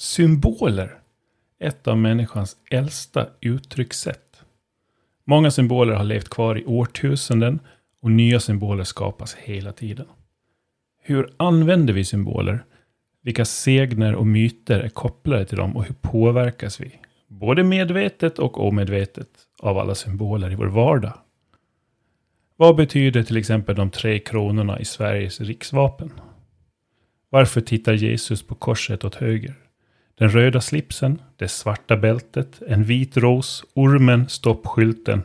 Symboler. 0.00 0.98
Ett 1.58 1.88
av 1.88 1.98
människans 1.98 2.56
äldsta 2.70 3.26
uttryckssätt. 3.40 4.42
Många 5.24 5.50
symboler 5.50 5.94
har 5.94 6.04
levt 6.04 6.28
kvar 6.28 6.58
i 6.58 6.64
årtusenden 6.64 7.60
och 8.02 8.10
nya 8.10 8.40
symboler 8.40 8.84
skapas 8.84 9.34
hela 9.34 9.72
tiden. 9.72 10.06
Hur 11.02 11.32
använder 11.36 11.92
vi 11.92 12.04
symboler? 12.04 12.64
Vilka 13.22 13.44
segner 13.44 14.14
och 14.14 14.26
myter 14.26 14.80
är 14.80 14.88
kopplade 14.88 15.44
till 15.44 15.58
dem 15.58 15.76
och 15.76 15.84
hur 15.84 15.94
påverkas 15.94 16.80
vi? 16.80 16.92
Både 17.28 17.64
medvetet 17.64 18.38
och 18.38 18.66
omedvetet 18.66 19.28
av 19.58 19.78
alla 19.78 19.94
symboler 19.94 20.52
i 20.52 20.54
vår 20.54 20.66
vardag. 20.66 21.18
Vad 22.56 22.76
betyder 22.76 23.22
till 23.22 23.36
exempel 23.36 23.76
de 23.76 23.90
tre 23.90 24.18
kronorna 24.18 24.80
i 24.80 24.84
Sveriges 24.84 25.40
riksvapen? 25.40 26.12
Varför 27.30 27.60
tittar 27.60 27.92
Jesus 27.92 28.42
på 28.42 28.54
korset 28.54 29.04
åt 29.04 29.14
höger? 29.14 29.69
Den 30.20 30.30
röda 30.30 30.60
slipsen, 30.60 31.22
det 31.36 31.48
svarta 31.48 31.96
bältet, 31.96 32.62
en 32.66 32.84
vit 32.84 33.16
ros, 33.16 33.64
ormen, 33.74 34.28
stoppskylten 34.28 35.22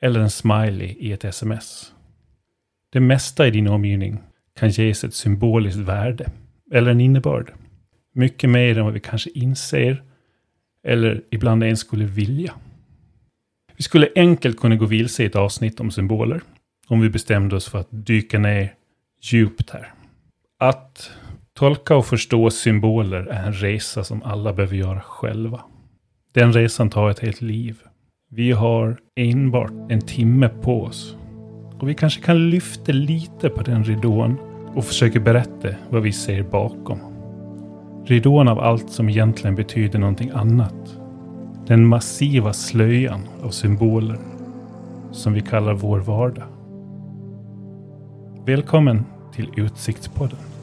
eller 0.00 0.20
en 0.20 0.30
smiley 0.30 0.96
i 0.98 1.12
ett 1.12 1.24
sms. 1.24 1.92
Det 2.92 3.00
mesta 3.00 3.46
i 3.46 3.50
din 3.50 3.68
omgivning 3.68 4.18
kan 4.58 4.70
ges 4.70 5.04
ett 5.04 5.14
symboliskt 5.14 5.78
värde 5.78 6.30
eller 6.72 6.90
en 6.90 7.00
innebörd. 7.00 7.52
Mycket 8.14 8.50
mer 8.50 8.78
än 8.78 8.84
vad 8.84 8.94
vi 8.94 9.00
kanske 9.00 9.30
inser 9.30 10.02
eller 10.84 11.22
ibland 11.30 11.64
ens 11.64 11.80
skulle 11.80 12.04
vilja. 12.04 12.54
Vi 13.76 13.82
skulle 13.82 14.08
enkelt 14.16 14.60
kunna 14.60 14.76
gå 14.76 14.86
vilse 14.86 15.22
i 15.22 15.26
ett 15.26 15.36
avsnitt 15.36 15.80
om 15.80 15.90
symboler 15.90 16.40
om 16.86 17.00
vi 17.00 17.10
bestämde 17.10 17.56
oss 17.56 17.68
för 17.68 17.78
att 17.78 17.88
dyka 17.90 18.38
ner 18.38 18.74
djupt 19.22 19.70
här. 19.70 19.92
Att 20.58 21.10
tolka 21.58 21.96
och 21.96 22.06
förstå 22.06 22.50
symboler 22.50 23.26
är 23.26 23.46
en 23.46 23.52
resa 23.52 24.04
som 24.04 24.22
alla 24.22 24.52
behöver 24.52 24.76
göra 24.76 25.00
själva. 25.00 25.60
Den 26.34 26.52
resan 26.52 26.90
tar 26.90 27.10
ett 27.10 27.18
helt 27.18 27.40
liv. 27.40 27.78
Vi 28.30 28.52
har 28.52 28.96
enbart 29.16 29.72
en 29.88 30.00
timme 30.00 30.48
på 30.48 30.82
oss. 30.82 31.16
Och 31.80 31.88
vi 31.88 31.94
kanske 31.94 32.22
kan 32.22 32.50
lyfta 32.50 32.92
lite 32.92 33.48
på 33.48 33.62
den 33.62 33.84
ridån 33.84 34.36
och 34.74 34.84
försöka 34.84 35.20
berätta 35.20 35.68
vad 35.90 36.02
vi 36.02 36.12
ser 36.12 36.42
bakom. 36.42 36.98
Ridån 38.06 38.48
av 38.48 38.60
allt 38.60 38.90
som 38.90 39.08
egentligen 39.08 39.56
betyder 39.56 39.98
någonting 39.98 40.30
annat. 40.30 40.98
Den 41.66 41.86
massiva 41.86 42.52
slöjan 42.52 43.20
av 43.42 43.50
symboler 43.50 44.18
som 45.12 45.32
vi 45.32 45.40
kallar 45.40 45.74
vår 45.74 45.98
vardag. 45.98 46.46
Välkommen 48.46 49.04
till 49.34 49.50
Utsiktspodden. 49.56 50.57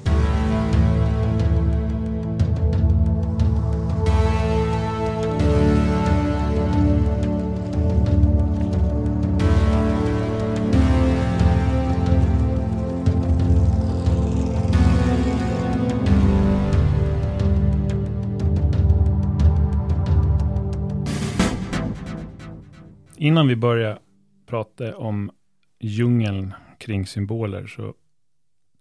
Innan 23.36 23.48
vi 23.48 23.56
börjar 23.56 24.00
prata 24.46 24.98
om 24.98 25.32
djungeln 25.80 26.54
kring 26.78 27.08
symboler 27.08 27.68
så 27.68 27.94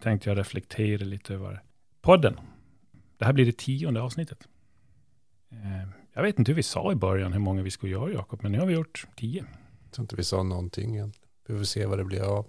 tänkte 0.03 0.31
jag 0.31 0.39
reflektera 0.39 1.05
lite 1.05 1.35
över 1.35 1.63
podden. 2.01 2.41
Det 3.19 3.25
här 3.25 3.33
blir 3.33 3.47
det 3.47 3.59
tionde 3.59 4.03
avsnittet. 4.03 4.49
Eh, 5.51 5.89
jag 6.13 6.23
vet 6.23 6.39
inte 6.39 6.51
hur 6.53 6.57
vi 6.57 6.63
sa 6.63 6.93
i 6.93 6.95
början 6.95 7.33
hur 7.33 7.41
många 7.41 7.63
vi 7.63 7.71
skulle 7.71 7.93
göra, 7.93 8.13
Jakob, 8.13 8.43
men 8.43 8.53
nu 8.53 8.59
har 8.59 8.67
vi 8.67 8.75
gjort 8.75 9.07
tio. 9.17 9.45
Jag 9.85 9.93
tror 9.93 10.05
inte 10.05 10.17
vi 10.17 10.25
sa 10.25 10.43
någonting 10.43 10.95
egentligen. 10.95 11.29
Vi 11.47 11.59
får 11.59 11.65
se 11.65 11.87
vad 11.87 11.99
det 11.99 12.05
blir 12.05 12.23
av. 12.23 12.47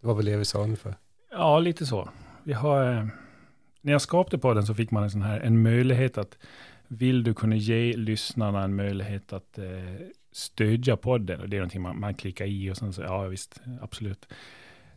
Det 0.00 0.06
var 0.06 0.14
väl 0.14 0.24
det 0.24 0.36
vi 0.36 0.44
sa 0.44 0.62
ungefär. 0.62 0.96
Ja, 1.30 1.58
lite 1.58 1.86
så. 1.86 2.08
Vi 2.44 2.52
har, 2.52 2.92
eh, 2.92 3.06
när 3.80 3.92
jag 3.92 4.02
skapade 4.02 4.38
podden 4.38 4.66
så 4.66 4.74
fick 4.74 4.90
man 4.90 5.02
en 5.02 5.10
sån 5.10 5.22
här, 5.22 5.40
en 5.40 5.62
möjlighet 5.62 6.18
att, 6.18 6.38
vill 6.88 7.22
du 7.22 7.34
kunna 7.34 7.56
ge 7.56 7.96
lyssnarna 7.96 8.62
en 8.62 8.76
möjlighet 8.76 9.32
att 9.32 9.58
eh, 9.58 9.64
stödja 10.32 10.96
podden? 10.96 11.40
Och 11.40 11.48
det 11.48 11.56
är 11.56 11.60
någonting 11.60 11.82
man, 11.82 12.00
man 12.00 12.14
klickar 12.14 12.44
i 12.44 12.70
och 12.70 12.76
sen 12.76 12.92
så, 12.92 13.02
ja 13.02 13.22
visst, 13.22 13.60
absolut. 13.80 14.28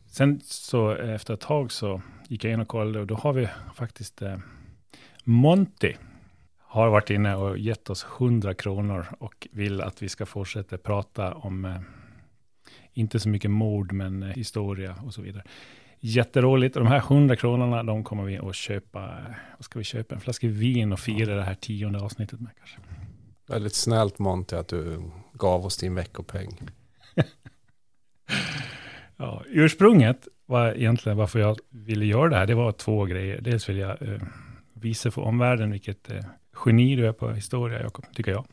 Sen 0.08 0.40
så 0.44 0.92
efter 0.92 1.34
ett 1.34 1.40
tag 1.40 1.72
så 1.72 2.02
gick 2.28 2.44
jag 2.44 2.54
in 2.54 2.60
och 2.60 2.68
kollade 2.68 3.00
och 3.00 3.08
då 3.08 3.16
har 3.16 3.34
vi 3.34 3.48
faktiskt 3.76 4.22
eh, 4.22 4.38
Monty 5.24 5.94
har 6.60 6.90
varit 6.90 7.10
inne 7.10 7.36
och 7.36 7.58
gett 7.58 7.90
oss 7.90 8.06
100 8.20 8.54
kronor 8.54 9.06
och 9.20 9.48
vill 9.52 9.82
att 9.82 10.02
vi 10.02 10.10
ska 10.10 10.26
fortsätta 10.26 10.78
prata 10.78 11.34
om, 11.34 11.66
eh, 11.66 11.82
inte 12.94 13.20
så 13.20 13.30
mycket 13.30 13.52
mord, 13.52 13.92
men 13.92 14.24
eh, 14.24 14.30
historia 14.30 14.96
och 15.06 15.14
så 15.14 15.22
vidare. 15.22 15.44
Jätteroligt. 16.00 16.76
Och 16.76 16.84
de 16.84 16.90
här 16.90 16.98
100 16.98 17.36
kronorna, 17.36 17.84
de 17.84 18.04
kommer 18.04 18.24
vi 18.24 18.38
att 18.38 18.56
köpa, 18.56 19.26
vad 19.58 19.66
ska 19.66 19.80
vi 19.80 19.86
köpa? 19.86 20.16
En 20.16 20.22
flaska 20.22 20.48
vin 20.48 20.94
och 20.94 21.00
fira 21.00 21.36
det 21.36 21.44
här 21.44 21.56
tionde 21.56 22.00
avsnittet 22.00 22.40
med 22.40 22.52
kanske. 22.58 22.78
Väldigt 23.48 23.76
snällt 23.76 24.20
Monty 24.20 24.56
att 24.56 24.68
du 24.68 25.12
gav 25.34 25.66
oss 25.66 25.78
din 25.78 25.96
veckopeng. 25.96 26.60
Ja, 29.18 29.44
ursprunget 29.48 30.28
var 30.46 30.74
egentligen 30.74 31.18
varför 31.18 31.40
jag 31.40 31.58
ville 31.70 32.06
göra 32.06 32.30
det 32.30 32.36
här. 32.36 32.46
Det 32.46 32.56
var 32.56 32.72
två 32.72 33.06
grejer. 33.06 33.42
Dels 33.42 33.70
vill 33.70 33.78
jag 33.78 34.02
eh, 34.02 34.22
visa 34.74 35.12
för 35.12 35.22
omvärlden 35.22 35.72
vilket 35.72 36.12
eh, 36.12 36.26
geni 36.66 36.96
du 36.96 37.08
är 37.08 37.14
på 37.14 37.32
historia, 37.32 37.82
Jakob, 37.82 38.06
tycker 38.14 38.32
jag. 38.32 38.46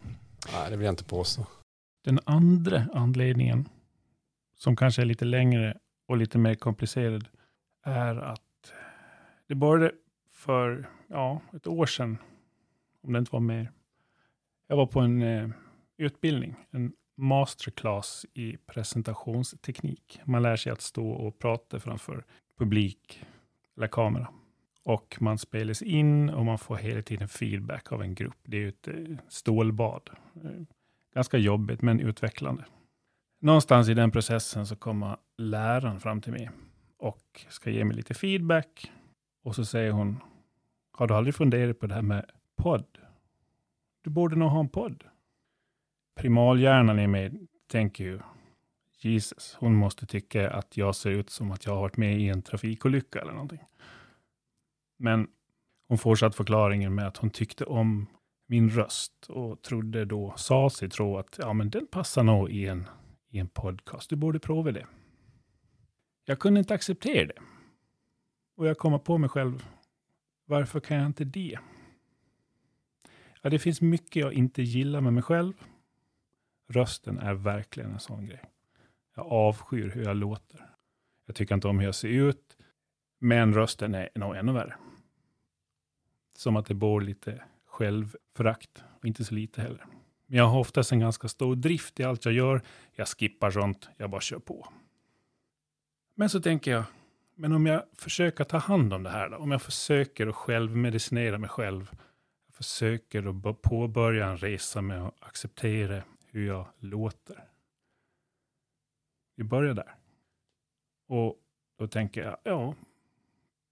Nej, 0.53 0.71
det 0.71 0.77
vill 0.77 0.85
jag 0.85 0.93
inte 0.93 1.05
påstå. 1.05 1.47
Den 2.05 2.21
andra 2.25 2.87
anledningen, 2.95 3.69
som 4.57 4.77
kanske 4.77 5.03
är 5.03 5.07
lite 5.07 5.25
längre 5.25 5.77
och 6.09 6.17
lite 6.17 6.39
mer 6.39 6.55
komplicerad, 6.55 7.29
är 7.85 8.17
att 8.17 8.73
det 9.49 9.55
började 9.55 9.93
för 10.33 10.89
ja, 11.09 11.41
ett 11.57 11.67
år 11.67 11.87
sedan, 11.87 12.19
om 13.03 13.13
det 13.13 13.19
inte 13.19 13.33
var 13.33 13.41
mer. 13.41 13.73
Jag 14.73 14.77
var 14.77 14.87
på 14.87 15.01
en 15.01 15.23
eh, 15.23 15.49
utbildning, 15.97 16.55
en 16.71 16.93
masterclass 17.17 18.27
i 18.35 18.57
presentationsteknik. 18.57 20.21
Man 20.25 20.43
lär 20.43 20.57
sig 20.57 20.73
att 20.73 20.81
stå 20.81 21.11
och 21.11 21.39
prata 21.39 21.81
framför 21.81 22.25
publik 22.59 23.25
eller 23.77 23.87
kamera. 23.87 24.29
Och 24.85 25.17
man 25.21 25.39
spelas 25.39 25.83
in 25.83 26.31
och 26.31 26.45
man 26.45 26.59
får 26.59 26.77
hela 26.77 27.03
tiden 27.03 27.29
feedback 27.29 27.93
av 27.93 28.03
en 28.03 28.15
grupp. 28.15 28.39
Det 28.43 28.57
är 28.57 28.61
ju 28.61 28.69
ett 28.69 28.89
eh, 28.89 28.95
stålbad. 29.29 30.11
Eh, 30.45 30.51
ganska 31.15 31.39
jobbigt 31.39 31.83
men 31.83 32.01
utvecklande. 32.01 32.65
Någonstans 33.41 33.89
i 33.89 33.95
den 33.95 34.11
processen 34.11 34.67
så 34.67 34.77
kommer 34.77 35.17
läraren 35.39 36.01
fram 36.01 36.21
till 36.21 36.33
mig 36.33 36.51
och 36.97 37.47
ska 37.49 37.71
ge 37.71 37.85
mig 37.85 37.97
lite 37.97 38.15
feedback. 38.15 38.93
Och 39.43 39.55
så 39.55 39.65
säger 39.65 39.91
hon, 39.91 40.21
har 40.93 41.07
du 41.07 41.15
aldrig 41.15 41.35
funderat 41.35 41.79
på 41.79 41.87
det 41.87 41.95
här 41.95 42.03
med 42.03 42.31
podd? 42.57 42.99
Du 44.03 44.11
borde 44.11 44.37
nog 44.37 44.51
ha 44.51 44.61
en 44.61 44.69
podd 44.69 45.05
primalhjärnan 46.15 46.99
i 46.99 47.07
mig 47.07 47.33
tänker 47.67 48.05
ju 48.05 48.21
Jesus, 48.99 49.57
hon 49.61 49.75
måste 49.75 50.07
tycka 50.07 50.51
att 50.51 50.77
jag 50.77 50.95
ser 50.97 51.11
ut 51.11 51.31
som 51.31 51.51
att 51.51 51.67
jag 51.67 51.73
har 51.73 51.81
varit 51.81 51.97
med 51.97 52.21
i 52.21 52.29
en 52.29 52.43
trafikolycka 52.43 53.21
eller 53.21 53.33
någonting. 53.33 53.61
Men 54.99 55.29
hon 55.89 55.99
fortsatte 55.99 56.37
förklaringen 56.37 56.95
med 56.95 57.07
att 57.07 57.17
hon 57.17 57.31
tyckte 57.31 57.65
om 57.65 58.07
min 58.47 58.71
röst 58.71 59.27
och 59.29 59.63
trodde 59.63 60.05
då, 60.05 60.35
sa 60.37 60.71
sig 60.71 60.91
tro 60.91 61.19
att 61.19 61.39
ja, 61.39 61.53
men 61.53 61.71
den 61.71 61.87
passar 61.87 62.23
nog 62.23 62.51
i 62.51 62.67
en, 62.67 62.89
i 63.31 63.39
en 63.39 63.49
podcast. 63.49 64.11
Du 64.11 64.17
borde 64.17 64.39
prova 64.39 64.73
det. 64.73 64.87
Jag 66.25 66.39
kunde 66.39 66.61
inte 66.61 66.75
acceptera 66.75 67.27
det. 67.27 67.43
Och 68.57 68.67
jag 68.67 68.79
kommer 68.79 68.99
på 68.99 69.19
mig 69.19 69.29
själv, 69.31 69.67
varför 70.47 70.81
kan 70.81 70.97
jag 70.97 71.07
inte 71.07 71.25
det? 71.25 71.59
Ja, 73.43 73.51
det 73.51 73.59
finns 73.59 73.81
mycket 73.81 74.17
jag 74.17 74.33
inte 74.33 74.63
gillar 74.63 75.01
med 75.01 75.13
mig 75.13 75.23
själv 75.23 75.53
Rösten 76.73 77.19
är 77.19 77.35
verkligen 77.35 77.93
en 77.93 78.01
sån 78.01 78.27
grej. 78.27 78.45
Jag 79.17 79.27
avskyr 79.27 79.91
hur 79.91 80.05
jag 80.05 80.17
låter. 80.17 80.67
Jag 81.27 81.37
tycker 81.37 81.55
inte 81.55 81.69
om 81.69 81.79
hur 81.79 81.87
jag 81.87 81.95
ser 81.95 82.09
ut. 82.09 82.57
Men 83.19 83.55
rösten 83.55 83.95
är 83.95 84.09
nog 84.15 84.37
ännu 84.37 84.53
värre. 84.53 84.75
Som 86.37 86.57
att 86.57 86.67
det 86.67 86.75
bor 86.75 87.01
lite 87.01 87.45
självförakt. 87.67 88.85
Och 88.99 89.05
inte 89.05 89.25
så 89.25 89.35
lite 89.35 89.63
heller. 89.63 89.87
Men 90.27 90.39
jag 90.39 90.45
har 90.45 90.59
oftast 90.61 90.93
en 90.93 91.01
ganska 91.01 91.29
stor 91.29 91.57
drift 91.57 92.01
i 92.01 92.05
allt 92.05 92.25
jag 92.25 92.35
gör. 92.35 92.63
Jag 92.93 93.09
skippar 93.09 93.51
sånt. 93.51 93.89
Jag 93.97 94.11
bara 94.11 94.21
kör 94.21 94.39
på. 94.39 94.69
Men 96.15 96.31
så 96.31 96.41
tänker 96.41 96.71
jag, 96.71 96.85
men 97.35 97.53
om 97.53 97.67
jag 97.67 97.83
försöker 97.95 98.45
ta 98.45 98.59
hand 98.59 98.93
om 98.93 99.03
det 99.03 99.11
här 99.11 99.29
då? 99.29 99.37
Om 99.37 99.51
jag 99.51 99.63
försöker 99.63 100.27
att 100.27 100.35
självmedicinera 100.35 101.39
mig 101.39 101.51
själv. 101.51 101.91
Försöker 102.53 103.49
att 103.51 103.63
påbörja 103.63 104.27
en 104.27 104.37
resa 104.37 104.83
med 104.83 105.07
att 105.07 105.23
acceptera 105.23 106.03
hur 106.27 106.47
jag 106.47 106.67
låter. 106.79 107.45
Vi 109.37 109.45
börjar 109.45 109.75
där. 109.75 109.95
Och 111.07 111.37
då 111.79 111.87
tänker 111.89 112.23
jag, 112.23 112.37
ja, 112.45 112.75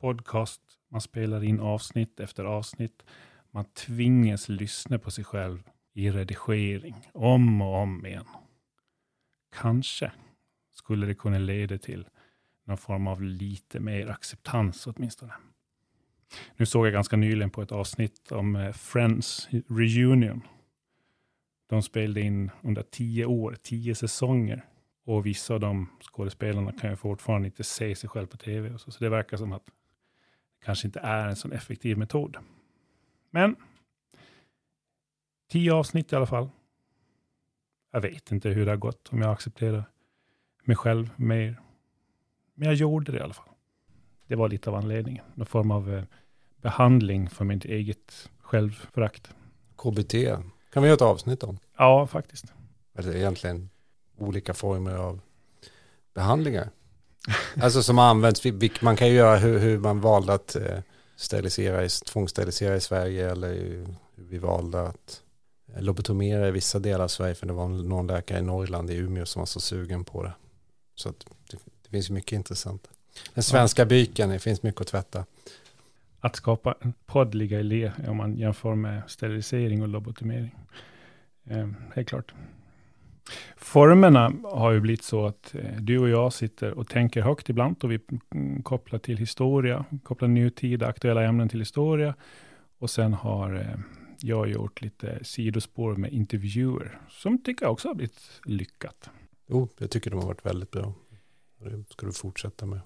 podcast, 0.01 0.61
man 0.89 1.01
spelar 1.01 1.45
in 1.45 1.61
avsnitt 1.61 2.21
efter 2.21 2.45
avsnitt. 2.45 3.03
Man 3.51 3.65
tvingas 3.65 4.49
lyssna 4.49 4.99
på 4.99 5.11
sig 5.11 5.25
själv 5.25 5.71
i 5.93 6.11
redigering 6.11 7.09
om 7.13 7.63
och 7.63 7.75
om 7.75 8.07
igen. 8.07 8.29
Kanske 9.53 10.13
skulle 10.71 11.07
det 11.07 11.15
kunna 11.15 11.39
leda 11.39 11.79
till 11.79 12.09
någon 12.65 12.79
form 12.79 13.07
av 13.07 13.23
lite 13.23 13.81
mer 13.81 14.07
acceptans 14.07 14.87
åtminstone. 14.87 15.33
Nu 16.57 16.67
såg 16.67 16.87
jag 16.87 16.93
ganska 16.93 17.17
nyligen 17.17 17.51
på 17.51 17.63
ett 17.63 17.73
avsnitt 17.73 18.33
om 18.33 18.57
eh, 18.57 18.73
Friends 18.73 19.49
Reunion. 19.69 20.43
De 21.69 21.83
spelade 21.83 22.21
in 22.21 22.51
under 22.63 22.83
tio 22.83 23.25
år, 23.25 23.57
tio 23.63 23.95
säsonger. 23.95 24.65
Och 25.05 25.27
vissa 25.27 25.55
av 25.55 25.61
de 25.61 25.89
skådespelarna 26.01 26.73
kan 26.73 26.91
ju 26.91 26.97
fortfarande 26.97 27.47
inte 27.47 27.65
se 27.65 27.95
sig 27.95 28.11
själv 28.11 28.27
på 28.27 28.37
tv. 28.37 28.79
Så, 28.79 28.91
så 28.91 29.05
det 29.05 29.11
verkar 29.11 29.37
som 29.37 29.53
att 29.53 29.67
det 29.67 30.65
kanske 30.65 30.89
inte 30.89 31.01
är 31.01 31.29
en 31.29 31.37
sån 31.37 31.53
effektiv 31.53 31.99
metod. 31.99 32.37
Men 33.31 33.57
tio 35.49 35.75
avsnitt 35.75 36.13
i 36.13 36.17
alla 36.17 36.27
fall. 36.27 36.51
Jag 37.93 38.01
vet 38.01 38.33
inte 38.33 38.49
hur 38.49 38.65
det 38.65 38.73
har 38.73 38.77
gått 38.77 39.09
om 39.13 39.21
jag 39.21 39.33
accepterar 39.33 39.85
mig 40.65 40.77
själv 40.77 41.11
mer. 41.17 41.61
Men 42.55 42.69
jag 42.69 42.75
gjorde 42.75 43.13
det 43.13 43.19
i 43.19 43.23
alla 43.23 43.35
fall. 43.35 43.50
Det 44.31 44.37
var 44.37 44.49
lite 44.49 44.71
av 44.71 44.77
anledningen. 44.77 45.25
Någon 45.35 45.47
form 45.47 45.71
av 45.71 45.95
eh, 45.95 46.03
behandling 46.57 47.31
för 47.31 47.45
mitt 47.45 47.65
eget 47.65 48.29
självförakt. 48.41 49.31
KBT 49.77 50.13
kan 50.73 50.83
vi 50.83 50.89
göra 50.89 50.95
ett 50.95 51.03
avsnitt 51.03 51.43
om. 51.43 51.59
Ja, 51.77 52.07
faktiskt. 52.07 52.45
Eller 52.95 53.17
egentligen 53.17 53.71
olika 54.19 54.55
former 54.55 54.95
av 54.95 55.21
behandlingar. 56.15 56.71
alltså 57.63 57.83
som 57.83 57.99
används, 57.99 58.43
man 58.81 58.97
kan 58.97 59.09
ju 59.09 59.15
göra 59.15 59.37
hur, 59.37 59.59
hur 59.59 59.79
man 59.79 60.01
valde 60.01 60.33
att 60.33 60.57
eh, 60.57 60.79
sterilisera, 61.17 61.89
tvångssterilisera 61.89 62.77
i 62.77 62.81
Sverige 62.81 63.31
eller 63.31 63.55
hur 63.55 63.95
vi 64.15 64.39
valde 64.39 64.83
att 64.83 65.23
eh, 65.75 65.83
lobotomera 65.83 66.49
i 66.49 66.51
vissa 66.51 66.79
delar 66.79 67.05
av 67.05 67.09
Sverige 67.09 67.35
för 67.35 67.47
det 67.47 67.53
var 67.53 67.69
någon 67.69 68.07
läkare 68.07 68.39
i 68.39 68.43
Norrland 68.43 68.91
i 68.91 68.97
Umeå 68.97 69.27
som 69.27 69.41
var 69.41 69.47
så 69.47 69.61
sugen 69.61 70.05
på 70.05 70.23
det. 70.23 70.33
Så 70.95 71.09
det, 71.09 71.59
det, 71.83 71.91
finns 71.91 72.11
mycket 72.11 72.33
intressant. 72.33 72.89
Den 73.35 73.43
svenska 73.43 73.87
byken, 73.87 74.31
det 74.31 74.39
finns 74.39 74.63
mycket 74.63 74.81
att 74.81 74.87
tvätta. 74.87 75.25
Att 76.21 76.37
skapa 76.37 76.75
en 76.81 76.93
podd 77.07 77.35
ligger 77.35 77.59
i 77.59 77.63
le 77.63 77.93
om 78.09 78.17
man 78.17 78.37
jämför 78.37 78.75
med 78.75 79.03
sterilisering 79.07 79.83
och 79.83 79.89
lobotomering. 79.89 80.55
Eh, 81.45 81.69
helt 81.95 82.09
klart. 82.09 82.35
Formerna 83.57 84.33
har 84.45 84.73
ju 84.73 84.81
blivit 84.81 85.03
så 85.03 85.27
att 85.27 85.55
eh, 85.55 85.77
du 85.81 85.99
och 85.99 86.09
jag 86.09 86.33
sitter 86.33 86.71
och 86.71 86.89
tänker 86.89 87.23
högt 87.23 87.49
ibland 87.49 87.85
och 87.85 87.93
vi 87.93 88.01
mm, 88.35 88.63
kopplar 88.63 88.99
till 88.99 89.17
historia, 89.17 89.85
kopplar 90.03 90.29
nutida 90.29 90.87
aktuella 90.87 91.25
ämnen 91.25 91.49
till 91.49 91.61
historia. 91.61 92.15
Och 92.79 92.91
sen 92.91 93.13
har 93.13 93.55
eh, 93.55 93.81
jag 94.19 94.49
gjort 94.49 94.83
lite 94.83 95.25
sidospår 95.25 95.97
med 95.97 96.13
intervjuer 96.13 96.99
som 97.09 97.43
tycker 97.43 97.65
jag 97.65 97.73
också 97.73 97.89
har 97.89 97.95
blivit 97.95 98.41
lyckat. 98.45 99.11
Jo, 99.47 99.69
jag 99.79 99.91
tycker 99.91 100.11
de 100.11 100.21
har 100.21 100.27
varit 100.27 100.47
väldigt 100.47 100.71
bra. 100.71 100.93
Det 101.59 101.85
ska 101.91 102.07
du 102.07 102.13
fortsätta 102.13 102.67
med. 102.67 102.81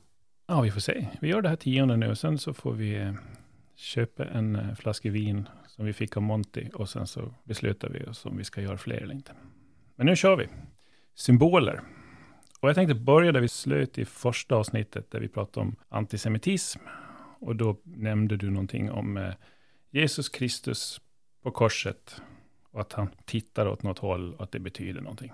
Ja, 0.46 0.60
vi 0.60 0.70
får 0.70 0.80
se. 0.80 1.06
Vi 1.20 1.28
gör 1.28 1.42
det 1.42 1.48
här 1.48 1.56
tionde 1.56 1.96
nu 1.96 2.10
och 2.10 2.18
sen 2.18 2.38
så 2.38 2.54
får 2.54 2.72
vi 2.72 2.94
eh, 2.94 3.12
köpa 3.74 4.24
en 4.24 4.56
eh, 4.56 4.74
flaska 4.74 5.10
vin 5.10 5.48
som 5.66 5.84
vi 5.84 5.92
fick 5.92 6.16
av 6.16 6.22
Monty 6.22 6.68
och 6.74 6.88
sen 6.88 7.06
så 7.06 7.34
beslutar 7.44 7.88
vi 7.88 8.04
oss 8.04 8.26
om 8.26 8.36
vi 8.36 8.44
ska 8.44 8.60
göra 8.60 8.78
fler 8.78 8.96
eller 8.96 9.14
inte. 9.14 9.32
Men 9.96 10.06
nu 10.06 10.16
kör 10.16 10.36
vi. 10.36 10.48
Symboler. 11.14 11.80
Och 12.60 12.68
jag 12.68 12.74
tänkte 12.74 12.94
börja 12.94 13.32
där 13.32 13.40
vi 13.40 13.48
slöt 13.48 13.98
i 13.98 14.04
första 14.04 14.56
avsnittet, 14.56 15.10
där 15.10 15.20
vi 15.20 15.28
pratade 15.28 15.66
om 15.66 15.76
antisemitism. 15.88 16.80
Och 17.38 17.56
då 17.56 17.76
nämnde 17.84 18.36
du 18.36 18.50
någonting 18.50 18.90
om 18.90 19.16
eh, 19.16 19.34
Jesus 19.90 20.28
Kristus 20.28 21.00
på 21.42 21.50
korset 21.50 22.22
och 22.70 22.80
att 22.80 22.92
han 22.92 23.08
tittar 23.24 23.66
åt 23.66 23.82
något 23.82 23.98
håll 23.98 24.34
och 24.34 24.42
att 24.42 24.52
det 24.52 24.60
betyder 24.60 25.00
någonting. 25.00 25.32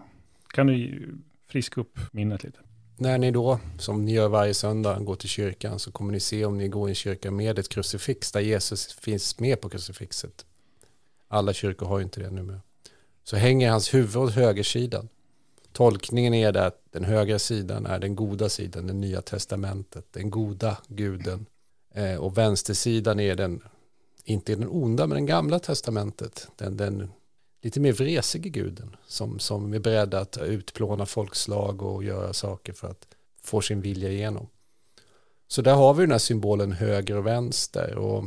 Kan 0.49 0.67
du 0.67 1.09
friska 1.49 1.81
upp 1.81 1.99
minnet 2.13 2.45
lite? 2.45 2.61
När 3.01 3.19
ni 3.19 3.31
då, 3.31 3.61
som 3.79 4.05
ni 4.05 4.13
gör 4.13 4.29
varje 4.29 4.55
söndag, 4.55 4.99
går 4.99 5.17
till 5.17 5.29
kyrkan 5.29 5.79
så 5.79 5.93
kommer 5.93 6.13
ni 6.13 6.21
se 6.21 6.45
om 6.45 6.59
ni 6.59 6.69
går 6.69 6.89
i 6.89 6.91
en 6.91 6.95
kyrka 6.95 7.31
med 7.31 7.59
ett 7.59 7.69
krucifix 7.69 8.33
där 8.33 8.41
Jesus 8.41 8.93
finns 8.93 9.39
med 9.39 9.61
på 9.61 9.69
krucifixet. 9.69 10.47
Alla 11.29 11.53
kyrkor 11.53 11.87
har 11.87 11.99
ju 11.99 12.05
inte 12.05 12.21
det 12.21 12.31
numera 12.31 12.61
så 13.25 13.37
hänger 13.37 13.71
hans 13.71 13.95
huvud 13.95 14.17
åt 14.17 14.35
högersidan. 14.35 15.09
Tolkningen 15.73 16.35
är 16.35 16.53
det 16.53 16.67
att 16.67 16.83
den 16.91 17.05
högra 17.05 17.39
sidan 17.39 17.87
är 17.87 17.99
den 17.99 18.15
goda 18.15 18.49
sidan, 18.49 18.87
det 18.87 18.93
nya 18.93 19.23
testamentet, 19.23 20.07
den 20.13 20.31
goda 20.31 20.79
guden. 20.89 21.47
Eh, 21.95 22.17
och 22.17 22.39
vänstersidan 22.39 23.21
är 23.21 23.35
den, 23.35 23.63
inte 24.25 24.55
den 24.55 24.69
onda, 24.69 25.07
men 25.07 25.15
den 25.17 25.27
gamla 25.27 25.59
testamentet, 25.59 26.49
den, 26.57 26.77
den 26.77 27.11
lite 27.61 27.81
mer 27.81 27.93
vresige 27.93 28.49
guden 28.49 28.97
som, 29.07 29.39
som 29.39 29.75
är 29.75 29.79
beredd 29.79 30.15
att 30.15 30.39
utplåna 30.39 31.07
folkslag 31.07 31.83
och 31.83 32.05
göra 32.05 32.33
saker 32.33 32.73
för 32.73 32.89
att 32.89 33.09
få 33.43 33.61
sin 33.61 33.81
vilja 33.81 34.11
igenom. 34.11 34.49
Så 35.49 35.63
där 35.63 35.75
har 35.75 35.95
vi 35.95 36.03
den 36.03 36.11
här 36.11 36.19
symbolen 36.19 36.73
höger 36.73 37.17
och 37.17 37.27
vänster 37.27 37.95
och 37.95 38.25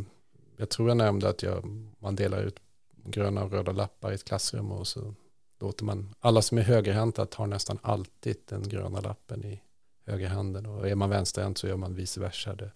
jag 0.58 0.70
tror 0.70 0.88
jag 0.88 0.98
nämnde 0.98 1.30
att 1.30 1.44
jag, 1.44 1.66
man 2.00 2.16
delar 2.16 2.44
ut 2.44 2.60
gröna 3.06 3.44
och 3.44 3.52
röda 3.52 3.72
lappar 3.72 4.12
i 4.12 4.16
ett 4.16 4.24
klassrum 4.24 4.72
och 4.72 4.88
så 4.88 5.14
låter 5.60 5.86
man 5.86 6.16
alla 6.20 6.42
som 6.42 6.58
är 6.58 6.62
högerhänta 6.62 7.26
tar 7.26 7.48
nästan 7.48 7.80
alltid 7.82 8.38
den 8.46 8.70
gröna 8.70 9.02
lappen 9.02 9.46
i 9.46 9.62
högerhanden 10.06 10.66
och 10.66 10.90
är 10.90 10.96
man 10.96 11.10
vänsterhänt 11.10 11.58
så 11.58 11.68
gör 11.68 11.78
man 11.78 11.96
vice 11.96 12.20
versa. 12.20 12.56
Det. 12.56 12.72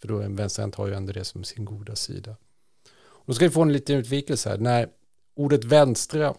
För 0.00 0.08
då 0.08 0.20
en 0.20 0.36
vänsterhänt 0.36 0.74
har 0.74 0.86
ju 0.86 0.94
ändå 0.94 1.12
det 1.12 1.24
som 1.24 1.44
sin 1.44 1.64
goda 1.64 1.96
sida. 1.96 2.36
Och 2.96 3.24
då 3.26 3.34
ska 3.34 3.44
vi 3.44 3.50
få 3.50 3.62
en 3.62 3.72
liten 3.72 3.96
utvikelse 3.96 4.48
här. 4.48 4.58
När 4.58 4.88
ordet 5.34 5.64
vänstra 5.64 6.34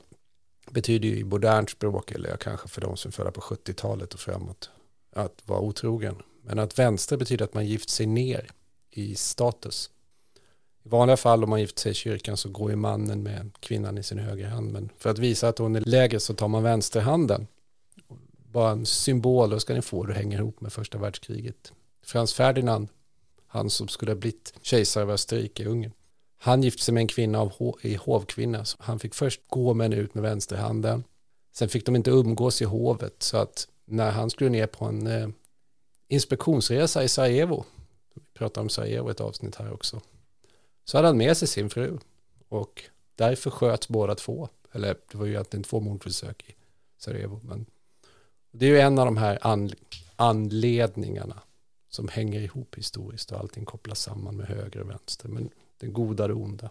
betyder 0.71 1.09
ju 1.09 1.19
i 1.19 1.23
modernt 1.23 1.69
språk, 1.69 2.11
eller 2.11 2.37
kanske 2.37 2.67
för 2.67 2.81
de 2.81 2.97
som 2.97 3.09
är 3.09 3.11
födda 3.11 3.31
på 3.31 3.41
70-talet 3.41 4.13
och 4.13 4.19
framåt, 4.19 4.69
att 5.15 5.41
vara 5.45 5.59
otrogen. 5.59 6.15
Men 6.41 6.59
att 6.59 6.79
vänstra 6.79 7.17
betyder 7.17 7.45
att 7.45 7.53
man 7.53 7.65
gift 7.65 7.89
sig 7.89 8.05
ner 8.05 8.51
i 8.91 9.15
status. 9.15 9.89
I 10.83 10.89
vanliga 10.89 11.17
fall 11.17 11.43
om 11.43 11.49
man 11.49 11.59
gift 11.59 11.79
sig 11.79 11.91
i 11.91 11.95
kyrkan 11.95 12.37
så 12.37 12.49
går 12.49 12.69
ju 12.69 12.75
mannen 12.75 13.23
med 13.23 13.51
kvinnan 13.59 13.97
i 13.97 14.03
sin 14.03 14.19
högra 14.19 14.49
hand. 14.49 14.71
Men 14.71 14.89
för 14.97 15.09
att 15.09 15.19
visa 15.19 15.47
att 15.47 15.57
hon 15.57 15.75
är 15.75 15.81
lägre 15.81 16.19
så 16.19 16.33
tar 16.33 16.47
man 16.47 16.63
vänsterhanden. 16.63 17.47
Bara 18.51 18.71
en 18.71 18.85
symbol, 18.85 19.49
då 19.49 19.59
ska 19.59 19.73
ni 19.73 19.81
få, 19.81 20.03
det 20.03 20.13
hänger 20.13 20.37
ihop 20.37 20.61
med 20.61 20.73
första 20.73 20.97
världskriget. 20.97 21.73
Frans 22.03 22.33
Ferdinand, 22.33 22.87
han 23.47 23.69
som 23.69 23.87
skulle 23.87 24.11
ha 24.11 24.15
blivit 24.15 24.53
kejsare 24.61 25.03
av 25.03 25.11
Österrike, 25.11 25.65
Ungern. 25.65 25.91
Han 26.45 26.63
gifte 26.63 26.83
sig 26.83 26.93
med 26.93 27.01
en 27.01 27.07
kvinna 27.07 27.39
av 27.39 27.75
i 27.81 27.95
hovkvinna. 27.95 28.65
Så 28.65 28.77
han 28.79 28.99
fick 28.99 29.15
först 29.15 29.41
gå 29.47 29.73
med 29.73 29.93
ut 29.93 30.13
med 30.13 30.23
vänsterhanden. 30.23 31.03
Sen 31.51 31.69
fick 31.69 31.85
de 31.85 31.95
inte 31.95 32.11
umgås 32.11 32.61
i 32.61 32.65
hovet. 32.65 33.23
Så 33.23 33.37
att 33.37 33.67
när 33.85 34.11
han 34.11 34.29
skulle 34.29 34.49
ner 34.49 34.67
på 34.67 34.85
en 34.85 35.07
eh, 35.07 35.29
inspektionsresa 36.07 37.03
i 37.03 37.09
Sarajevo, 37.09 37.65
vi 38.13 38.21
pratar 38.33 38.61
om 38.61 38.69
Sarajevo 38.69 39.09
ett 39.09 39.21
avsnitt 39.21 39.55
här 39.55 39.73
också, 39.73 40.01
så 40.83 40.97
hade 40.97 41.07
han 41.07 41.17
med 41.17 41.37
sig 41.37 41.47
sin 41.47 41.69
fru 41.69 41.97
och 42.49 42.83
därför 43.15 43.49
sköts 43.49 43.87
båda 43.87 44.15
två. 44.15 44.49
Eller 44.71 44.97
det 45.11 45.17
var 45.17 45.25
ju 45.25 45.31
egentligen 45.31 45.63
två 45.63 45.79
mordförsök 45.79 46.43
i 46.49 46.55
Sarajevo. 46.97 47.39
Men 47.43 47.65
det 48.51 48.65
är 48.65 48.69
ju 48.69 48.79
en 48.79 48.99
av 48.99 49.05
de 49.05 49.17
här 49.17 49.39
anledningarna 50.15 51.41
som 51.89 52.07
hänger 52.07 52.41
ihop 52.41 52.75
historiskt 52.77 53.31
och 53.31 53.39
allting 53.39 53.65
kopplas 53.65 54.01
samman 54.01 54.37
med 54.37 54.47
höger 54.47 54.81
och 54.81 54.89
vänster. 54.89 55.29
Men 55.29 55.49
det 55.79 55.87
goda 55.87 56.27
det 56.27 56.33
onda. 56.33 56.69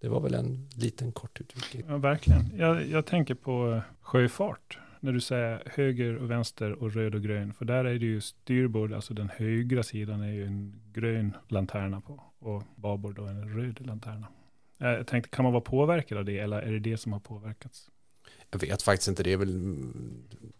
Det 0.00 0.08
var 0.08 0.20
väl 0.20 0.34
en 0.34 0.68
liten 0.76 1.12
kort 1.12 1.40
utvikning. 1.40 1.84
Ja, 1.88 1.96
verkligen. 1.96 2.52
Jag, 2.56 2.86
jag 2.86 3.06
tänker 3.06 3.34
på 3.34 3.80
sjöfart 4.00 4.78
när 5.00 5.12
du 5.12 5.20
säger 5.20 5.62
höger 5.66 6.16
och 6.16 6.30
vänster 6.30 6.72
och 6.72 6.92
röd 6.92 7.14
och 7.14 7.22
grön. 7.22 7.52
För 7.52 7.64
där 7.64 7.84
är 7.84 7.98
det 7.98 8.06
ju 8.06 8.20
styrbord, 8.20 8.92
alltså 8.92 9.14
den 9.14 9.28
högra 9.36 9.82
sidan 9.82 10.22
är 10.22 10.32
ju 10.32 10.46
en 10.46 10.80
grön 10.92 11.36
lanterna 11.48 12.00
på 12.00 12.20
och 12.38 12.62
babord 12.76 13.16
då 13.16 13.24
en 13.24 13.54
röd 13.56 13.86
lanterna. 13.86 14.26
Jag 14.78 15.06
tänkte, 15.06 15.30
kan 15.30 15.42
man 15.42 15.52
vara 15.52 15.60
påverkad 15.60 16.18
av 16.18 16.24
det 16.24 16.38
eller 16.38 16.62
är 16.62 16.72
det 16.72 16.78
det 16.78 16.96
som 16.96 17.12
har 17.12 17.20
påverkats? 17.20 17.90
Jag 18.50 18.60
vet 18.60 18.82
faktiskt 18.82 19.08
inte, 19.08 19.22
det 19.22 19.32
är 19.32 19.36
väl, 19.36 19.76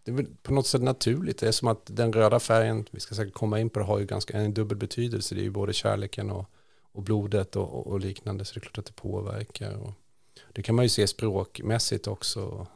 det 0.03 0.11
är 0.11 0.15
väl 0.15 0.27
på 0.43 0.53
något 0.53 0.67
sätt 0.67 0.81
naturligt. 0.81 1.37
Det 1.37 1.47
är 1.47 1.51
som 1.51 1.67
att 1.67 1.85
den 1.85 2.13
röda 2.13 2.39
färgen, 2.39 2.85
vi 2.91 2.99
ska 2.99 3.15
säkert 3.15 3.33
komma 3.33 3.59
in 3.59 3.69
på 3.69 3.79
det, 3.79 3.85
har 3.85 3.99
ju 3.99 4.05
ganska 4.05 4.37
en 4.37 4.53
dubbel 4.53 4.77
betydelse. 4.77 5.35
Det 5.35 5.41
är 5.41 5.43
ju 5.43 5.49
både 5.49 5.73
kärleken 5.73 6.29
och, 6.31 6.51
och 6.91 7.03
blodet 7.03 7.55
och, 7.55 7.73
och, 7.73 7.87
och 7.87 7.99
liknande, 7.99 8.45
så 8.45 8.53
det 8.53 8.57
är 8.57 8.61
klart 8.61 8.77
att 8.77 8.85
det 8.85 8.93
påverkar. 8.93 9.73
Och 9.73 9.93
det 10.53 10.63
kan 10.63 10.75
man 10.75 10.85
ju 10.85 10.89
se 10.89 11.07
språkmässigt 11.07 12.07
också 12.07 12.67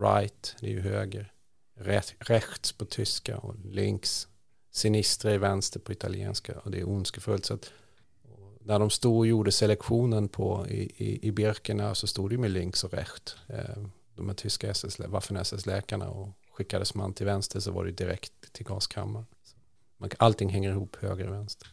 right, 0.00 0.56
det 0.60 0.66
är 0.66 0.70
ju 0.70 0.80
höger. 0.80 1.32
Rechts 2.18 2.72
på 2.72 2.84
tyska 2.84 3.38
och 3.38 3.54
links. 3.64 4.28
Sinistra 4.70 5.32
är 5.32 5.38
vänster 5.38 5.80
på 5.80 5.92
italienska 5.92 6.58
och 6.58 6.70
det 6.70 6.80
är 6.80 6.88
ondskefullt. 6.88 7.44
Så 7.44 7.54
att, 7.54 7.72
när 8.60 8.78
de 8.78 8.90
stod 8.90 9.16
och 9.16 9.26
gjorde 9.26 9.52
selektionen 9.52 10.28
på, 10.28 10.66
i, 10.68 10.92
i, 10.96 11.28
i 11.28 11.32
Birkena 11.32 11.94
så 11.94 12.06
stod 12.06 12.30
det 12.30 12.38
med 12.38 12.50
links 12.50 12.84
och 12.84 12.92
recht. 12.92 13.36
Eh, 13.48 13.86
de 14.14 14.28
här 14.28 14.34
tyska 14.34 14.70
SS, 14.70 15.00
Waffen-SS-läkarna 15.00 16.08
och 16.08 16.28
skickades 16.50 16.94
man 16.94 17.12
till 17.12 17.26
vänster 17.26 17.60
så 17.60 17.70
var 17.70 17.84
det 17.84 17.92
direkt 17.92 18.52
till 18.52 18.66
gaskammaren. 18.66 19.26
Allting 20.18 20.48
hänger 20.48 20.70
ihop 20.70 20.96
höger 20.96 21.28
och 21.28 21.34
vänster. 21.34 21.68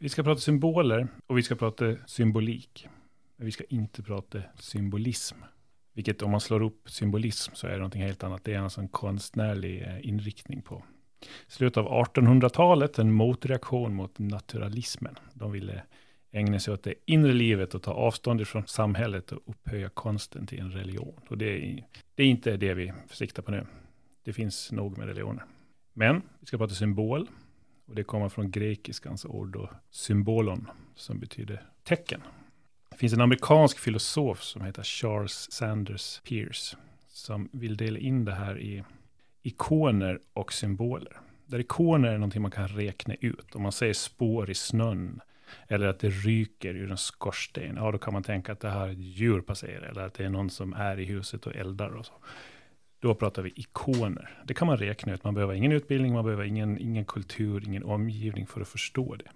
Vi 0.00 0.08
ska 0.08 0.22
prata 0.22 0.40
symboler 0.40 1.08
och 1.26 1.38
vi 1.38 1.42
ska 1.42 1.54
prata 1.54 1.94
symbolik. 2.06 2.88
Men 3.36 3.46
vi 3.46 3.52
ska 3.52 3.64
inte 3.64 4.02
prata 4.02 4.42
symbolism. 4.58 5.36
Vilket 5.92 6.22
om 6.22 6.30
man 6.30 6.40
slår 6.40 6.62
upp 6.62 6.90
symbolism 6.90 7.54
så 7.54 7.66
är 7.66 7.70
det 7.70 7.76
någonting 7.76 8.02
helt 8.02 8.24
annat. 8.24 8.44
Det 8.44 8.54
är 8.54 8.60
alltså 8.60 8.80
en 8.80 8.88
konstnärlig 8.88 9.82
eh, 9.82 10.08
inriktning 10.08 10.62
på 10.62 10.82
slutet 11.46 11.76
av 11.76 12.06
1800-talet, 12.06 12.98
en 12.98 13.12
motreaktion 13.12 13.94
mot 13.94 14.18
naturalismen. 14.18 15.18
De 15.34 15.52
ville 15.52 15.82
ägna 16.32 16.60
sig 16.60 16.74
åt 16.74 16.82
det 16.82 16.94
inre 17.06 17.32
livet 17.32 17.74
och 17.74 17.82
ta 17.82 17.92
avstånd 17.92 18.40
ifrån 18.40 18.66
samhället 18.66 19.32
och 19.32 19.40
upphöja 19.46 19.88
konsten 19.88 20.46
till 20.46 20.60
en 20.60 20.72
religion. 20.72 21.20
Och 21.28 21.38
det 21.38 21.46
är, 21.46 21.84
det 22.14 22.22
är 22.22 22.26
inte 22.26 22.56
det 22.56 22.74
vi 22.74 22.92
siktar 23.10 23.42
på 23.42 23.50
nu. 23.50 23.66
Det 24.22 24.32
finns 24.32 24.72
nog 24.72 24.98
med 24.98 25.06
religioner. 25.06 25.44
Men 25.92 26.22
vi 26.40 26.46
ska 26.46 26.58
prata 26.58 26.74
symbol. 26.74 27.28
Och 27.88 27.94
det 27.94 28.04
kommer 28.04 28.28
från 28.28 28.50
grekiskans 28.50 29.24
ord 29.24 29.56
och 29.56 29.68
symbolon, 29.90 30.70
som 30.94 31.18
betyder 31.18 31.62
tecken. 31.84 32.22
Det 32.90 32.96
finns 32.96 33.12
en 33.12 33.20
amerikansk 33.20 33.78
filosof 33.78 34.42
som 34.42 34.62
heter 34.62 34.82
Charles 34.82 35.52
Sanders 35.52 36.20
Peirce, 36.20 36.76
som 37.08 37.48
vill 37.52 37.76
dela 37.76 37.98
in 37.98 38.24
det 38.24 38.34
här 38.34 38.60
i 38.60 38.84
ikoner 39.42 40.20
och 40.32 40.52
symboler. 40.52 41.20
Där 41.46 41.58
ikoner 41.58 42.08
är 42.08 42.18
någonting 42.18 42.42
man 42.42 42.50
kan 42.50 42.68
räkna 42.68 43.14
ut. 43.20 43.54
Om 43.54 43.62
man 43.62 43.72
säger 43.72 43.94
spår 43.94 44.50
i 44.50 44.54
snön, 44.54 45.20
eller 45.68 45.86
att 45.86 46.00
det 46.00 46.10
ryker 46.10 46.74
ur 46.74 46.90
en 46.90 46.96
skorsten, 46.96 47.76
ja 47.76 47.92
då 47.92 47.98
kan 47.98 48.12
man 48.12 48.22
tänka 48.22 48.52
att 48.52 48.60
det 48.60 48.70
här 48.70 48.88
är 48.88 48.92
ett 48.92 48.98
djur 48.98 49.40
passerar, 49.40 49.82
eller 49.82 50.02
att 50.02 50.14
det 50.14 50.24
är 50.24 50.30
någon 50.30 50.50
som 50.50 50.72
är 50.72 51.00
i 51.00 51.04
huset 51.04 51.46
och 51.46 51.56
eldar 51.56 51.88
och 51.88 52.06
så. 52.06 52.12
Då 53.00 53.14
pratar 53.14 53.42
vi 53.42 53.52
ikoner. 53.56 54.42
Det 54.44 54.54
kan 54.54 54.66
man 54.66 54.76
räkna 54.76 55.14
ut. 55.14 55.24
Man 55.24 55.34
behöver 55.34 55.54
ingen 55.54 55.72
utbildning, 55.72 56.12
man 56.12 56.24
behöver 56.24 56.44
ingen, 56.44 56.78
ingen 56.78 57.04
kultur, 57.04 57.64
ingen 57.66 57.84
omgivning 57.84 58.46
för 58.46 58.60
att 58.60 58.68
förstå 58.68 59.14
det. 59.14 59.30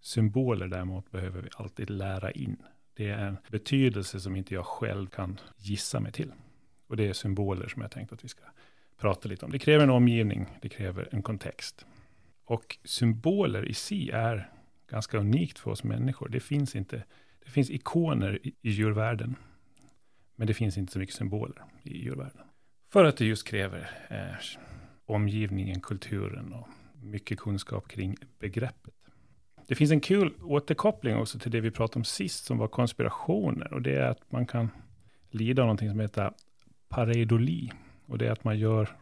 Symboler 0.00 0.68
däremot 0.68 1.10
behöver 1.10 1.42
vi 1.42 1.48
alltid 1.56 1.90
lära 1.90 2.30
in. 2.30 2.56
Det 2.94 3.08
är 3.08 3.26
en 3.26 3.36
betydelse 3.50 4.20
som 4.20 4.36
inte 4.36 4.54
jag 4.54 4.66
själv 4.66 5.06
kan 5.06 5.40
gissa 5.56 6.00
mig 6.00 6.12
till. 6.12 6.32
Och 6.86 6.96
det 6.96 7.08
är 7.08 7.12
symboler 7.12 7.68
som 7.68 7.82
jag 7.82 7.90
tänkt 7.90 8.12
att 8.12 8.24
vi 8.24 8.28
ska 8.28 8.44
prata 8.98 9.28
lite 9.28 9.44
om. 9.44 9.52
Det 9.52 9.58
kräver 9.58 9.84
en 9.84 9.90
omgivning, 9.90 10.46
det 10.62 10.68
kräver 10.68 11.08
en 11.12 11.22
kontext. 11.22 11.86
Och 12.44 12.78
symboler 12.84 13.64
i 13.64 13.74
sig 13.74 14.10
är 14.10 14.50
ganska 14.90 15.18
unikt 15.18 15.58
för 15.58 15.70
oss 15.70 15.84
människor. 15.84 16.28
Det 16.28 16.40
finns 16.40 16.76
inte, 16.76 17.04
det 17.44 17.50
finns 17.50 17.70
ikoner 17.70 18.46
i, 18.46 18.54
i 18.62 18.70
djurvärlden, 18.70 19.36
men 20.36 20.46
det 20.46 20.54
finns 20.54 20.78
inte 20.78 20.92
så 20.92 20.98
mycket 20.98 21.14
symboler 21.14 21.64
i 21.82 21.98
djurvärlden. 21.98 22.47
För 22.90 23.04
att 23.04 23.16
det 23.16 23.24
just 23.24 23.46
kräver 23.46 23.90
eh, 24.10 24.58
omgivningen, 25.06 25.80
kulturen 25.80 26.52
och 26.52 26.68
mycket 27.02 27.38
kunskap 27.40 27.88
kring 27.88 28.16
begreppet. 28.38 28.94
Det 29.66 29.74
finns 29.74 29.90
en 29.90 30.00
kul 30.00 30.34
återkoppling 30.42 31.16
också 31.16 31.38
till 31.38 31.50
det 31.50 31.60
vi 31.60 31.70
pratade 31.70 31.98
om 31.98 32.04
sist, 32.04 32.44
som 32.44 32.58
var 32.58 32.68
konspirationer. 32.68 33.72
Och 33.72 33.82
det 33.82 33.94
är 33.96 34.10
att 34.10 34.32
man 34.32 34.46
kan 34.46 34.70
lida 35.30 35.62
av 35.62 35.66
någonting 35.66 35.90
som 35.90 36.00
heter 36.00 36.32
pareidoli. 36.88 37.72
Och 38.06 38.18
det 38.18 38.26
är 38.26 38.30
att 38.30 38.44
man 38.44 38.58
gör 38.58 38.96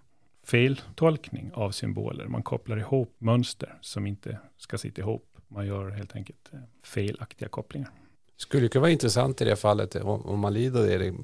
feltolkning 0.45 1.51
av 1.55 1.71
symboler. 1.71 2.27
Man 2.27 2.43
kopplar 2.43 2.77
ihop 2.77 3.15
mönster 3.19 3.79
som 3.81 4.07
inte 4.07 4.39
ska 4.57 4.79
sitta 4.79 5.01
ihop. 5.03 5.37
Man 5.49 5.67
gör 5.67 5.91
helt 5.91 6.17
enkelt 6.17 6.51
eh, 6.53 6.59
felaktiga 6.83 7.49
kopplingar. 7.49 7.91
Skulle 8.37 8.69
kunna 8.69 8.81
vara 8.81 8.91
intressant 8.91 9.41
i 9.41 9.45
det 9.45 9.57
fallet 9.57 9.97
om 9.97 10.39
man 10.39 10.55
lider 10.55 10.81
av 10.81 10.87
det. 10.87 11.15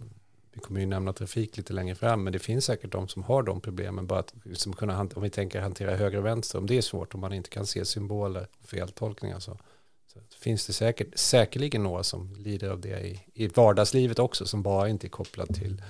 Vi 0.53 0.61
kommer 0.61 0.81
ju 0.81 0.87
nämna 0.87 1.13
trafik 1.13 1.57
lite 1.57 1.73
längre 1.73 1.95
fram, 1.95 2.25
men 2.25 2.33
det 2.33 2.39
finns 2.39 2.65
säkert 2.65 2.93
de 2.93 3.09
som 3.09 3.23
har 3.23 3.43
de 3.43 3.61
problemen. 3.61 4.07
Bara 4.07 4.19
att 4.19 4.35
liksom 4.45 4.73
kunna, 4.73 5.09
om 5.15 5.23
vi 5.23 5.31
tänker 5.31 5.61
hantera 5.61 5.97
höger 5.97 6.19
och 6.19 6.25
vänster, 6.25 6.59
om 6.59 6.67
det 6.67 6.79
är 6.79 6.83
svårt, 6.83 7.15
om 7.15 7.21
man 7.21 7.33
inte 7.33 7.51
kan 7.51 7.67
se 7.67 7.85
symboler 7.85 8.47
feltolkningar 8.65 9.39
så, 9.39 9.59
så 10.07 10.21
finns 10.41 10.67
det 10.67 10.73
säkert, 10.73 11.19
säkerligen 11.19 11.83
några 11.83 12.03
som 12.03 12.35
lider 12.37 12.71
av 12.71 12.81
det 12.81 13.01
i, 13.01 13.21
i 13.35 13.47
vardagslivet 13.47 14.19
också, 14.19 14.47
som 14.47 14.63
bara 14.63 14.89
inte 14.89 15.07
är 15.07 15.09
kopplat 15.09 15.55
till, 15.55 15.83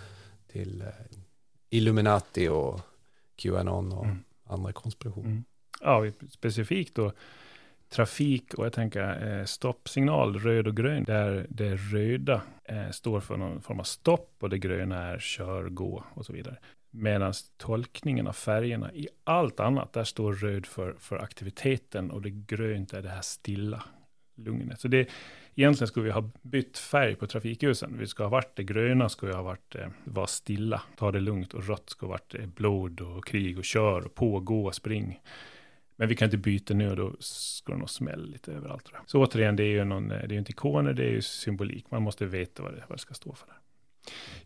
till 0.52 0.80
eh, 0.80 0.88
Illuminati 1.70 2.48
och 2.48 2.80
Qanon 3.36 3.92
och 3.92 4.04
mm. 4.04 4.24
andra 4.44 4.72
konspirationer. 4.72 5.28
Mm. 5.28 5.44
Ja, 5.80 6.10
specifikt 6.30 6.94
då 6.94 7.12
trafik 7.92 8.54
och 8.54 8.66
jag 8.66 8.72
tänker 8.72 9.38
eh, 9.38 9.44
stoppsignal, 9.44 10.38
röd 10.38 10.66
och 10.66 10.76
grön, 10.76 11.04
där 11.04 11.46
det 11.48 11.76
röda 11.76 12.42
eh, 12.64 12.90
står 12.90 13.20
för 13.20 13.36
någon 13.36 13.62
form 13.62 13.80
av 13.80 13.84
stopp 13.84 14.36
och 14.40 14.50
det 14.50 14.58
gröna 14.58 14.98
är 14.98 15.18
kör, 15.18 15.68
gå 15.68 16.04
och 16.14 16.26
så 16.26 16.32
vidare. 16.32 16.56
Medan 16.90 17.32
tolkningen 17.56 18.26
av 18.26 18.32
färgerna 18.32 18.92
i 18.92 19.08
allt 19.24 19.60
annat, 19.60 19.92
där 19.92 20.04
står 20.04 20.32
röd 20.32 20.66
för, 20.66 20.94
för 20.98 21.18
aktiviteten 21.18 22.10
och 22.10 22.22
det 22.22 22.30
grönt 22.30 22.92
är 22.92 23.02
det 23.02 23.08
här 23.08 23.22
stilla 23.22 23.82
lugnet. 24.34 24.80
Så 24.80 24.88
det, 24.88 25.08
egentligen 25.54 25.88
skulle 25.88 26.04
vi 26.04 26.10
ha 26.10 26.30
bytt 26.42 26.78
färg 26.78 27.14
på 27.14 27.26
trafikljusen. 27.26 27.98
Vi 27.98 28.06
ska 28.06 28.22
ha 28.22 28.30
varit 28.30 28.56
det 28.56 28.64
gröna, 28.64 29.08
skulle 29.08 29.34
ha 29.34 29.42
varit 29.42 29.74
eh, 29.74 29.88
var 30.04 30.26
stilla, 30.26 30.82
ta 30.96 31.12
det 31.12 31.20
lugnt 31.20 31.54
och 31.54 31.68
rött 31.68 31.90
ska 31.90 32.06
ha 32.06 32.10
varit 32.10 32.34
eh, 32.34 32.46
blod 32.46 33.00
och 33.00 33.26
krig 33.26 33.58
och 33.58 33.64
kör 33.64 34.06
och 34.06 34.14
pågå 34.14 34.66
och 34.66 34.74
spring. 34.74 35.20
Men 36.02 36.08
vi 36.08 36.16
kan 36.16 36.26
inte 36.26 36.36
byta 36.36 36.74
nu 36.74 36.90
och 36.90 36.96
då 36.96 37.12
ska 37.18 37.72
det 37.72 37.78
nog 37.78 37.90
smälla 37.90 38.24
lite 38.24 38.52
överallt. 38.52 38.84
Tror 38.84 38.98
jag. 38.98 39.10
Så 39.10 39.24
återigen, 39.24 39.56
det 39.56 39.62
är 39.62 39.68
ju 39.68 39.84
någon, 39.84 40.10
eh, 40.10 40.28
det 40.28 40.34
är 40.34 40.38
inte 40.38 40.52
ikoner, 40.52 40.92
det 40.92 41.04
är 41.04 41.10
ju 41.10 41.22
symbolik. 41.22 41.90
Man 41.90 42.02
måste 42.02 42.26
veta 42.26 42.62
vad 42.62 42.72
det, 42.72 42.84
vad 42.88 42.98
det 42.98 43.02
ska 43.02 43.14
stå 43.14 43.34
för. 43.34 43.46
Där. 43.46 43.56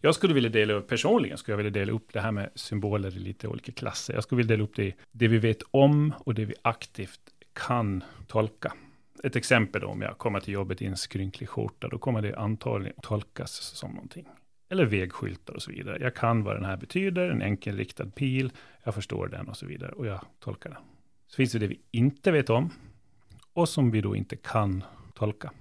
Jag 0.01 0.15
skulle 0.15 0.35
vilja 0.35 0.51
dela 0.51 0.73
upp, 0.73 0.89
personligen 0.89 1.39
skulle 1.39 1.53
jag 1.53 1.57
vilja 1.57 1.71
dela 1.71 1.93
upp 1.93 2.13
det 2.13 2.21
här 2.21 2.33
med 2.33 2.51
symboler 2.55 3.17
i 3.17 3.19
lite 3.19 3.49
olika 3.49 3.73
klasser. 3.73 4.15
Jag 4.15 4.23
skulle 4.23 4.37
vilja 4.37 4.57
dela 4.57 4.65
upp 4.65 4.77
det 4.77 4.85
i 4.85 4.95
det 5.13 5.29
vi 5.29 5.39
vet 5.39 5.63
om 5.71 6.15
och 6.19 6.35
det 6.35 6.45
vi 6.45 6.55
aktivt 6.63 7.21
kan 7.53 8.05
tolka. 8.27 8.73
Ett 9.25 9.37
exempel 9.37 9.81
då, 9.81 9.89
om 9.89 10.03
jag 10.03 10.19
kommer 10.19 10.41
till 10.41 10.55
jobbet 10.55 10.83
i 10.83 10.87
en 10.87 10.97
skrynklig 10.97 11.49
skjorta, 11.49 11.89
då 11.89 11.99
kommer 11.99 12.23
det 12.23 12.35
antagligen 12.35 12.97
tolkas 13.03 13.53
som 13.53 13.91
någonting. 13.91 14.29
Eller 14.69 14.85
vägskyltar 14.85 15.55
och 15.55 15.63
så 15.63 15.71
vidare. 15.71 15.99
Jag 16.01 16.15
kan 16.15 16.45
vad 16.45 16.57
den 16.57 16.65
här 16.65 16.77
betyder, 16.77 17.31
en 17.31 17.43
enkelriktad 17.43 18.07
pil, 18.07 18.53
jag 18.85 18.95
förstår 18.95 19.29
den 19.29 19.49
och 19.49 19.57
så 19.57 19.67
vidare, 19.67 19.93
och 19.93 20.07
jag 20.07 20.21
tolkar 20.41 20.71
den. 20.71 20.83
Så 21.27 21.37
finns 21.37 21.53
det 21.53 21.59
det 21.59 21.67
vi 21.67 21.81
inte 21.91 22.33
vet 22.33 22.51
om 22.51 22.71
och 23.53 23.69
som 23.69 23.91
vi 23.91 24.01
då 24.01 24.17
inte 24.17 24.37
kan 24.37 24.85
tolka. 25.15 25.53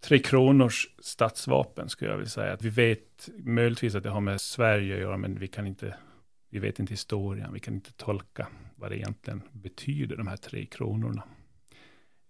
Tre 0.00 0.18
Kronors 0.18 0.88
statsvapen 0.98 1.88
skulle 1.88 2.10
jag 2.10 2.18
vilja 2.18 2.30
säga. 2.30 2.52
Att 2.52 2.62
vi 2.62 2.68
vet 2.68 3.28
möjligtvis 3.38 3.94
att 3.94 4.02
det 4.02 4.10
har 4.10 4.20
med 4.20 4.40
Sverige 4.40 4.94
att 4.94 5.00
göra, 5.00 5.16
men 5.16 5.38
vi 5.38 5.48
kan 5.48 5.66
inte, 5.66 5.96
vi 6.50 6.58
vet 6.58 6.78
inte 6.78 6.92
historien, 6.92 7.52
vi 7.52 7.60
kan 7.60 7.74
inte 7.74 7.92
tolka 7.92 8.46
vad 8.76 8.90
det 8.90 8.96
egentligen 8.96 9.42
betyder, 9.52 10.16
de 10.16 10.26
här 10.26 10.36
tre 10.36 10.66
kronorna. 10.66 11.22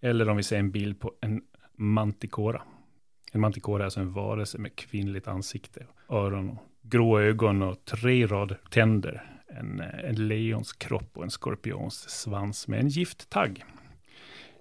Eller 0.01 0.29
om 0.29 0.37
vi 0.37 0.43
ser 0.43 0.59
en 0.59 0.71
bild 0.71 1.01
på 1.01 1.13
en 1.21 1.43
mantikora. 1.77 2.63
En 3.33 3.41
mantikora 3.41 3.83
är 3.83 3.85
alltså 3.85 4.01
en 4.01 4.13
varelse 4.13 4.59
med 4.59 4.77
kvinnligt 4.77 5.29
ansikte, 5.29 5.87
öron, 6.09 6.51
och 6.51 6.59
grå 6.83 7.21
ögon 7.21 7.63
och 7.63 7.85
tre 7.85 8.27
rad 8.27 8.57
tänder 8.71 9.36
en, 9.49 9.81
en 9.81 10.29
leons 10.29 10.73
kropp 10.73 11.11
och 11.17 11.25
en 11.25 11.31
skorpions 11.31 12.09
svans 12.09 12.69
med 12.69 12.81
en 12.81 12.89
gifttagg. 12.89 13.65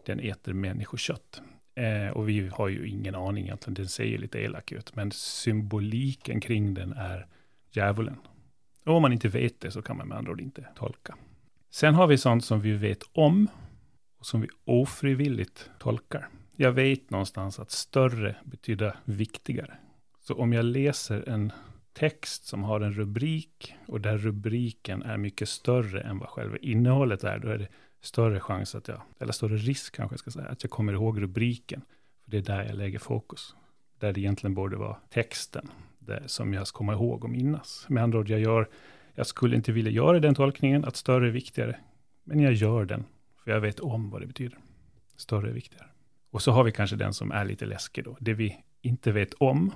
Den 0.06 0.20
äter 0.20 0.54
människokött. 0.54 1.42
Eh, 1.76 2.10
och 2.10 2.30
vi 2.30 2.48
har 2.48 2.68
ju 2.68 2.88
ingen 2.88 3.16
aning 3.16 3.46
egentligen, 3.46 3.74
den 3.74 3.88
ser 3.88 4.04
ju 4.04 4.18
lite 4.18 4.40
elak 4.40 4.72
ut, 4.72 4.96
men 4.96 5.12
symboliken 5.12 6.42
kring 6.42 6.74
den 6.74 6.94
är 6.94 7.28
djävulen. 7.72 8.18
Och 8.86 8.96
om 8.96 9.02
man 9.02 9.14
inte 9.14 9.28
vet 9.28 9.60
det 9.60 9.72
så 9.72 9.82
kan 9.82 9.98
man 9.98 10.08
med 10.08 10.18
andra 10.18 10.32
ord 10.32 10.42
inte 10.42 10.68
tolka. 10.76 11.16
Sen 11.70 11.94
har 11.94 12.08
vi 12.08 12.18
sånt 12.18 12.46
som 12.46 12.62
vi 12.62 12.72
vet 12.72 13.04
om 13.12 13.48
och 14.20 14.26
som 14.26 14.42
vi 14.42 14.48
ofrivilligt 14.66 15.70
tolkar. 15.80 16.30
Jag 16.56 16.72
vet 16.72 17.10
någonstans 17.10 17.60
att 17.60 17.72
större 17.72 18.36
betyder 18.44 18.96
viktigare. 19.06 19.78
Så 20.22 20.34
om 20.34 20.54
jag 20.54 20.66
läser 20.66 21.30
en 21.30 21.52
text 21.96 22.46
som 22.46 22.64
har 22.64 22.82
en 22.82 22.94
rubrik 22.94 23.76
och 23.88 24.02
där 24.02 24.18
rubriken 24.18 25.04
är 25.04 25.18
mycket 25.18 25.50
större 25.50 26.02
än 26.02 26.20
vad 26.20 26.30
själva 26.30 26.58
innehållet 26.58 27.24
är, 27.24 27.40
då 27.40 27.48
är 27.48 27.58
det 27.58 27.68
större 28.02 28.40
chans 28.40 28.76
att 28.76 28.88
jag, 28.88 29.02
eller 29.20 29.34
större 29.34 29.58
risk 29.58 29.96
kanske 29.96 30.14
jag 30.14 30.20
ska 30.20 30.32
säga, 30.32 30.48
att 30.48 30.64
jag 30.64 30.72
kommer 30.72 30.94
ihåg 30.94 31.22
rubriken. 31.22 31.82
För 32.24 32.32
det 32.32 32.38
är 32.38 32.42
där 32.42 32.64
jag 32.64 32.76
lägger 32.76 33.00
fokus. 33.00 33.56
Där 34.00 34.14
det 34.14 34.20
egentligen 34.20 34.54
borde 34.54 34.78
vara 34.78 34.98
texten 35.10 35.70
det 36.06 36.24
som 36.26 36.54
jag 36.54 36.68
ska 36.68 36.78
komma 36.78 36.94
ihåg 36.94 37.24
och 37.24 37.30
minnas. 37.30 37.86
Med 37.90 38.04
andra 38.04 38.20
ord, 38.20 38.30
jag 38.30 38.40
gör, 38.40 38.70
jag 39.14 39.28
skulle 39.28 39.56
inte 39.56 39.72
vilja 39.72 39.92
göra 39.92 40.20
den 40.20 40.36
tolkningen, 40.36 40.86
att 40.86 40.96
större 40.96 41.28
är 41.28 41.32
viktigare. 41.32 41.80
Men 42.24 42.40
jag 42.40 42.54
gör 42.54 42.86
den, 42.86 43.06
för 43.44 43.52
jag 43.52 43.62
vet 43.62 43.80
om 43.80 44.10
vad 44.10 44.22
det 44.22 44.28
betyder. 44.28 44.58
Större 45.16 45.50
är 45.50 45.54
viktigare. 45.54 45.88
Och 46.30 46.42
så 46.42 46.52
har 46.52 46.64
vi 46.64 46.72
kanske 46.72 46.96
den 46.96 47.14
som 47.14 47.32
är 47.32 47.46
lite 47.46 47.66
läskig 47.66 48.04
då. 48.04 48.18
Det 48.20 48.34
vi 48.34 48.64
inte 48.82 49.12
vet 49.12 49.34
om, 49.34 49.72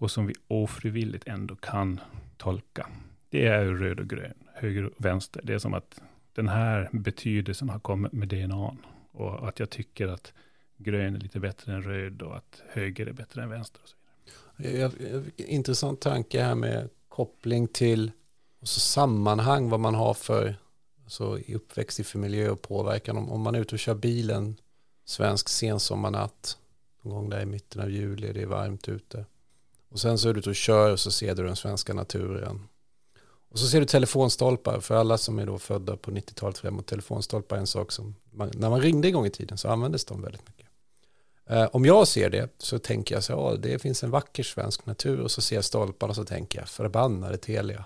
och 0.00 0.10
som 0.10 0.26
vi 0.26 0.34
ofrivilligt 0.48 1.26
ändå 1.26 1.56
kan 1.56 2.00
tolka. 2.36 2.86
Det 3.28 3.46
är 3.46 3.64
röd 3.64 4.00
och 4.00 4.08
grön, 4.08 4.34
höger 4.54 4.84
och 4.84 4.92
vänster. 4.96 5.40
Det 5.44 5.54
är 5.54 5.58
som 5.58 5.74
att 5.74 6.00
den 6.32 6.48
här 6.48 6.88
betydelsen 6.92 7.68
har 7.68 7.78
kommit 7.78 8.12
med 8.12 8.28
DNA. 8.28 8.76
Och 9.12 9.48
att 9.48 9.58
jag 9.58 9.70
tycker 9.70 10.08
att 10.08 10.32
grön 10.76 11.14
är 11.14 11.20
lite 11.20 11.40
bättre 11.40 11.72
än 11.72 11.82
röd 11.82 12.22
och 12.22 12.36
att 12.36 12.62
höger 12.68 13.06
är 13.06 13.12
bättre 13.12 13.42
än 13.42 13.48
vänster. 13.48 13.80
Och 13.82 13.88
så 13.88 13.96
vidare. 14.56 15.22
Intressant 15.36 16.00
tanke 16.00 16.42
här 16.42 16.54
med 16.54 16.88
koppling 17.08 17.68
till 17.68 18.10
och 18.60 18.68
så 18.68 18.80
sammanhang, 18.80 19.68
vad 19.68 19.80
man 19.80 19.94
har 19.94 20.14
för 20.14 20.56
så 21.06 21.38
i 21.38 21.54
uppväxt 21.54 22.00
i 22.00 22.04
för 22.04 22.18
miljö 22.18 22.50
och 22.50 22.62
påverkan. 22.62 23.16
Om, 23.16 23.30
om 23.30 23.40
man 23.40 23.54
är 23.54 23.60
ute 23.60 23.74
och 23.74 23.78
kör 23.78 23.94
bilen 23.94 24.56
svensk 25.04 25.48
sensommarnatt 25.48 26.58
någon 27.02 27.14
gång 27.14 27.30
där 27.30 27.42
i 27.42 27.46
mitten 27.46 27.82
av 27.82 27.90
juli, 27.90 28.32
det 28.32 28.42
är 28.42 28.46
varmt 28.46 28.88
ute. 28.88 29.24
Och 29.90 30.00
sen 30.00 30.18
så 30.18 30.28
är 30.28 30.32
du 30.32 30.38
ute 30.40 30.50
och 30.50 30.56
kör 30.56 30.92
och 30.92 31.00
så 31.00 31.10
ser 31.10 31.34
du 31.34 31.42
den 31.42 31.56
svenska 31.56 31.94
naturen. 31.94 32.68
Och 33.50 33.58
så 33.58 33.66
ser 33.66 33.80
du 33.80 33.86
telefonstolpar, 33.86 34.80
för 34.80 34.94
alla 34.94 35.18
som 35.18 35.38
är 35.38 35.46
då 35.46 35.58
födda 35.58 35.96
på 35.96 36.10
90-talet 36.10 36.58
framåt, 36.58 36.86
telefonstolpar 36.86 37.56
är 37.56 37.60
en 37.60 37.66
sak 37.66 37.92
som, 37.92 38.14
man, 38.30 38.50
när 38.54 38.70
man 38.70 38.80
ringde 38.80 39.08
en 39.08 39.14
gång 39.14 39.26
i 39.26 39.30
tiden 39.30 39.58
så 39.58 39.68
användes 39.68 40.04
de 40.04 40.22
väldigt 40.22 40.48
mycket. 40.48 40.66
Eh, 41.46 41.68
om 41.72 41.84
jag 41.84 42.08
ser 42.08 42.30
det 42.30 42.54
så 42.58 42.78
tänker 42.78 43.14
jag 43.14 43.24
så 43.24 43.50
här, 43.50 43.56
det 43.56 43.78
finns 43.78 44.02
en 44.02 44.10
vacker 44.10 44.42
svensk 44.42 44.86
natur 44.86 45.20
och 45.20 45.30
så 45.30 45.40
ser 45.40 45.56
jag 45.56 45.64
stolparna 45.64 46.10
och 46.10 46.16
så 46.16 46.24
tänker 46.24 46.58
jag, 46.58 46.68
förbannade 46.68 47.36
Telia. 47.36 47.84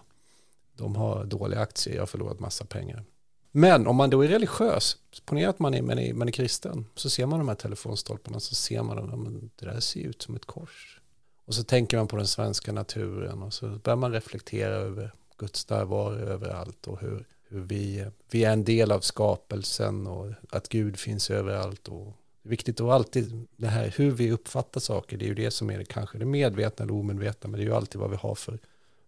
De 0.77 0.97
har 0.97 1.25
dåliga 1.25 1.61
aktier, 1.61 1.95
jag 1.95 2.03
har 2.03 2.07
förlorat 2.07 2.41
massa 2.41 2.65
pengar. 2.65 3.05
Men 3.51 3.87
om 3.87 3.97
man 3.97 4.11
då 4.11 4.25
är 4.25 4.29
religiös, 4.29 4.97
ponera 5.25 5.51
att 5.51 5.59
man 5.59 5.75
är, 5.75 5.83
man, 5.83 5.99
är, 5.99 6.15
man 6.15 6.29
är 6.29 6.33
kristen, 6.33 6.87
så 6.95 7.11
ser 7.11 7.27
man 7.27 7.39
de 7.39 7.49
här 7.49 7.55
telefonstolparna, 7.55 8.41
så 8.41 8.55
ser 8.55 8.83
man 8.83 8.99
att 8.99 9.59
det 9.59 9.67
där 9.67 9.81
ser 9.81 10.01
ut 10.01 10.23
som 10.23 10.37
ett 10.37 10.45
kors. 10.45 11.01
Och 11.45 11.55
så 11.55 11.65
tänker 11.65 11.97
man 11.97 12.09
på 12.09 12.17
den 12.17 12.27
svenska 12.27 12.73
naturen 12.73 13.43
och 13.43 13.53
så 13.55 13.69
börjar 13.69 13.97
man 13.97 14.13
reflektera 14.13 14.75
över 14.75 15.11
Guds 15.39 15.71
närvaro 15.71 16.15
överallt 16.15 16.87
och 16.87 17.01
hur, 17.01 17.25
hur 17.49 17.61
vi, 17.61 18.07
vi 18.31 18.45
är 18.45 18.53
en 18.53 18.65
del 18.65 18.93
av 18.93 19.01
skapelsen 19.01 20.07
och 20.07 20.33
att 20.51 20.69
Gud 20.69 20.99
finns 20.99 21.31
överallt. 21.31 21.89
Och 21.89 22.17
det 22.43 22.49
är 22.49 22.51
viktigt 22.51 22.81
att 22.81 22.91
alltid, 22.91 23.47
det 23.57 23.69
här 23.69 23.95
hur 23.97 24.11
vi 24.11 24.31
uppfattar 24.31 24.81
saker, 24.81 25.17
det 25.17 25.25
är 25.25 25.29
ju 25.29 25.35
det 25.35 25.51
som 25.51 25.71
är 25.71 25.79
det 25.79 25.85
kanske 25.85 26.19
det 26.19 26.25
medvetna 26.25 26.83
eller 26.83 26.95
omedvetna, 26.95 27.51
men 27.51 27.59
det 27.59 27.65
är 27.65 27.69
ju 27.69 27.75
alltid 27.75 28.01
vad 28.01 28.11
vi 28.11 28.17
har 28.17 28.35
för, 28.35 28.59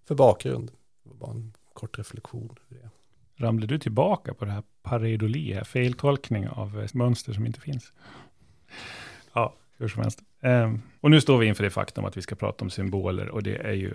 för 0.04 0.14
bakgrund. 0.14 0.70
Det 1.02 1.10
var 1.10 1.16
bara 1.16 1.30
en 1.30 1.52
kort 1.72 1.98
reflektion. 1.98 2.56
Ramlar 3.38 3.66
du 3.66 3.78
tillbaka 3.78 4.34
på 4.34 4.44
det 4.44 4.50
här 4.50 4.62
pareidoli, 4.82 5.60
feltolkning 5.64 6.48
av 6.48 6.86
mönster 6.92 7.32
som 7.32 7.46
inte 7.46 7.60
finns? 7.60 7.92
Ja, 9.32 9.54
hur 9.76 9.88
som 9.88 10.02
helst. 10.02 10.22
Um, 10.46 10.82
och 11.00 11.10
nu 11.10 11.20
står 11.20 11.38
vi 11.38 11.46
inför 11.46 11.64
det 11.64 11.70
faktum 11.70 12.04
att 12.04 12.16
vi 12.16 12.22
ska 12.22 12.34
prata 12.34 12.64
om 12.64 12.70
symboler 12.70 13.28
och 13.28 13.42
det 13.42 13.56
är 13.56 13.72
ju 13.72 13.94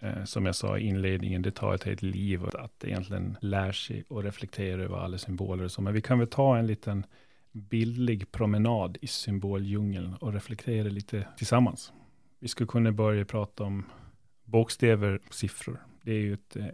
eh, 0.00 0.24
som 0.24 0.46
jag 0.46 0.54
sa 0.54 0.78
i 0.78 0.86
inledningen, 0.86 1.42
det 1.42 1.50
tar 1.50 1.74
ett 1.74 1.84
helt 1.84 2.02
liv 2.02 2.44
att 2.46 2.84
egentligen 2.84 3.36
lära 3.40 3.72
sig 3.72 4.04
och 4.08 4.22
reflektera 4.22 4.82
över 4.82 4.96
alla 4.96 5.18
symboler 5.18 5.64
och 5.64 5.70
så. 5.70 5.82
Men 5.82 5.94
vi 5.94 6.00
kan 6.00 6.18
väl 6.18 6.28
ta 6.28 6.58
en 6.58 6.66
liten 6.66 7.06
bildlig 7.52 8.32
promenad 8.32 8.98
i 9.00 9.06
symboldjungeln 9.06 10.14
och 10.14 10.32
reflektera 10.32 10.88
lite 10.88 11.26
tillsammans. 11.36 11.92
Vi 12.38 12.48
skulle 12.48 12.66
kunna 12.66 12.92
börja 12.92 13.24
prata 13.24 13.64
om 13.64 13.84
bokstäver 14.44 15.20
och 15.26 15.34
siffror. 15.34 15.80
Det 16.10 16.14
är 16.14 16.20
ju 16.20 16.34
ett, 16.34 16.56
eh, 16.56 16.64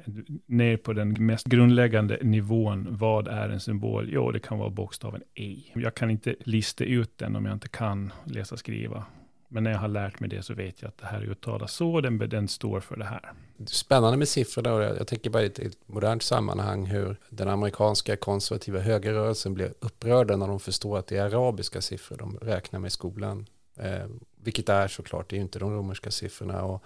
ner 0.46 0.76
på 0.76 0.92
den 0.92 1.16
mest 1.18 1.46
grundläggande 1.46 2.18
nivån. 2.22 2.86
Vad 2.90 3.28
är 3.28 3.48
en 3.48 3.60
symbol? 3.60 4.08
Jo, 4.12 4.30
det 4.30 4.40
kan 4.40 4.58
vara 4.58 4.70
bokstaven 4.70 5.22
E. 5.34 5.62
Jag 5.74 5.94
kan 5.94 6.10
inte 6.10 6.34
lista 6.40 6.84
ut 6.84 7.18
den 7.18 7.36
om 7.36 7.46
jag 7.46 7.52
inte 7.52 7.68
kan 7.68 8.12
läsa 8.24 8.54
och 8.54 8.58
skriva. 8.58 9.04
Men 9.48 9.64
när 9.64 9.70
jag 9.70 9.78
har 9.78 9.88
lärt 9.88 10.20
mig 10.20 10.28
det 10.28 10.42
så 10.42 10.54
vet 10.54 10.82
jag 10.82 10.88
att 10.88 10.98
det 10.98 11.06
här 11.06 11.22
uttalas 11.22 11.72
så, 11.72 12.00
den, 12.00 12.18
den 12.18 12.48
står 12.48 12.80
för 12.80 12.96
det 12.96 13.04
här. 13.04 13.32
Spännande 13.66 14.16
med 14.16 14.28
siffror 14.28 14.62
då. 14.62 14.82
Jag 14.82 15.06
tänker 15.06 15.30
bara 15.30 15.42
i 15.42 15.46
ett 15.46 15.88
modernt 15.88 16.22
sammanhang 16.22 16.86
hur 16.86 17.16
den 17.30 17.48
amerikanska 17.48 18.16
konservativa 18.16 18.80
högerrörelsen 18.80 19.54
blir 19.54 19.72
upprörda 19.80 20.36
när 20.36 20.48
de 20.48 20.60
förstår 20.60 20.98
att 20.98 21.06
det 21.06 21.16
är 21.16 21.24
arabiska 21.24 21.80
siffror 21.80 22.16
de 22.16 22.36
räknar 22.36 22.80
med 22.80 22.88
i 22.88 22.90
skolan. 22.90 23.46
Eh, 23.76 24.06
vilket 24.42 24.68
är 24.68 24.88
såklart, 24.88 25.30
det 25.30 25.34
är 25.36 25.38
ju 25.38 25.42
inte 25.42 25.58
de 25.58 25.72
romerska 25.72 26.10
siffrorna. 26.10 26.62
Och, 26.62 26.84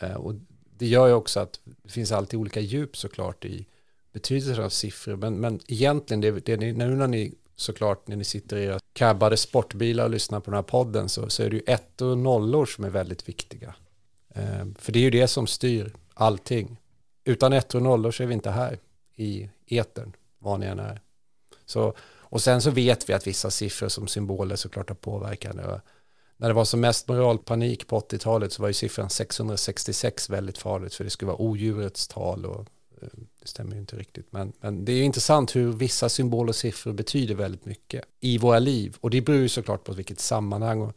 eh, 0.00 0.14
och 0.14 0.34
det 0.80 0.86
gör 0.86 1.06
ju 1.06 1.12
också 1.12 1.40
att 1.40 1.60
det 1.64 1.92
finns 1.92 2.12
alltid 2.12 2.40
olika 2.40 2.60
djup 2.60 2.96
såklart 2.96 3.44
i 3.44 3.66
betydelsen 4.12 4.64
av 4.64 4.68
siffror. 4.68 5.16
Men, 5.16 5.40
men 5.40 5.60
egentligen, 5.66 6.20
det, 6.20 6.30
det, 6.30 6.56
nu 6.56 6.72
när 6.72 7.06
ni 7.06 7.34
såklart 7.56 8.08
när 8.08 8.16
ni 8.16 8.24
sitter 8.24 8.56
i 8.56 8.64
era 8.64 8.80
cabbade 8.92 9.36
sportbilar 9.36 10.04
och 10.04 10.10
lyssnar 10.10 10.40
på 10.40 10.50
den 10.50 10.58
här 10.58 10.62
podden 10.62 11.08
så, 11.08 11.30
så 11.30 11.42
är 11.42 11.50
det 11.50 11.56
ju 11.56 11.62
ettor 11.66 12.10
och 12.10 12.18
nollor 12.18 12.66
som 12.66 12.84
är 12.84 12.90
väldigt 12.90 13.28
viktiga. 13.28 13.74
Eh, 14.34 14.66
för 14.78 14.92
det 14.92 14.98
är 14.98 15.02
ju 15.02 15.10
det 15.10 15.28
som 15.28 15.46
styr 15.46 15.92
allting. 16.14 16.76
Utan 17.24 17.52
ettor 17.52 17.78
och 17.78 17.82
nollor 17.82 18.10
så 18.10 18.22
är 18.22 18.26
vi 18.26 18.34
inte 18.34 18.50
här 18.50 18.78
i 19.16 19.48
etern, 19.66 20.12
vad 20.38 20.60
ni 20.60 20.66
än 20.66 20.78
är. 20.78 21.00
Så, 21.66 21.94
och 22.02 22.42
sen 22.42 22.62
så 22.62 22.70
vet 22.70 23.08
vi 23.08 23.12
att 23.12 23.26
vissa 23.26 23.50
siffror 23.50 23.88
som 23.88 24.06
symboler 24.06 24.56
såklart 24.56 24.88
har 24.88 24.96
påverkan. 24.96 25.80
När 26.40 26.48
det 26.48 26.54
var 26.54 26.64
som 26.64 26.80
mest 26.80 27.08
moralpanik 27.08 27.86
på 27.86 28.00
80-talet 28.00 28.52
så 28.52 28.62
var 28.62 28.68
ju 28.68 28.74
siffran 28.74 29.10
666 29.10 30.30
väldigt 30.30 30.58
farligt 30.58 30.94
för 30.94 31.04
det 31.04 31.10
skulle 31.10 31.26
vara 31.26 31.40
odjurets 31.40 32.08
tal 32.08 32.46
och 32.46 32.66
eh, 33.02 33.08
det 33.40 33.48
stämmer 33.48 33.72
ju 33.72 33.80
inte 33.80 33.96
riktigt. 33.96 34.32
Men, 34.32 34.52
men 34.60 34.84
det 34.84 34.92
är 34.92 35.02
intressant 35.02 35.56
hur 35.56 35.72
vissa 35.72 36.08
symboler 36.08 36.48
och 36.48 36.56
siffror 36.56 36.92
betyder 36.92 37.34
väldigt 37.34 37.64
mycket 37.64 38.04
i 38.20 38.38
våra 38.38 38.58
liv. 38.58 38.96
Och 39.00 39.10
det 39.10 39.20
beror 39.20 39.38
ju 39.38 39.48
såklart 39.48 39.84
på 39.84 39.92
vilket 39.92 40.20
sammanhang. 40.20 40.80
Och, 40.80 40.92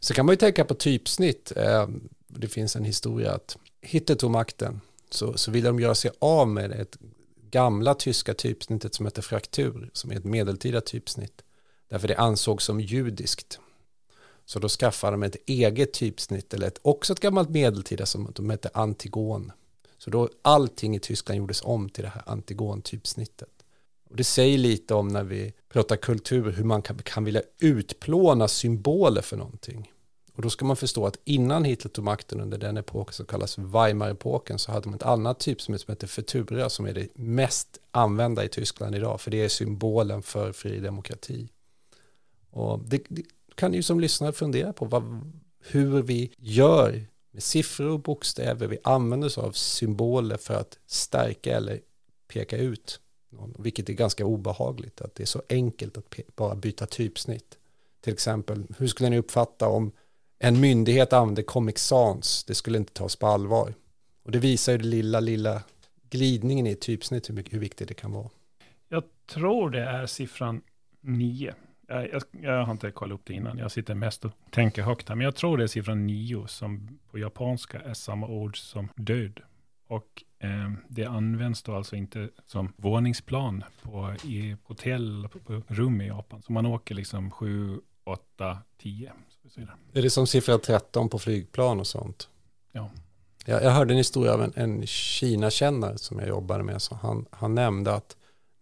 så 0.00 0.14
kan 0.14 0.26
man 0.26 0.32
ju 0.32 0.36
tänka 0.36 0.64
på 0.64 0.74
typsnitt. 0.74 1.52
Eh, 1.56 1.88
det 2.26 2.48
finns 2.48 2.76
en 2.76 2.84
historia 2.84 3.32
att 3.32 3.56
Hitler 3.80 4.16
tog 4.16 4.30
makten 4.30 4.80
så, 5.10 5.38
så 5.38 5.50
ville 5.50 5.68
de 5.68 5.80
göra 5.80 5.94
sig 5.94 6.10
av 6.18 6.48
med 6.48 6.72
ett 6.72 6.96
gamla 7.50 7.94
tyska 7.94 8.34
typsnittet 8.34 8.94
som 8.94 9.06
heter 9.06 9.22
fraktur, 9.22 9.90
som 9.92 10.10
är 10.10 10.16
ett 10.16 10.24
medeltida 10.24 10.80
typsnitt. 10.80 11.42
Därför 11.88 12.08
det 12.08 12.16
ansågs 12.16 12.64
som 12.64 12.80
judiskt. 12.80 13.60
Så 14.46 14.58
då 14.58 14.68
skaffade 14.68 15.12
de 15.12 15.22
ett 15.22 15.36
eget 15.46 15.92
typsnitt, 15.92 16.54
eller 16.54 16.66
ett, 16.66 16.78
också 16.82 17.12
ett 17.12 17.20
gammalt 17.20 17.50
medeltida 17.50 18.06
som 18.06 18.32
de 18.34 18.50
hette 18.50 18.70
antigon. 18.74 19.52
Så 19.98 20.10
då 20.10 20.28
allting 20.42 20.96
i 20.96 21.00
Tyskland 21.00 21.38
gjordes 21.38 21.62
om 21.62 21.88
till 21.88 22.04
det 22.04 22.10
här 22.10 22.22
antigon-typsnittet. 22.26 23.64
Och 24.10 24.16
det 24.16 24.24
säger 24.24 24.58
lite 24.58 24.94
om 24.94 25.08
när 25.08 25.24
vi 25.24 25.52
pratar 25.68 25.96
kultur, 25.96 26.52
hur 26.52 26.64
man 26.64 26.82
kan, 26.82 26.98
kan 26.98 27.24
vilja 27.24 27.42
utplåna 27.58 28.48
symboler 28.48 29.22
för 29.22 29.36
någonting. 29.36 29.92
Och 30.34 30.42
då 30.42 30.50
ska 30.50 30.64
man 30.64 30.76
förstå 30.76 31.06
att 31.06 31.18
innan 31.24 31.64
Hitler 31.64 31.90
tog 31.90 32.04
makten 32.04 32.40
under 32.40 32.58
den 32.58 32.76
epoken 32.76 33.12
som 33.12 33.26
kallas 33.26 33.58
Weimar-epoken 33.58 34.58
så 34.58 34.72
hade 34.72 34.88
man 34.88 34.96
ett 34.96 35.02
annat 35.02 35.38
typsnitt 35.38 35.80
som 35.80 35.92
heter 35.92 36.06
Futura 36.06 36.70
som 36.70 36.86
är 36.86 36.94
det 36.94 37.08
mest 37.14 37.78
använda 37.90 38.44
i 38.44 38.48
Tyskland 38.48 38.94
idag 38.94 39.20
för 39.20 39.30
det 39.30 39.44
är 39.44 39.48
symbolen 39.48 40.22
för 40.22 40.52
fri 40.52 40.80
demokrati. 40.80 41.48
Och 42.50 42.78
det, 42.78 43.02
det 43.08 43.22
kan 43.56 43.74
ju 43.74 43.82
som 43.82 44.00
lyssnare 44.00 44.32
fundera 44.32 44.72
på 44.72 44.84
vad, 44.84 45.32
hur 45.60 46.02
vi 46.02 46.32
gör 46.38 47.06
med 47.30 47.42
siffror 47.42 47.88
och 47.88 48.00
bokstäver. 48.00 48.66
Vi 48.66 48.78
använder 48.84 49.26
oss 49.26 49.38
av 49.38 49.52
symboler 49.52 50.36
för 50.36 50.54
att 50.54 50.78
stärka 50.86 51.56
eller 51.56 51.80
peka 52.28 52.56
ut 52.56 53.00
någon, 53.30 53.54
vilket 53.58 53.88
är 53.88 53.92
ganska 53.92 54.26
obehagligt 54.26 55.00
att 55.00 55.14
det 55.14 55.22
är 55.22 55.26
så 55.26 55.42
enkelt 55.48 55.96
att 55.96 56.14
bara 56.36 56.54
byta 56.54 56.86
typsnitt. 56.86 57.58
Till 58.00 58.12
exempel, 58.12 58.66
hur 58.78 58.86
skulle 58.86 59.10
ni 59.10 59.18
uppfatta 59.18 59.68
om 59.68 59.92
en 60.38 60.60
myndighet 60.60 61.12
använder 61.12 61.42
Comic 61.42 61.78
Sans? 61.78 62.44
Det 62.44 62.54
skulle 62.54 62.78
inte 62.78 62.92
tas 62.92 63.16
på 63.16 63.26
allvar. 63.26 63.74
Och 64.22 64.30
det 64.30 64.38
visar 64.38 64.72
ju 64.72 64.78
den 64.78 64.90
lilla, 64.90 65.20
lilla 65.20 65.62
glidningen 66.10 66.66
i 66.66 66.74
typsnitt, 66.74 67.30
hur, 67.30 67.44
hur 67.50 67.58
viktigt 67.58 67.88
det 67.88 67.94
kan 67.94 68.12
vara. 68.12 68.30
Jag 68.88 69.04
tror 69.26 69.70
det 69.70 69.82
är 69.82 70.06
siffran 70.06 70.60
9 71.00 71.54
jag, 71.86 72.08
jag, 72.12 72.22
jag, 72.30 72.64
har 72.64 72.72
inte 72.72 72.90
kollat 72.90 73.14
upp 73.14 73.24
det 73.24 73.34
innan. 73.34 73.58
Jag 73.58 73.70
sitter 73.70 73.94
mest 73.94 74.24
och 74.24 74.32
tänker 74.50 74.82
högt 74.82 75.08
här. 75.08 75.16
Men 75.16 75.24
jag 75.24 75.36
tror 75.36 75.58
det 75.58 75.62
är 75.62 75.68
siffran 75.68 76.06
nio 76.06 76.46
som 76.46 76.98
på 77.10 77.18
japanska 77.18 77.80
är 77.80 77.94
samma 77.94 78.26
ord 78.26 78.58
som 78.58 78.88
död. 78.96 79.40
Och 79.86 80.24
eh, 80.38 80.72
det 80.88 81.04
används 81.04 81.62
då 81.62 81.74
alltså 81.74 81.96
inte 81.96 82.28
som 82.46 82.72
våningsplan 82.76 83.64
på 83.82 84.14
i 84.24 84.56
hotell, 84.64 85.28
på, 85.32 85.38
på 85.38 85.62
rum 85.74 86.00
i 86.00 86.06
Japan. 86.06 86.42
Så 86.42 86.52
man 86.52 86.66
åker 86.66 86.94
liksom 86.94 87.30
sju, 87.30 87.80
åtta, 88.04 88.58
tio. 88.78 89.12
Är 89.92 90.02
det 90.02 90.10
som 90.10 90.26
siffra 90.26 90.58
13 90.58 91.08
på 91.08 91.18
flygplan 91.18 91.80
och 91.80 91.86
sånt? 91.86 92.28
Ja. 92.72 92.90
Jag, 93.44 93.62
jag 93.62 93.70
hörde 93.70 93.94
en 93.94 93.98
historia 93.98 94.34
av 94.34 94.42
en, 94.42 94.52
en 94.56 94.86
Kina-kännare 94.86 95.98
som 95.98 96.18
jag 96.18 96.28
jobbade 96.28 96.64
med. 96.64 96.82
Så 96.82 96.94
han, 96.94 97.26
han 97.30 97.54
nämnde 97.54 97.94
att 97.94 98.16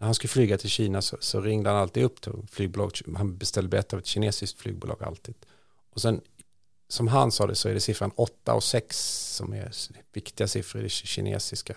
när 0.05 0.09
han 0.09 0.14
skulle 0.14 0.29
flyga 0.29 0.59
till 0.59 0.71
Kina 0.71 1.03
så, 1.03 1.17
så 1.21 1.40
ringde 1.40 1.71
han 1.71 1.79
alltid 1.79 2.03
upp 2.03 2.21
till 2.21 2.33
flygbolag. 2.51 2.90
Han 3.17 3.37
beställde 3.37 3.69
biljett 3.69 3.93
av 3.93 3.99
ett 3.99 4.07
kinesiskt 4.07 4.61
flygbolag 4.61 5.03
alltid. 5.03 5.35
Och 5.90 6.01
sen, 6.01 6.21
som 6.88 7.09
han 7.09 7.33
sa 7.33 7.47
det, 7.47 7.55
så 7.55 7.69
är 7.69 7.75
det 7.75 7.81
siffran 7.81 8.11
8 8.14 8.55
och 8.55 8.64
6 8.64 8.97
som 9.37 9.53
är 9.53 9.73
viktiga 10.12 10.49
siffror 10.49 10.81
i 10.81 10.83
det 10.83 10.88
kinesiska 10.88 11.77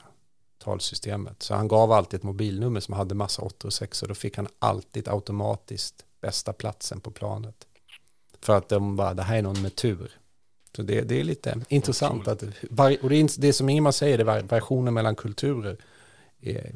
talsystemet. 0.57 1.43
Så 1.43 1.55
han 1.55 1.67
gav 1.67 1.91
alltid 1.91 2.17
ett 2.17 2.23
mobilnummer 2.23 2.79
som 2.79 2.93
hade 2.93 3.15
massa 3.15 3.41
8 3.41 3.67
och 3.67 3.73
6 3.73 4.01
och 4.01 4.07
då 4.07 4.15
fick 4.15 4.37
han 4.37 4.47
alltid 4.59 5.07
automatiskt 5.07 6.05
bästa 6.21 6.53
platsen 6.53 6.99
på 6.99 7.11
planet. 7.11 7.67
För 8.41 8.57
att 8.57 8.69
de 8.69 8.95
bara, 8.95 9.13
det 9.13 9.23
här 9.23 9.37
är 9.37 9.41
någon 9.41 9.61
med 9.61 9.75
tur. 9.75 10.11
Så 10.75 10.81
det, 10.81 11.01
det 11.01 11.19
är 11.19 11.23
lite 11.23 11.61
intressant. 11.69 12.27
Att, 12.27 12.43
och 12.43 13.09
det, 13.09 13.15
är, 13.15 13.41
det 13.41 13.53
som 13.53 13.69
Ingmar 13.69 13.91
säger, 13.91 14.17
det 14.17 14.23
är 14.23 14.41
variationer 14.43 14.91
mellan 14.91 15.15
kulturer 15.15 15.77
är 16.41 16.75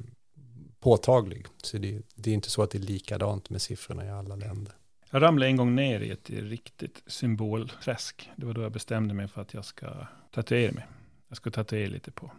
påtaglig. 0.81 1.45
Så 1.63 1.77
det, 1.77 2.01
det, 2.15 2.29
är 2.29 2.33
inte 2.33 2.49
så 2.49 2.63
att 2.63 2.71
det 2.71 2.77
är 2.77 2.79
likadant 2.79 3.49
med 3.49 3.61
siffrorna 3.61 4.05
i 4.05 4.09
alla 4.09 4.35
länder. 4.35 4.73
Jag 5.11 5.21
ramlade 5.21 5.49
en 5.49 5.57
gång 5.57 5.75
ner 5.75 5.99
i 5.99 6.11
ett 6.11 6.29
riktigt 6.29 7.03
symbolträsk. 7.07 8.29
Det 8.35 8.45
var 8.45 8.53
då 8.53 8.61
jag 8.61 8.71
bestämde 8.71 9.13
mig 9.13 9.27
för 9.27 9.41
att 9.41 9.53
jag 9.53 9.65
ska 9.65 9.87
tatuera 10.31 10.71
mig. 10.71 10.87
Jag 11.27 11.37
ska 11.37 11.51
tatuera 11.51 11.89
lite 11.89 12.11
på 12.11 12.31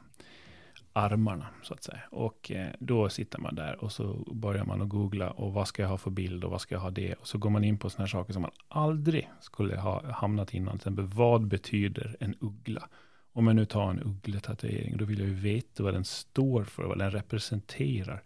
armarna 0.92 1.46
så 1.62 1.74
att 1.74 1.82
säga. 1.82 2.00
Och 2.10 2.50
eh, 2.50 2.68
då 2.78 3.08
sitter 3.08 3.38
man 3.38 3.54
där 3.54 3.84
och 3.84 3.92
så 3.92 4.12
börjar 4.32 4.64
man 4.64 4.82
att 4.82 4.88
googla 4.88 5.30
och 5.30 5.52
vad 5.52 5.68
ska 5.68 5.82
jag 5.82 5.88
ha 5.88 5.98
för 5.98 6.10
bild 6.10 6.44
och 6.44 6.50
vad 6.50 6.60
ska 6.60 6.74
jag 6.74 6.80
ha 6.80 6.90
det? 6.90 7.14
Och 7.14 7.28
så 7.28 7.38
går 7.38 7.50
man 7.50 7.64
in 7.64 7.78
på 7.78 7.90
sådana 7.90 8.04
här 8.04 8.10
saker 8.10 8.32
som 8.32 8.42
man 8.42 8.50
aldrig 8.68 9.30
skulle 9.40 9.76
ha 9.76 10.12
hamnat 10.12 10.54
innan. 10.54 10.78
Till 10.78 10.88
exempel 10.88 11.04
vad 11.04 11.46
betyder 11.46 12.16
en 12.20 12.34
uggla? 12.40 12.88
Om 13.32 13.46
jag 13.46 13.56
nu 13.56 13.64
tar 13.64 13.90
en 13.90 14.02
uggletatuering, 14.02 14.96
då 14.96 15.04
vill 15.04 15.18
jag 15.18 15.28
ju 15.28 15.34
veta 15.34 15.82
vad 15.82 15.94
den 15.94 16.04
står 16.04 16.64
för, 16.64 16.82
vad 16.82 16.98
den 16.98 17.10
representerar. 17.10 18.22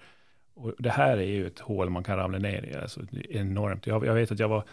Och 0.55 0.73
det 0.79 0.91
här 0.91 1.17
är 1.17 1.27
ju 1.27 1.47
ett 1.47 1.59
hål 1.59 1.91
man 1.91 2.05
kan 2.05 2.17
ramla 2.17 2.39
ner 2.39 2.63
i, 2.63 2.75
alltså 2.75 3.01
enormt. 3.31 3.87
Jag, 3.87 4.07
jag 4.07 4.15
vet 4.15 4.33
att 4.33 4.39
jag 4.39 4.49
var, 4.49 4.65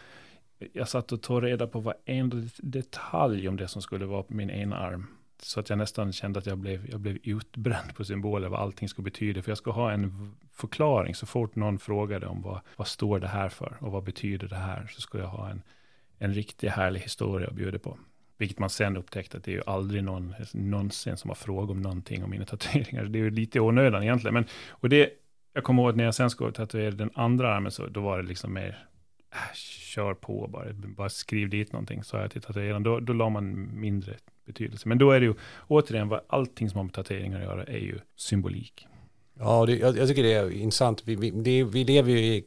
jag 0.74 0.88
satt 0.88 1.12
och 1.12 1.22
tog 1.22 1.44
reda 1.44 1.68
på 1.68 1.80
varenda 1.80 2.38
detalj 2.58 3.50
om 3.50 3.58
det 3.58 3.68
som 3.68 3.82
skulle 3.82 4.06
vara 4.06 4.24
på 4.24 4.34
min 4.34 4.50
ena 4.50 4.78
arm. 4.78 5.08
Så 5.42 5.60
att 5.60 5.70
jag 5.70 5.78
nästan 5.78 6.14
kände 6.14 6.40
att 6.40 6.46
jag 6.46 6.58
blev, 6.58 6.90
jag 6.92 7.00
blev 7.00 7.18
utbränd 7.24 7.96
på 7.96 8.06
symboler, 8.06 8.50
vad 8.50 8.60
allting 8.60 8.90
skulle 8.90 9.04
betyda. 9.04 9.42
För 9.42 9.52
jag 9.52 9.58
ska 9.58 9.72
ha 9.72 9.92
en 9.92 10.36
förklaring 10.52 11.16
så 11.16 11.26
fort 11.26 11.56
någon 11.56 11.80
frågade 11.80 12.28
om 12.28 12.42
vad, 12.42 12.60
vad 12.76 12.88
står 12.88 13.20
det 13.20 13.28
här 13.28 13.50
för 13.50 13.78
och 13.80 13.92
vad 13.92 14.04
betyder 14.04 14.48
det 14.48 14.56
här. 14.56 14.88
Så 14.88 15.02
skulle 15.02 15.24
jag 15.24 15.30
ha 15.30 15.50
en, 15.50 15.62
en 16.18 16.34
riktig 16.34 16.68
härlig 16.68 17.00
historia 17.00 17.48
att 17.48 17.56
bjuda 17.56 17.80
på. 17.80 17.98
Vilket 18.38 18.60
man 18.60 18.70
sen 18.70 18.98
upptäckte 18.98 19.38
att 19.38 19.44
det 19.44 19.52
är 19.52 19.56
ju 19.56 19.62
aldrig 19.66 20.04
någon 20.04 20.36
någonsin 20.54 21.18
som 21.18 21.30
har 21.30 21.36
frågat 21.36 21.70
om 21.70 21.82
någonting 21.82 22.24
om 22.24 22.30
mina 22.30 22.46
tatueringar. 22.46 23.04
Det 23.04 23.20
är 23.20 23.24
ju 23.24 23.32
lite 23.32 23.60
onödan 23.60 24.04
egentligen. 24.04 24.34
Men, 24.34 24.46
och 24.70 24.90
det, 24.90 25.10
jag 25.54 25.64
kommer 25.64 25.84
ihåg 25.84 25.90
att 25.90 25.96
när 25.96 26.04
jag 26.04 26.16
sen 26.16 26.30
skulle 26.30 26.52
tatuera 26.52 26.92
den 26.92 27.12
andra 27.14 27.56
armen, 27.56 27.72
så 27.72 27.88
då 27.88 28.02
var 28.02 28.18
det 28.18 28.28
liksom 28.28 28.54
mer, 28.54 28.88
äh, 29.32 29.56
kör 29.56 30.14
på 30.14 30.48
bara, 30.48 30.74
bara 30.74 31.10
skriv 31.10 31.50
dit 31.50 31.72
någonting, 31.72 32.04
så 32.04 32.18
jag 32.18 32.32
till 32.32 32.42
tatueraren. 32.42 32.84
Då, 32.84 33.00
då 33.00 33.14
la 33.14 33.30
man 33.30 33.80
mindre 33.80 34.16
betydelse. 34.46 34.88
Men 34.90 34.98
då 34.98 35.12
är 35.12 35.20
det 35.20 35.26
ju, 35.26 35.34
återigen, 35.68 36.08
vad 36.08 36.22
allting 36.28 36.70
som 36.70 36.78
har 36.78 36.84
med 36.84 36.94
tatueringar 36.94 37.38
att 37.38 37.44
göra 37.44 37.64
är 37.64 37.80
ju 37.80 38.00
symbolik. 38.16 38.88
Ja, 39.40 39.66
det, 39.66 39.76
jag, 39.76 39.98
jag, 39.98 40.08
tycker 40.08 40.24
det 40.24 40.34
är 40.34 40.52
intressant. 40.52 41.02
Vi, 41.06 41.16
vi, 41.16 41.32
det, 41.32 41.64
vi 41.64 41.84
lever 41.84 42.12
ju 42.12 42.18
i, 42.18 42.46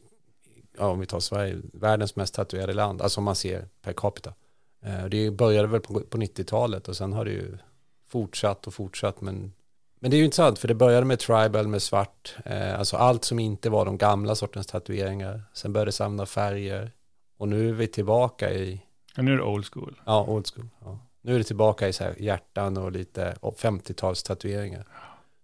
ja, 0.77 0.87
om 0.87 0.99
vi 0.99 1.05
tar 1.05 1.19
Sverige, 1.19 1.57
världens 1.73 2.15
mest 2.15 2.33
tatuerade 2.33 2.73
land, 2.73 3.01
alltså 3.01 3.19
om 3.19 3.23
man 3.25 3.35
ser 3.35 3.65
per 3.81 3.93
capita. 3.93 4.33
Eh, 4.81 5.05
det 5.05 5.31
började 5.31 5.67
väl 5.67 5.81
på, 5.81 5.99
på 5.99 6.17
90-talet 6.17 6.87
och 6.87 6.97
sen 6.97 7.13
har 7.13 7.25
det 7.25 7.31
ju 7.31 7.57
fortsatt 8.07 8.67
och 8.67 8.73
fortsatt. 8.73 9.21
Men, 9.21 9.53
men 9.99 10.11
det 10.11 10.17
är 10.17 10.19
ju 10.19 10.25
intressant 10.25 10.59
för 10.59 10.67
det 10.67 10.75
började 10.75 11.05
med 11.05 11.19
tribal, 11.19 11.67
med 11.67 11.81
svart, 11.81 12.35
eh, 12.45 12.79
alltså 12.79 12.97
allt 12.97 13.25
som 13.25 13.39
inte 13.39 13.69
var 13.69 13.85
de 13.85 13.97
gamla 13.97 14.35
sortens 14.35 14.67
tatueringar. 14.67 15.43
Sen 15.53 15.73
började 15.73 15.87
det 15.87 15.93
samla 15.93 16.25
färger 16.25 16.91
och 17.37 17.47
nu 17.47 17.69
är 17.69 17.73
vi 17.73 17.87
tillbaka 17.87 18.53
i... 18.53 18.81
Ja, 19.15 19.23
nu 19.23 19.33
är 19.33 19.37
det 19.37 19.43
old 19.43 19.65
school. 19.73 20.01
Ja, 20.05 20.25
old 20.27 20.47
school. 20.47 20.67
Ja. 20.83 20.99
Nu 21.21 21.33
är 21.33 21.37
det 21.37 21.43
tillbaka 21.43 21.87
i 21.87 21.93
så 21.93 22.03
hjärtan 22.17 22.77
och 22.77 22.91
lite 22.91 23.35
50-tals 23.41 24.23
tatueringar. 24.23 24.85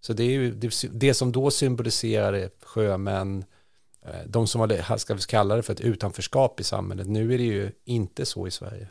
Så 0.02 0.13
det 0.13 0.24
är 0.24 0.32
ju 0.32 0.52
det, 0.52 0.74
det 0.91 1.13
som 1.13 1.32
då 1.32 1.52
symboliserade 1.52 2.50
sjömän, 2.62 3.46
eh, 4.02 4.12
de 4.26 4.48
som 4.48 4.62
var, 4.62 4.98
ska 4.98 5.13
vi 5.13 5.22
kalla 5.22 5.56
det 5.56 5.63
för 5.63 5.74
ett 5.74 5.82
utanförskap 5.82 6.60
i 6.60 6.63
samhället, 6.63 7.08
nu 7.08 7.34
är 7.34 7.38
det 7.38 7.43
ju 7.43 7.72
inte 7.86 8.26
så 8.26 8.48
i 8.48 8.52
Sverige. 8.52 8.88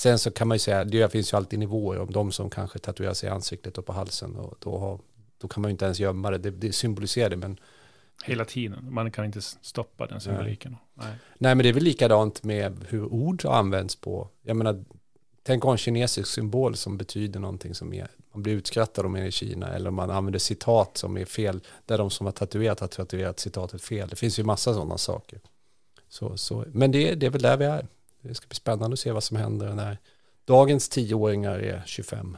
Sen 0.00 0.18
så 0.18 0.30
kan 0.30 0.48
man 0.48 0.54
ju 0.54 0.58
säga, 0.58 0.84
det 0.84 1.12
finns 1.12 1.32
ju 1.32 1.36
alltid 1.36 1.58
nivåer 1.58 1.98
om 1.98 2.12
de 2.12 2.32
som 2.32 2.50
kanske 2.50 2.78
tatuerar 2.78 3.14
sig 3.14 3.28
i 3.28 3.32
ansiktet 3.32 3.78
och 3.78 3.86
på 3.86 3.92
halsen 3.92 4.36
och 4.36 4.54
då, 4.58 4.78
har, 4.78 4.98
då 5.38 5.48
kan 5.48 5.62
man 5.62 5.68
ju 5.68 5.72
inte 5.72 5.84
ens 5.84 6.00
gömma 6.00 6.30
det, 6.30 6.38
det, 6.38 6.50
det 6.50 6.72
symboliserar 6.72 7.30
det 7.30 7.36
men 7.36 7.60
Hela 8.24 8.44
tiden, 8.44 8.94
man 8.94 9.10
kan 9.10 9.24
inte 9.24 9.40
stoppa 9.42 10.06
den 10.06 10.20
symboliken. 10.20 10.76
Nej. 10.94 11.06
Nej. 11.06 11.16
Nej. 11.38 11.54
men 11.54 11.62
det 11.62 11.68
är 11.68 11.72
väl 11.72 11.82
likadant 11.82 12.42
med 12.42 12.86
hur 12.88 13.04
ord 13.04 13.44
används 13.44 13.96
på, 13.96 14.28
jag 14.42 14.56
menar, 14.56 14.84
tänk 15.42 15.64
om 15.64 15.72
en 15.72 15.78
kinesisk 15.78 16.28
symbol 16.28 16.76
som 16.76 16.96
betyder 16.96 17.40
någonting 17.40 17.74
som 17.74 17.94
är, 17.94 18.08
man 18.32 18.42
blir 18.42 18.54
utskrattad 18.54 19.06
om 19.06 19.12
man 19.12 19.20
är 19.20 19.26
i 19.26 19.32
Kina 19.32 19.68
eller 19.68 19.88
om 19.88 19.94
man 19.94 20.10
använder 20.10 20.38
citat 20.38 20.96
som 20.96 21.16
är 21.16 21.24
fel, 21.24 21.60
där 21.86 21.98
de 21.98 22.10
som 22.10 22.26
har 22.26 22.32
tatuerat 22.32 22.80
har 22.80 22.88
tatuerat 22.88 23.40
citatet 23.40 23.82
fel. 23.82 24.08
Det 24.08 24.16
finns 24.16 24.38
ju 24.38 24.44
massa 24.44 24.74
sådana 24.74 24.98
saker. 24.98 25.40
Så, 26.08 26.36
så, 26.36 26.64
men 26.72 26.92
det, 26.92 27.14
det 27.14 27.26
är 27.26 27.30
väl 27.30 27.42
där 27.42 27.56
vi 27.56 27.64
är. 27.64 27.86
Det 28.22 28.34
ska 28.34 28.46
bli 28.48 28.56
spännande 28.56 28.94
att 28.94 29.00
se 29.00 29.12
vad 29.12 29.24
som 29.24 29.36
händer 29.36 29.74
när 29.74 29.98
dagens 30.44 30.88
tioåringar 30.88 31.58
är 31.58 31.82
25. 31.86 32.36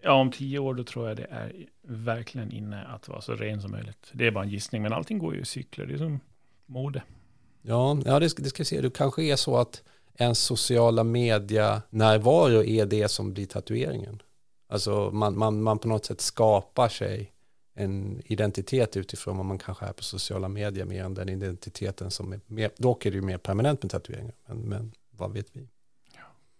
Ja, 0.00 0.12
om 0.12 0.30
tio 0.32 0.58
år 0.58 0.74
då 0.74 0.84
tror 0.84 1.08
jag 1.08 1.16
det 1.16 1.26
är 1.30 1.52
verkligen 1.82 2.52
inne 2.52 2.84
att 2.84 3.08
vara 3.08 3.20
så 3.20 3.34
ren 3.34 3.62
som 3.62 3.70
möjligt. 3.70 4.10
Det 4.12 4.26
är 4.26 4.30
bara 4.30 4.44
en 4.44 4.50
gissning, 4.50 4.82
men 4.82 4.92
allting 4.92 5.18
går 5.18 5.34
ju 5.34 5.40
i 5.40 5.44
cykler. 5.44 5.86
Det 5.86 5.94
är 5.94 5.98
som 5.98 6.20
mode. 6.66 7.02
Ja, 7.62 7.98
ja 8.04 8.18
det, 8.18 8.30
ska, 8.30 8.42
det 8.42 8.48
ska 8.48 8.64
se. 8.64 8.80
Det 8.80 8.94
kanske 8.94 9.22
är 9.22 9.36
så 9.36 9.56
att 9.56 9.82
en 10.14 10.34
sociala 10.34 11.04
media 11.04 11.82
närvaro 11.90 12.64
är 12.64 12.86
det 12.86 13.08
som 13.08 13.32
blir 13.32 13.46
tatueringen. 13.46 14.22
Alltså 14.68 15.10
man, 15.12 15.38
man, 15.38 15.62
man 15.62 15.78
på 15.78 15.88
något 15.88 16.04
sätt 16.06 16.20
skapar 16.20 16.88
sig 16.88 17.32
en 17.74 18.22
identitet 18.24 18.96
utifrån 18.96 19.36
vad 19.36 19.46
man 19.46 19.58
kanske 19.58 19.86
är 19.86 19.92
på 19.92 20.04
sociala 20.04 20.48
medier 20.48 20.84
mer 20.84 21.04
än 21.04 21.14
den 21.14 21.28
identiteten 21.28 22.10
som 22.10 22.32
är 22.32 22.40
mer, 22.46 22.70
dock 22.76 23.06
är 23.06 23.10
det 23.10 23.16
ju 23.16 23.22
mer 23.22 23.38
permanent 23.38 23.82
med 23.82 23.90
tatueringar, 23.90 24.34
men, 24.46 24.58
men 24.58 24.92
vad 25.20 25.32
vet 25.32 25.56
vi? 25.56 25.68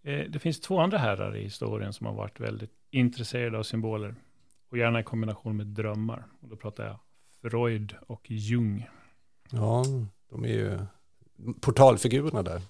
Eh, 0.03 0.31
det 0.31 0.39
finns 0.39 0.61
två 0.61 0.79
andra 0.79 0.99
herrar 0.99 1.37
i 1.37 1.43
historien 1.43 1.93
som 1.93 2.07
har 2.07 2.15
varit 2.15 2.41
väldigt 2.41 2.73
intresserade 2.91 3.59
av 3.59 3.63
symboler 3.63 4.15
och 4.71 4.79
gärna 4.79 5.01
i 5.01 5.03
kombination 5.03 5.57
med 5.57 5.67
drömmar. 5.67 6.27
Och 6.41 6.49
då 6.49 6.57
pratar 6.57 6.87
jag 6.87 6.99
Freud 7.43 7.95
och 8.07 8.31
Jung. 8.31 8.89
Ja, 9.51 9.85
de 10.31 10.45
är 10.45 10.49
ju 10.49 10.79
portalfigurerna 11.61 12.43
där. 12.43 12.63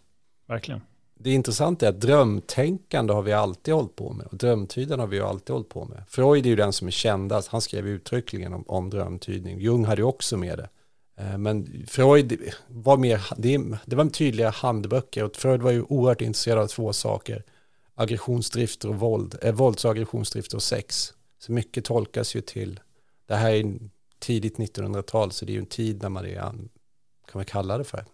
Verkligen. 0.46 0.80
Det 1.14 1.30
intressanta 1.30 1.86
är 1.86 1.90
att 1.90 2.00
drömtänkande 2.00 3.12
har 3.12 3.22
vi 3.22 3.32
alltid 3.32 3.74
hållit 3.74 3.96
på 3.96 4.12
med 4.12 4.26
och 4.26 4.36
drömtydande 4.36 5.02
har 5.02 5.08
vi 5.08 5.20
alltid 5.20 5.52
hållit 5.52 5.68
på 5.68 5.84
med. 5.84 6.04
Freud 6.08 6.46
är 6.46 6.50
ju 6.50 6.56
den 6.56 6.72
som 6.72 6.86
är 6.86 6.92
kändast, 6.92 7.48
han 7.48 7.60
skrev 7.60 7.86
uttryckligen 7.86 8.52
om, 8.52 8.64
om 8.66 8.90
drömtydning. 8.90 9.58
Jung 9.58 9.84
hade 9.84 10.00
ju 10.00 10.06
också 10.06 10.36
med 10.36 10.58
det. 10.58 10.68
Eh, 11.20 11.38
men 11.38 11.86
Freud 11.86 12.52
var 12.68 12.96
mer, 12.96 13.26
det, 13.86 13.96
var 13.96 14.08
tydliga 14.10 14.50
handböcker 14.50 15.24
och 15.24 15.36
Freud 15.36 15.62
var 15.62 15.70
ju 15.70 15.82
oerhört 15.82 16.20
intresserad 16.20 16.58
av 16.58 16.66
två 16.66 16.92
saker. 16.92 17.44
Aggressionsdrifter 17.94 18.88
och 18.88 18.96
våld, 18.96 19.38
eh, 19.42 19.54
vålds 19.54 19.84
och 19.84 19.90
aggressionsdrifter 19.90 20.56
och 20.56 20.62
sex. 20.62 21.14
Så 21.38 21.52
mycket 21.52 21.84
tolkas 21.84 22.34
ju 22.36 22.40
till, 22.40 22.80
det 23.26 23.34
här 23.34 23.52
är 23.52 23.74
tidigt 24.18 24.56
1900-tal 24.56 25.32
så 25.32 25.44
det 25.44 25.52
är 25.52 25.54
ju 25.54 25.60
en 25.60 25.66
tid 25.66 26.02
när 26.02 26.08
man 26.08 26.26
är, 26.26 26.40
kan 26.40 26.58
man 27.32 27.44
kalla 27.44 27.78
det 27.78 27.84
för, 27.84 28.04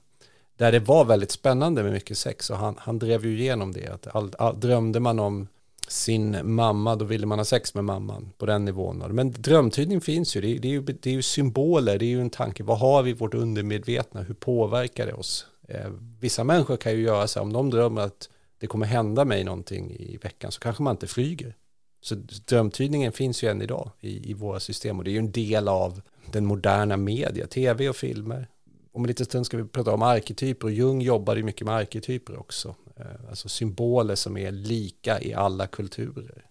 där 0.57 0.73
det 0.73 0.79
var 0.79 1.05
väldigt 1.05 1.31
spännande 1.31 1.83
med 1.83 1.93
mycket 1.93 2.19
sex 2.19 2.51
och 2.51 2.57
han, 2.57 2.75
han 2.79 2.99
drev 2.99 3.27
ju 3.27 3.41
igenom 3.41 3.73
det. 3.73 3.89
Att 3.89 4.17
all, 4.17 4.33
all, 4.39 4.61
drömde 4.61 5.01
man 5.01 5.19
om 5.19 5.49
sin 5.89 6.55
mamma, 6.55 6.97
då 6.97 7.05
ville 7.05 7.27
man 7.27 7.39
ha 7.39 7.45
sex 7.45 7.75
med 7.75 7.85
mamman 7.85 8.33
på 8.39 8.47
den 8.47 8.65
nivån. 8.65 8.99
Men 8.99 9.33
drömtydning 9.33 10.01
finns 10.01 10.37
ju, 10.37 10.41
det 10.41 10.49
är, 10.49 10.59
det 10.59 10.69
är, 10.69 10.73
ju, 10.73 10.81
det 10.81 11.11
är 11.11 11.15
ju 11.15 11.23
symboler, 11.23 11.99
det 11.99 12.05
är 12.05 12.09
ju 12.09 12.21
en 12.21 12.31
tanke. 12.31 12.63
Vad 12.63 12.79
har 12.79 13.03
vi 13.03 13.11
i 13.11 13.15
vårt 13.15 13.35
undermedvetna? 13.35 14.23
Hur 14.23 14.35
påverkar 14.35 15.07
det 15.07 15.13
oss? 15.13 15.47
Eh, 15.69 15.91
vissa 16.21 16.45
människor 16.45 16.77
kan 16.77 16.93
ju 16.93 17.03
göra 17.03 17.27
så 17.27 17.39
här, 17.39 17.45
om 17.45 17.53
de 17.53 17.71
drömmer 17.71 18.03
att 18.03 18.29
det 18.59 18.67
kommer 18.67 18.87
hända 18.87 19.25
mig 19.25 19.45
någonting 19.45 19.91
i 19.91 20.17
veckan 20.23 20.53
så 20.53 20.61
kanske 20.61 20.83
man 20.83 20.95
inte 20.95 21.07
flyger. 21.07 21.57
Så 22.01 22.15
drömtydningen 22.49 23.13
finns 23.13 23.43
ju 23.43 23.49
än 23.49 23.63
idag 23.63 23.91
i, 24.01 24.31
i 24.31 24.35
våra 24.35 24.61
system 24.61 24.99
och 24.99 25.05
det 25.05 25.11
är 25.11 25.13
ju 25.13 25.19
en 25.19 25.33
del 25.33 25.69
av 25.69 26.01
den 26.33 26.47
moderna 26.47 26.97
media, 26.97 27.47
tv 27.47 27.89
och 27.89 27.97
filmer 27.97 28.49
om 28.97 29.03
en 29.03 29.09
liten 29.09 29.27
stund 29.27 29.47
ska 29.47 29.57
vi 29.57 29.65
prata 29.65 29.95
om 29.95 30.03
arketyper 30.03 30.67
och 30.67 30.73
Jung 30.73 31.01
jobbade 31.01 31.41
ju 31.41 31.45
mycket 31.45 31.67
med 31.67 31.75
arketyper 31.75 32.39
också. 32.39 32.75
Eh, 33.01 33.29
alltså 33.29 33.49
symboler 33.49 34.15
som 34.15 34.37
är 34.37 34.53
lika 34.53 35.21
i 35.21 35.35
alla 35.35 35.67
kulturer. 35.67 36.45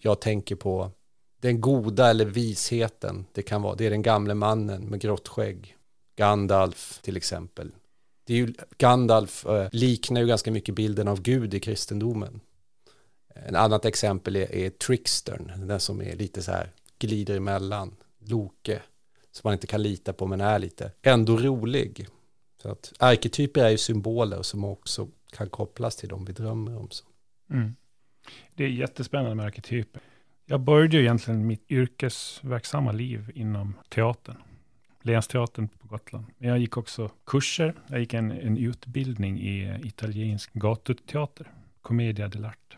Jag 0.00 0.20
tänker 0.20 0.56
på 0.56 0.90
den 1.40 1.60
goda 1.60 2.10
eller 2.10 2.24
visheten. 2.24 3.26
Det 3.32 3.42
kan 3.42 3.62
vara, 3.62 3.74
det 3.74 3.86
är 3.86 3.90
den 3.90 4.02
gamle 4.02 4.34
mannen 4.34 4.82
med 4.82 5.00
grått 5.00 5.28
skägg. 5.28 5.76
Gandalf 6.16 6.98
till 7.02 7.16
exempel. 7.16 7.70
Det 8.24 8.32
är 8.32 8.36
ju, 8.36 8.54
Gandalf 8.78 9.46
eh, 9.46 9.68
liknar 9.72 10.20
ju 10.20 10.26
ganska 10.26 10.50
mycket 10.50 10.74
bilden 10.74 11.08
av 11.08 11.22
Gud 11.22 11.54
i 11.54 11.60
kristendomen. 11.60 12.40
En 13.34 13.56
annat 13.56 13.84
exempel 13.84 14.36
är, 14.36 14.54
är 14.54 14.70
trickstern, 14.70 15.66
den 15.66 15.80
som 15.80 16.02
är 16.02 16.16
lite 16.16 16.42
så 16.42 16.50
här 16.52 16.72
glider 16.98 17.36
emellan. 17.36 17.96
Loke, 18.18 18.82
som 19.30 19.40
man 19.44 19.52
inte 19.52 19.66
kan 19.66 19.82
lita 19.82 20.12
på 20.12 20.26
men 20.26 20.40
är 20.40 20.58
lite 20.58 20.90
ändå 21.02 21.36
rolig. 21.36 22.08
Så 22.62 22.68
att 22.68 22.92
arketyper 22.98 23.64
är 23.64 23.70
ju 23.70 23.78
symboler 23.78 24.42
som 24.42 24.64
också 24.64 25.08
kan 25.36 25.48
kopplas 25.48 25.96
till 25.96 26.08
dem 26.08 26.24
vi 26.24 26.32
drömmer 26.32 26.76
om. 26.76 26.90
Så. 26.90 27.04
Mm. 27.50 27.76
Det 28.54 28.64
är 28.64 28.68
jättespännande 28.68 29.34
med 29.34 29.46
arketyper. 29.46 30.02
Jag 30.44 30.60
började 30.60 30.96
ju 30.96 31.02
egentligen 31.02 31.46
mitt 31.46 31.70
yrkesverksamma 31.70 32.92
liv 32.92 33.32
inom 33.34 33.74
teatern. 33.88 34.36
Länsteatern 35.02 35.68
på 35.68 35.88
Gotland. 35.88 36.26
Men 36.38 36.48
jag 36.48 36.58
gick 36.58 36.76
också 36.76 37.10
kurser. 37.26 37.74
Jag 37.86 38.00
gick 38.00 38.14
en, 38.14 38.30
en 38.30 38.58
utbildning 38.58 39.40
i 39.40 39.80
italiensk 39.84 40.52
gatuteater, 40.52 41.50
Commedia 41.82 42.28
dell'arte. 42.28 42.76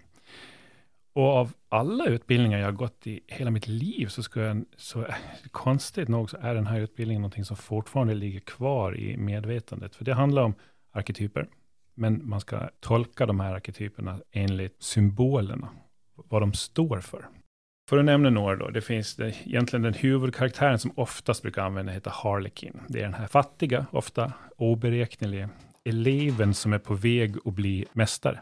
Och 1.12 1.28
av 1.28 1.52
alla 1.68 2.06
utbildningar 2.06 2.58
jag 2.58 2.66
har 2.66 2.72
gått 2.72 3.06
i 3.06 3.20
hela 3.26 3.50
mitt 3.50 3.66
liv 3.66 4.06
så 4.06 4.22
ska 4.22 4.40
jag, 4.40 4.64
så 4.76 5.06
konstigt 5.50 6.08
nog 6.08 6.30
så 6.30 6.36
är 6.40 6.54
den 6.54 6.66
här 6.66 6.80
utbildningen 6.80 7.22
någonting 7.22 7.44
som 7.44 7.56
fortfarande 7.56 8.14
ligger 8.14 8.40
kvar 8.40 8.96
i 8.96 9.16
medvetandet. 9.16 9.96
För 9.96 10.04
det 10.04 10.14
handlar 10.14 10.42
om 10.42 10.54
arketyper, 10.90 11.48
men 11.94 12.28
man 12.28 12.40
ska 12.40 12.70
tolka 12.80 13.26
de 13.26 13.40
här 13.40 13.54
arketyperna 13.54 14.20
enligt 14.32 14.82
symbolerna, 14.82 15.68
vad 16.14 16.42
de 16.42 16.52
står 16.52 17.00
för. 17.00 17.28
För 17.90 17.98
att 17.98 18.04
nämna 18.04 18.30
några 18.30 18.56
då, 18.56 18.70
det 18.70 18.80
finns 18.80 19.16
det, 19.16 19.34
egentligen 19.44 19.82
den 19.82 19.94
huvudkaraktären 19.94 20.78
som 20.78 20.92
oftast 20.96 21.42
brukar 21.42 21.62
använda 21.62 21.92
heter 21.92 22.12
Harlequin. 22.14 22.80
Det 22.88 22.98
är 22.98 23.02
den 23.02 23.14
här 23.14 23.26
fattiga, 23.26 23.86
ofta 23.90 24.32
oberäkneliga 24.56 25.48
eleven 25.84 26.54
som 26.54 26.72
är 26.72 26.78
på 26.78 26.94
väg 26.94 27.36
att 27.44 27.54
bli 27.54 27.86
mästare. 27.92 28.40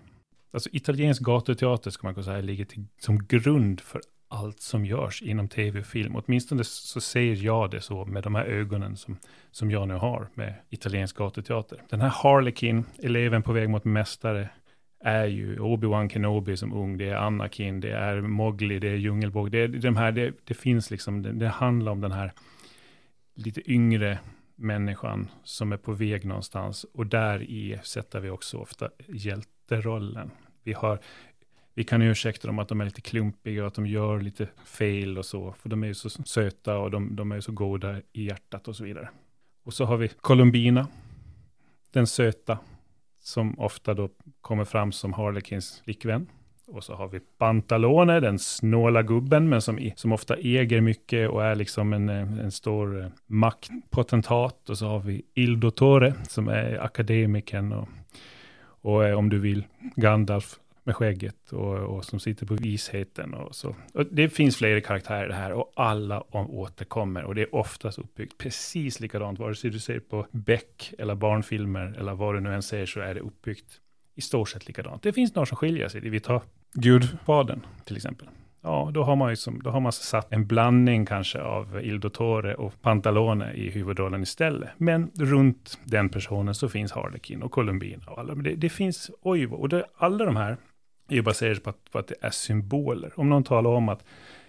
Alltså 0.52 0.68
italiensk 0.72 1.22
gatuteater 1.22 1.90
ska 1.90 2.06
man 2.06 2.14
kunna 2.14 2.24
säga 2.24 2.40
ligger 2.40 2.64
till, 2.64 2.84
som 2.98 3.26
grund 3.26 3.80
för 3.80 4.00
allt 4.32 4.60
som 4.60 4.84
görs 4.84 5.22
inom 5.22 5.48
tv 5.48 5.80
och 5.80 5.86
film. 5.86 6.16
Åtminstone 6.16 6.64
så 6.64 7.00
ser 7.00 7.44
jag 7.44 7.70
det 7.70 7.80
så 7.80 8.04
med 8.04 8.22
de 8.22 8.34
här 8.34 8.44
ögonen 8.44 8.96
som, 8.96 9.18
som 9.50 9.70
jag 9.70 9.88
nu 9.88 9.94
har 9.94 10.28
med 10.34 10.54
italiensk 10.70 11.16
gatuteater. 11.16 11.82
Den 11.88 12.00
här 12.00 12.08
Harlequin, 12.08 12.84
eleven 13.02 13.42
på 13.42 13.52
väg 13.52 13.70
mot 13.70 13.84
mästare, 13.84 14.48
är 15.04 15.24
ju 15.24 15.58
Obi-Wan 15.58 16.08
Kenobi 16.08 16.56
som 16.56 16.72
ung, 16.72 16.98
det 16.98 17.08
är 17.08 17.16
Anakin, 17.16 17.80
det 17.80 17.92
är 17.92 18.20
Mowgli, 18.20 18.78
det 18.78 18.88
är 18.88 18.96
Djungelbåg, 18.96 19.50
det, 19.50 19.58
är 19.58 19.68
de 19.68 19.96
här, 19.96 20.12
det, 20.12 20.32
det 20.44 20.54
finns 20.54 20.90
liksom, 20.90 21.22
det, 21.22 21.32
det 21.32 21.48
handlar 21.48 21.92
om 21.92 22.00
den 22.00 22.12
här 22.12 22.32
lite 23.34 23.72
yngre 23.72 24.18
människan 24.56 25.28
som 25.44 25.72
är 25.72 25.76
på 25.76 25.92
väg 25.92 26.24
någonstans 26.24 26.86
och 26.94 27.06
där 27.06 27.42
i 27.42 27.78
sätter 27.82 28.20
vi 28.20 28.30
också 28.30 28.58
ofta 28.58 28.88
hjälterollen. 29.08 30.30
Vi 30.64 30.72
har 30.72 31.00
vi 31.74 31.84
kan 31.84 32.02
ursäkta 32.02 32.46
dem 32.46 32.58
att 32.58 32.68
de 32.68 32.80
är 32.80 32.84
lite 32.84 33.00
klumpiga 33.00 33.62
och 33.62 33.68
att 33.68 33.74
de 33.74 33.86
gör 33.86 34.20
lite 34.20 34.48
fel 34.64 35.18
och 35.18 35.24
så, 35.24 35.52
för 35.52 35.68
de 35.68 35.82
är 35.82 35.86
ju 35.86 35.94
så 35.94 36.10
söta 36.10 36.78
och 36.78 36.90
de, 36.90 37.16
de 37.16 37.32
är 37.32 37.40
så 37.40 37.52
goda 37.52 37.98
i 38.12 38.24
hjärtat 38.24 38.68
och 38.68 38.76
så 38.76 38.84
vidare. 38.84 39.08
Och 39.64 39.74
så 39.74 39.84
har 39.84 39.96
vi 39.96 40.08
Columbina, 40.08 40.88
den 41.92 42.06
söta, 42.06 42.58
som 43.20 43.60
ofta 43.60 43.94
då 43.94 44.08
kommer 44.40 44.64
fram 44.64 44.92
som 44.92 45.12
Harlequins 45.12 45.80
flickvän. 45.84 46.26
Och 46.66 46.84
så 46.84 46.94
har 46.94 47.08
vi 47.08 47.20
Pantalone, 47.38 48.20
den 48.20 48.38
snåla 48.38 49.02
gubben, 49.02 49.48
men 49.48 49.62
som, 49.62 49.90
som 49.96 50.12
ofta 50.12 50.36
äger 50.36 50.80
mycket 50.80 51.30
och 51.30 51.44
är 51.44 51.54
liksom 51.54 51.92
en, 51.92 52.08
eh, 52.08 52.38
en 52.38 52.50
stor 52.50 53.00
eh, 53.00 53.06
maktpotentat. 53.26 54.70
Och 54.70 54.78
så 54.78 54.86
har 54.86 55.00
vi 55.00 55.22
Il 55.34 55.60
Dottore, 55.60 56.14
som 56.28 56.48
är 56.48 56.84
akademikern 56.84 57.72
och, 57.72 57.88
och 58.64 59.04
är, 59.04 59.14
om 59.14 59.28
du 59.28 59.38
vill, 59.38 59.64
Gandalf 59.96 60.58
med 60.84 60.96
skägget 60.96 61.52
och, 61.52 61.78
och, 61.78 62.04
som 62.04 62.20
sitter 62.20 62.46
på 62.46 62.54
visheten 62.54 63.34
och 63.34 63.54
så. 63.54 63.76
Och 63.94 64.06
det 64.10 64.28
finns 64.28 64.56
flera 64.56 64.80
karaktärer 64.80 65.32
här 65.32 65.52
och 65.52 65.72
alla 65.76 66.24
återkommer 66.32 67.24
och 67.24 67.34
det 67.34 67.42
är 67.42 67.54
oftast 67.54 67.98
uppbyggt 67.98 68.38
precis 68.38 69.00
likadant. 69.00 69.38
Vare 69.38 69.54
sig 69.54 69.70
du 69.70 69.78
ser 69.78 70.00
på 70.00 70.26
Beck 70.30 70.94
eller 70.98 71.14
barnfilmer 71.14 71.96
eller 71.98 72.14
vad 72.14 72.34
du 72.34 72.40
nu 72.40 72.54
än 72.54 72.62
ser 72.62 72.86
så 72.86 73.00
är 73.00 73.14
det 73.14 73.20
uppbyggt 73.20 73.80
i 74.14 74.20
stort 74.20 74.48
sett 74.48 74.68
likadant. 74.68 75.02
Det 75.02 75.12
finns 75.12 75.34
några 75.34 75.46
som 75.46 75.56
skiljer 75.56 75.88
sig. 75.88 76.00
Vi 76.00 76.20
tar 76.20 76.42
Gudfadern 76.74 77.60
till 77.84 77.96
exempel. 77.96 78.28
Ja, 78.64 78.90
då 78.94 79.02
har 79.02 79.16
man 79.16 79.30
ju 79.30 79.36
som, 79.36 79.62
då 79.62 79.70
har 79.70 79.80
man 79.80 79.92
satt 79.92 80.32
en 80.32 80.46
blandning 80.46 81.06
kanske 81.06 81.40
av 81.40 81.80
Il 81.82 82.00
Dottore 82.00 82.54
och 82.54 82.82
Pantalone 82.82 83.52
i 83.52 83.70
huvudrollen 83.70 84.22
istället. 84.22 84.70
Men 84.76 85.10
runt 85.18 85.78
den 85.84 86.08
personen 86.08 86.54
så 86.54 86.68
finns 86.68 86.92
Harlekin 86.92 87.42
och 87.42 87.52
Columbina 87.52 88.06
och 88.06 88.18
alla. 88.18 88.34
Men 88.34 88.44
det, 88.44 88.54
det 88.54 88.68
finns, 88.68 89.10
oj, 89.22 89.46
och 89.46 89.68
det, 89.68 89.84
alla 89.96 90.24
de 90.24 90.36
här 90.36 90.56
är 91.12 91.16
ju 91.16 91.22
baserat 91.22 91.62
på 91.62 91.70
att, 91.70 91.90
på 91.90 91.98
att 91.98 92.08
det 92.08 92.14
är 92.20 92.30
symboler. 92.30 93.12
Om 93.16 93.28
någon 93.28 93.44
talar 93.44 93.70
om 93.70 93.88
att 93.88 94.04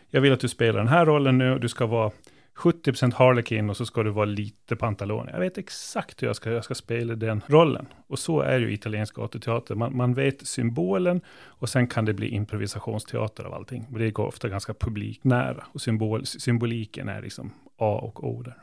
jag 0.10 0.22
vill 0.22 0.34
att 0.34 0.40
du 0.40 0.48
spelar 0.48 0.80
den 0.80 0.88
här 0.88 1.06
rollen 1.06 1.38
nu, 1.38 1.60
du 1.60 1.70
ska 1.70 1.86
vara 1.86 2.12
70% 2.56 3.14
Harlequin 3.14 3.70
och 3.70 3.78
så 3.78 3.86
ska 3.86 4.04
du 4.04 4.10
vara 4.10 4.26
lite 4.26 4.76
Pantalone. 4.76 5.32
Jag 5.32 5.40
vet 5.40 5.58
exakt 5.58 6.22
hur 6.22 6.28
jag 6.28 6.36
ska, 6.36 6.52
jag 6.52 6.64
ska 6.64 6.76
spela 6.76 7.16
den 7.16 7.42
rollen. 7.48 7.88
Och 8.08 8.20
så 8.20 8.42
är 8.42 8.60
ju 8.60 8.74
italiensk 8.74 9.16
gatuteater. 9.16 9.76
Man, 9.76 9.98
man 9.98 10.14
vet 10.14 10.48
symbolen 10.48 11.22
och 11.46 11.70
sen 11.70 11.88
kan 11.88 12.06
det 12.06 12.14
bli 12.14 12.28
improvisationsteater 12.28 13.44
av 13.44 13.54
allting. 13.54 13.88
Och 13.92 14.00
det 14.00 14.12
går 14.12 14.26
ofta 14.26 14.50
ganska 14.50 14.74
publiknära. 14.74 15.64
Och 15.72 15.82
symbol, 15.82 16.26
symboliken 16.26 17.10
är 17.10 17.22
liksom 17.22 17.54
A 17.78 18.00
och 18.04 18.24
O 18.24 18.42
där. 18.42 18.58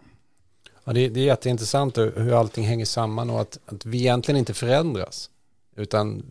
Ja, 0.84 0.92
det, 0.92 1.08
det 1.08 1.20
är 1.20 1.24
jätteintressant 1.24 1.98
hur 1.98 2.38
allting 2.38 2.64
hänger 2.64 2.84
samman 2.84 3.30
och 3.30 3.40
att, 3.40 3.58
att 3.66 3.86
vi 3.86 3.98
egentligen 3.98 4.38
inte 4.38 4.54
förändras. 4.54 5.30
Utan 5.76 6.22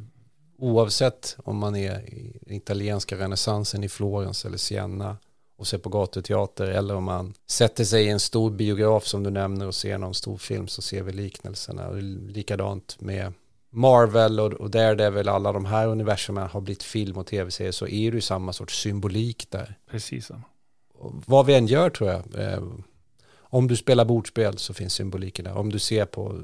oavsett 0.60 1.38
om 1.44 1.58
man 1.58 1.76
är 1.76 2.00
i 2.00 2.40
italienska 2.48 3.18
renässansen 3.18 3.84
i 3.84 3.90
Florens 3.90 4.46
eller 4.46 4.58
Siena 4.58 5.18
och 5.58 5.68
ser 5.68 5.78
på 5.78 5.90
gatuteater 5.90 6.66
eller 6.66 6.96
om 6.96 7.04
man 7.04 7.34
sätter 7.48 7.84
sig 7.84 8.06
i 8.06 8.10
en 8.10 8.20
stor 8.20 8.52
biograf 8.52 9.06
som 9.06 9.24
du 9.24 9.30
nämner 9.30 9.68
och 9.68 9.76
ser 9.76 9.98
någon 9.98 10.14
stor 10.14 10.38
film 10.38 10.68
så 10.68 10.82
ser 10.82 11.04
vi 11.04 11.12
liknelserna. 11.12 11.88
Och 11.88 12.02
likadant 12.04 13.02
med 13.02 13.34
Marvel 13.70 14.40
och, 14.40 14.54
och 14.54 14.72
där 14.72 14.96
det 14.96 15.06
är 15.06 15.12
väl 15.12 15.30
alla 15.30 15.52
de 15.52 15.66
här 15.66 15.88
universumen 15.88 16.48
har 16.48 16.62
blivit 16.62 16.84
film 16.84 17.18
och 17.18 17.28
tv-serier 17.28 17.72
så 17.72 17.88
är 17.88 18.12
det 18.12 18.16
ju 18.16 18.22
samma 18.22 18.54
sorts 18.54 18.82
symbolik 18.82 19.48
där. 19.50 19.76
Precis 19.92 20.26
samma. 20.26 20.44
Vad 21.26 21.46
vi 21.46 21.56
än 21.56 21.68
gör 21.68 21.90
tror 21.90 22.10
jag. 22.10 22.24
Eh, 22.44 22.64
om 23.32 23.68
du 23.68 23.78
spelar 23.78 24.06
bordspel 24.06 24.58
så 24.58 24.74
finns 24.74 24.94
symboliken 24.94 25.46
där. 25.46 25.58
Om 25.58 25.72
du 25.72 25.80
ser 25.80 26.06
på, 26.06 26.44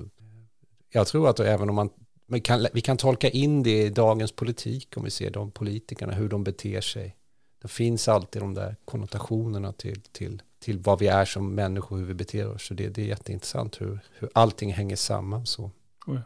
jag 0.90 1.08
tror 1.08 1.30
att 1.30 1.40
även 1.40 1.70
om 1.70 1.76
man 1.76 1.90
vi 2.28 2.40
kan, 2.40 2.68
vi 2.74 2.82
kan 2.82 2.98
tolka 2.98 3.30
in 3.30 3.64
det 3.64 3.84
i 3.84 3.90
dagens 3.90 4.32
politik 4.32 4.98
om 4.98 5.04
vi 5.04 5.10
ser 5.10 5.32
de 5.32 5.52
politikerna, 5.52 6.14
hur 6.14 6.30
de 6.30 6.44
beter 6.44 6.82
sig. 6.82 7.16
Det 7.62 7.68
finns 7.68 8.08
alltid 8.08 8.42
de 8.42 8.54
där 8.54 8.76
konnotationerna 8.86 9.74
till, 9.74 10.02
till, 10.02 10.42
till 10.60 10.80
vad 10.80 11.00
vi 11.00 11.08
är 11.08 11.26
som 11.26 11.56
människor, 11.56 11.98
hur 11.98 12.06
vi 12.06 12.14
beter 12.14 12.50
oss. 12.50 12.66
Så 12.66 12.74
det, 12.74 12.90
det 12.90 13.02
är 13.02 13.06
jätteintressant 13.06 13.82
hur, 13.82 14.00
hur 14.12 14.30
allting 14.34 14.74
hänger 14.74 14.96
samman 14.96 15.46
så. 15.46 15.72
Oh 16.08 16.16
ja. 16.16 16.22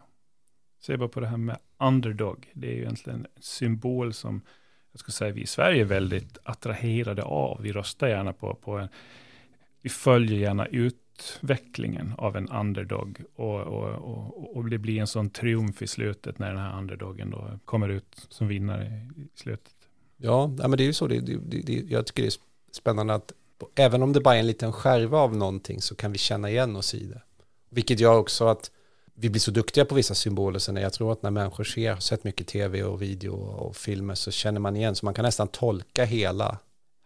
Se 0.82 0.98
bara 0.98 1.10
på 1.10 1.20
det 1.20 1.28
här 1.28 1.38
med 1.38 1.58
underdog. 1.80 2.52
Det 2.54 2.68
är 2.68 2.72
ju 2.72 2.82
egentligen 2.82 3.20
en 3.20 3.42
symbol 3.42 4.14
som 4.14 4.42
jag 4.92 5.00
skulle 5.00 5.14
säga 5.14 5.32
vi 5.32 5.42
i 5.42 5.48
Sverige 5.48 5.82
är 5.82 5.86
väldigt 5.86 6.38
attraherade 6.44 7.24
av. 7.24 7.62
Vi 7.62 7.72
röstar 7.72 8.08
gärna 8.08 8.34
på, 8.34 8.56
på 8.56 8.78
en, 8.78 8.90
vi 9.82 9.90
följer 9.90 10.40
gärna 10.40 10.66
ut 10.66 10.98
utvecklingen 11.20 12.14
av 12.18 12.38
en 12.38 12.50
underdog 12.50 13.22
och, 13.36 13.62
och, 13.62 13.90
och, 13.90 14.58
och 14.58 14.70
det 14.70 14.78
blir 14.78 15.00
en 15.00 15.08
sån 15.08 15.30
triumf 15.30 15.82
i 15.82 15.88
slutet 15.88 16.40
när 16.40 16.48
den 16.48 16.58
här 16.58 16.78
underdogen 16.78 17.30
då 17.30 17.60
kommer 17.66 17.90
ut 17.90 18.28
som 18.30 18.48
vinnare 18.48 19.08
i 19.16 19.40
slutet. 19.40 19.74
Ja, 20.18 20.48
men 20.48 20.72
det 20.72 20.84
är 20.84 20.86
ju 20.86 20.94
så. 20.94 21.08
Det, 21.08 21.20
det, 21.20 21.62
det, 21.62 21.74
jag 21.90 22.06
tycker 22.06 22.24
det 22.24 22.28
är 22.28 22.34
spännande 22.72 23.14
att 23.14 23.34
även 23.76 24.04
om 24.04 24.14
det 24.14 24.22
bara 24.22 24.36
är 24.36 24.40
en 24.40 24.48
liten 24.48 24.74
skärva 24.74 25.18
av 25.18 25.36
någonting 25.36 25.82
så 25.82 25.96
kan 25.96 26.12
vi 26.12 26.18
känna 26.18 26.50
igen 26.50 26.76
oss 26.76 26.94
i 26.94 27.06
det. 27.06 27.22
Vilket 27.70 28.00
gör 28.00 28.18
också 28.18 28.48
att 28.48 28.72
vi 29.14 29.30
blir 29.30 29.40
så 29.40 29.52
duktiga 29.52 29.86
på 29.86 29.96
vissa 29.96 30.16
symboler 30.16 30.60
sen 30.60 30.76
jag 30.76 30.94
tror 30.94 31.12
att 31.12 31.24
när 31.24 31.32
människor 31.32 31.64
ser, 31.64 31.96
sett 31.96 32.24
mycket 32.24 32.48
tv 32.48 32.84
och 32.84 33.02
video 33.02 33.34
och 33.34 33.76
filmer 33.76 34.16
så 34.16 34.32
känner 34.32 34.60
man 34.60 34.76
igen 34.76 34.96
så 34.96 35.06
man 35.06 35.14
kan 35.14 35.26
nästan 35.26 35.48
tolka 35.48 36.06
hela 36.06 36.58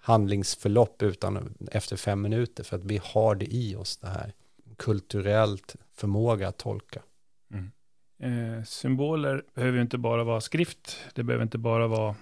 handlingsförlopp 0.03 1.03
utan 1.03 1.55
efter 1.71 1.95
fem 1.95 2.21
minuter 2.21 2.63
för 2.63 2.77
att 2.77 2.83
vi 2.83 2.99
har 3.03 3.35
det 3.35 3.53
i 3.53 3.75
oss 3.75 3.97
det 3.97 4.07
här 4.07 4.33
kulturellt 4.77 5.75
förmåga 5.93 6.47
att 6.47 6.57
tolka. 6.57 7.01
Mm. 7.51 7.71
Eh, 8.19 8.63
symboler 8.63 9.43
behöver 9.53 9.81
inte 9.81 9.97
bara 9.97 10.23
vara 10.23 10.41
skrift, 10.41 10.97
det 11.13 11.23
behöver 11.23 11.43
inte 11.43 11.57
bara 11.57 11.87
vara 11.87 12.15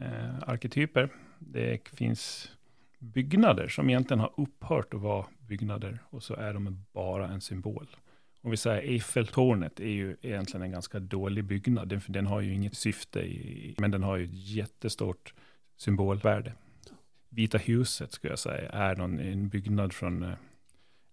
eh, 0.00 0.48
arketyper. 0.48 1.08
Det 1.38 1.88
finns 1.88 2.50
byggnader 2.98 3.68
som 3.68 3.90
egentligen 3.90 4.20
har 4.20 4.32
upphört 4.36 4.94
att 4.94 5.00
vara 5.00 5.26
byggnader 5.38 5.98
och 6.10 6.22
så 6.22 6.34
är 6.34 6.54
de 6.54 6.84
bara 6.92 7.28
en 7.28 7.40
symbol. 7.40 7.96
Om 8.42 8.50
vi 8.50 8.56
säger 8.56 8.82
Eiffeltornet 8.82 9.80
är 9.80 9.84
ju 9.84 10.16
egentligen 10.22 10.62
en 10.62 10.72
ganska 10.72 11.00
dålig 11.00 11.44
byggnad, 11.44 11.88
den, 11.88 12.00
den 12.06 12.26
har 12.26 12.40
ju 12.40 12.54
inget 12.54 12.76
syfte, 12.76 13.20
i, 13.20 13.74
men 13.78 13.90
den 13.90 14.02
har 14.02 14.16
ju 14.16 14.24
ett 14.24 14.48
jättestort 14.48 15.34
symbolvärde. 15.76 16.52
Vita 17.30 17.58
huset 17.58 18.12
skulle 18.12 18.32
jag 18.32 18.38
säga 18.38 18.70
är 18.70 18.96
någon, 18.96 19.20
en 19.20 19.48
byggnad 19.48 19.92
från, 19.92 20.22
eh, 20.22 20.30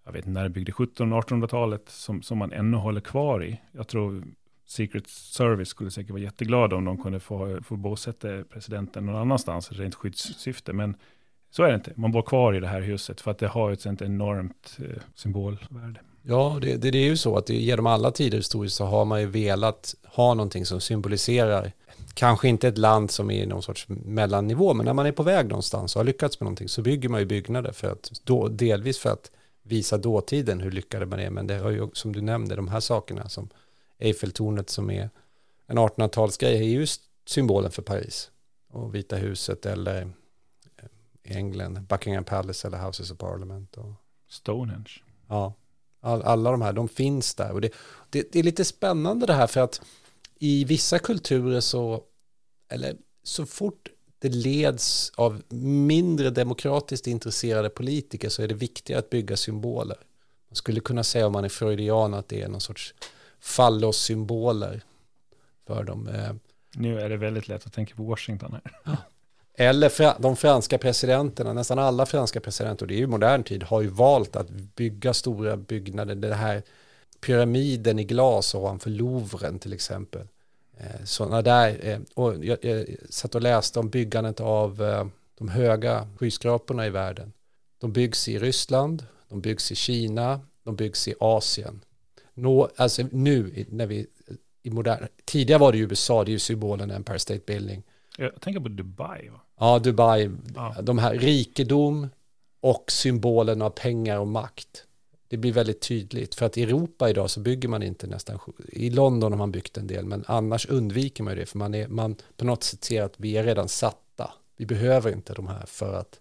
jag 0.05 0.11
vet 0.11 0.27
inte 0.27 0.29
när 0.29 0.43
det 0.43 0.49
byggde, 0.49 0.71
1700-1800-talet 0.71 1.89
som, 1.89 2.21
som 2.21 2.37
man 2.37 2.51
ännu 2.51 2.77
håller 2.77 3.01
kvar 3.01 3.43
i. 3.43 3.61
Jag 3.71 3.87
tror 3.87 4.23
Secret 4.65 5.07
Service 5.07 5.69
skulle 5.69 5.91
säkert 5.91 6.11
vara 6.11 6.21
jätteglada 6.21 6.75
om 6.75 6.85
de 6.85 7.01
kunde 7.01 7.19
få, 7.19 7.63
få 7.63 7.75
bosätta 7.75 8.43
presidenten 8.43 9.05
någon 9.05 9.15
annanstans, 9.15 9.71
rent 9.71 9.95
skyddssyfte. 9.95 10.73
Men 10.73 10.95
så 11.49 11.63
är 11.63 11.67
det 11.67 11.75
inte. 11.75 11.93
Man 11.95 12.11
bor 12.11 12.21
kvar 12.21 12.53
i 12.53 12.59
det 12.59 12.67
här 12.67 12.81
huset 12.81 13.21
för 13.21 13.31
att 13.31 13.37
det 13.37 13.47
har 13.47 13.71
ett 13.71 13.81
sånt 13.81 14.01
enormt 14.01 14.77
eh, 14.79 15.01
symbolvärde. 15.15 15.99
Ja, 16.29 16.57
det, 16.61 16.77
det, 16.77 16.91
det, 16.91 16.97
är 16.97 17.05
ju 17.05 17.17
så 17.17 17.37
att 17.37 17.49
genom 17.49 17.87
alla 17.87 18.11
tider 18.11 18.37
historiskt 18.37 18.75
så 18.75 18.85
har 18.85 19.05
man 19.05 19.21
ju 19.21 19.27
velat 19.27 19.95
ha 20.03 20.33
någonting 20.33 20.65
som 20.65 20.81
symboliserar 20.81 21.71
kanske 22.13 22.47
inte 22.47 22.67
ett 22.67 22.77
land 22.77 23.11
som 23.11 23.31
är 23.31 23.43
i 23.43 23.45
någon 23.45 23.63
sorts 23.63 23.85
mellannivå, 23.87 24.73
men 24.73 24.85
när 24.85 24.93
man 24.93 25.05
är 25.05 25.11
på 25.11 25.23
väg 25.23 25.47
någonstans 25.47 25.95
och 25.95 25.99
har 25.99 26.05
lyckats 26.05 26.39
med 26.39 26.45
någonting 26.45 26.69
så 26.69 26.81
bygger 26.81 27.09
man 27.09 27.19
ju 27.19 27.25
byggnader 27.25 27.71
för 27.71 27.91
att, 27.91 28.11
då, 28.23 28.47
delvis 28.47 28.99
för 28.99 29.09
att 29.09 29.31
visa 29.63 29.97
dåtiden 29.97 30.61
hur 30.61 30.71
lyckade 30.71 31.05
man 31.05 31.19
är, 31.19 31.29
men 31.29 31.47
det 31.47 31.57
har 31.57 31.69
ju 31.69 31.89
som 31.93 32.13
du 32.13 32.21
nämnde, 32.21 32.55
de 32.55 32.67
här 32.67 32.79
sakerna 32.79 33.29
som 33.29 33.49
Eiffeltornet 33.99 34.69
som 34.69 34.89
är 34.89 35.09
en 35.67 35.77
1800-talsgrej 35.77 36.55
är 36.55 36.63
just 36.63 37.01
symbolen 37.25 37.71
för 37.71 37.81
Paris 37.81 38.31
och 38.71 38.95
Vita 38.95 39.15
huset 39.15 39.65
eller 39.65 40.01
eh, 40.01 41.37
England, 41.37 41.81
Buckingham 41.81 42.23
Palace 42.23 42.67
eller 42.67 42.77
Houses 42.77 43.11
of 43.11 43.17
Parliament. 43.17 43.77
Och, 43.77 43.93
Stonehenge. 44.29 44.91
Ja, 45.27 45.53
all, 46.01 46.21
alla 46.21 46.51
de 46.51 46.61
här, 46.61 46.73
de 46.73 46.87
finns 46.87 47.35
där 47.35 47.51
och 47.51 47.61
det, 47.61 47.73
det, 48.09 48.31
det 48.31 48.39
är 48.39 48.43
lite 48.43 48.65
spännande 48.65 49.25
det 49.25 49.33
här 49.33 49.47
för 49.47 49.61
att 49.61 49.81
i 50.39 50.63
vissa 50.63 50.99
kulturer 50.99 51.59
så, 51.59 52.03
eller 52.69 52.95
så 53.23 53.45
fort 53.45 53.89
det 54.19 54.29
leds 54.29 55.11
av 55.15 55.41
mindre 55.63 56.29
demokratiskt 56.29 57.07
intresserade 57.07 57.69
politiker 57.69 58.29
så 58.29 58.41
är 58.41 58.47
det 58.47 58.55
viktigare 58.55 58.99
att 58.99 59.09
bygga 59.09 59.37
symboler. 59.37 59.97
Man 60.49 60.55
skulle 60.55 60.79
kunna 60.79 61.03
säga 61.03 61.27
om 61.27 61.33
man 61.33 61.45
är 61.45 61.49
freudian 61.49 62.13
att 62.13 62.27
det 62.27 62.41
är 62.41 62.47
någon 62.47 62.61
sorts 62.61 62.93
fallossymboler 63.39 64.81
för 65.67 65.83
dem. 65.83 66.07
Eh, 66.07 66.33
nu 66.73 66.99
är 66.99 67.09
det 67.09 67.17
väldigt 67.17 67.47
lätt 67.47 67.65
att 67.65 67.73
tänka 67.73 67.95
på 67.95 68.03
Washington 68.03 68.57
här. 68.83 68.97
Eller 69.59 70.21
de 70.21 70.35
franska 70.35 70.77
presidenterna, 70.77 71.53
nästan 71.53 71.79
alla 71.79 72.05
franska 72.05 72.39
presidenter, 72.39 72.83
och 72.85 72.87
det 72.87 72.95
är 72.95 72.99
ju 72.99 73.07
modern 73.07 73.43
tid, 73.43 73.63
har 73.63 73.81
ju 73.81 73.87
valt 73.87 74.35
att 74.35 74.49
bygga 74.49 75.13
stora 75.13 75.57
byggnader. 75.57 76.15
Det 76.15 76.35
här 76.35 76.63
pyramiden 77.21 77.99
i 77.99 78.03
glas 78.03 78.55
ovanför 78.55 78.89
Louvren 78.89 79.59
till 79.59 79.73
exempel. 79.73 80.27
Eh, 80.77 81.03
Sådana 81.03 81.41
där, 81.41 81.87
eh, 81.87 81.99
och 82.13 82.45
jag, 82.45 82.57
jag 82.61 82.85
satt 83.09 83.35
och 83.35 83.41
läste 83.41 83.79
om 83.79 83.89
byggandet 83.89 84.39
av 84.39 84.83
eh, 84.83 85.07
de 85.37 85.49
höga 85.49 86.07
skyskraporna 86.17 86.87
i 86.87 86.89
världen. 86.89 87.33
De 87.79 87.93
byggs 87.93 88.27
i 88.27 88.39
Ryssland, 88.39 89.05
de 89.29 89.41
byggs 89.41 89.71
i 89.71 89.75
Kina, 89.75 90.41
de 90.63 90.75
byggs 90.75 91.07
i 91.07 91.13
Asien. 91.19 91.81
Nå, 92.33 92.69
alltså 92.75 93.03
nu 93.11 93.65
när 93.69 93.85
vi 93.85 94.07
i 94.63 94.69
modern, 94.69 95.07
tidigare 95.25 95.59
var 95.59 95.71
det 95.71 95.77
i 95.77 95.81
USA, 95.81 96.23
det 96.23 96.29
är 96.29 96.33
ju 96.33 96.39
symbolen 96.39 96.91
Empire 96.91 97.19
State 97.19 97.41
Building. 97.45 97.83
Jag 98.17 98.41
tänker 98.41 98.59
på 98.59 98.67
Dubai. 98.67 99.29
Va? 99.29 99.39
Ja, 99.59 99.79
Dubai, 99.79 100.31
ja. 100.55 100.75
de 100.81 100.97
här 100.97 101.13
rikedom 101.13 102.07
och 102.59 102.91
symbolen 102.91 103.61
av 103.61 103.69
pengar 103.69 104.19
och 104.19 104.27
makt. 104.27 104.83
Det 105.27 105.37
blir 105.37 105.53
väldigt 105.53 105.81
tydligt, 105.81 106.35
för 106.35 106.45
att 106.45 106.57
i 106.57 106.63
Europa 106.63 107.09
idag 107.09 107.29
så 107.29 107.39
bygger 107.39 107.69
man 107.69 107.83
inte 107.83 108.07
nästan, 108.07 108.39
i 108.69 108.89
London 108.89 109.31
har 109.31 109.37
man 109.37 109.51
byggt 109.51 109.77
en 109.77 109.87
del, 109.87 110.05
men 110.05 110.23
annars 110.27 110.69
undviker 110.69 111.23
man 111.23 111.35
det, 111.35 111.45
för 111.45 111.57
man, 111.57 111.73
är, 111.73 111.87
man 111.87 112.15
på 112.37 112.45
något 112.45 112.63
sätt 112.63 112.83
ser 112.83 113.03
att 113.03 113.13
vi 113.17 113.37
är 113.37 113.43
redan 113.43 113.67
satta. 113.67 114.33
Vi 114.57 114.65
behöver 114.65 115.11
inte 115.11 115.33
de 115.33 115.47
här 115.47 115.65
för 115.65 115.93
att 115.93 116.19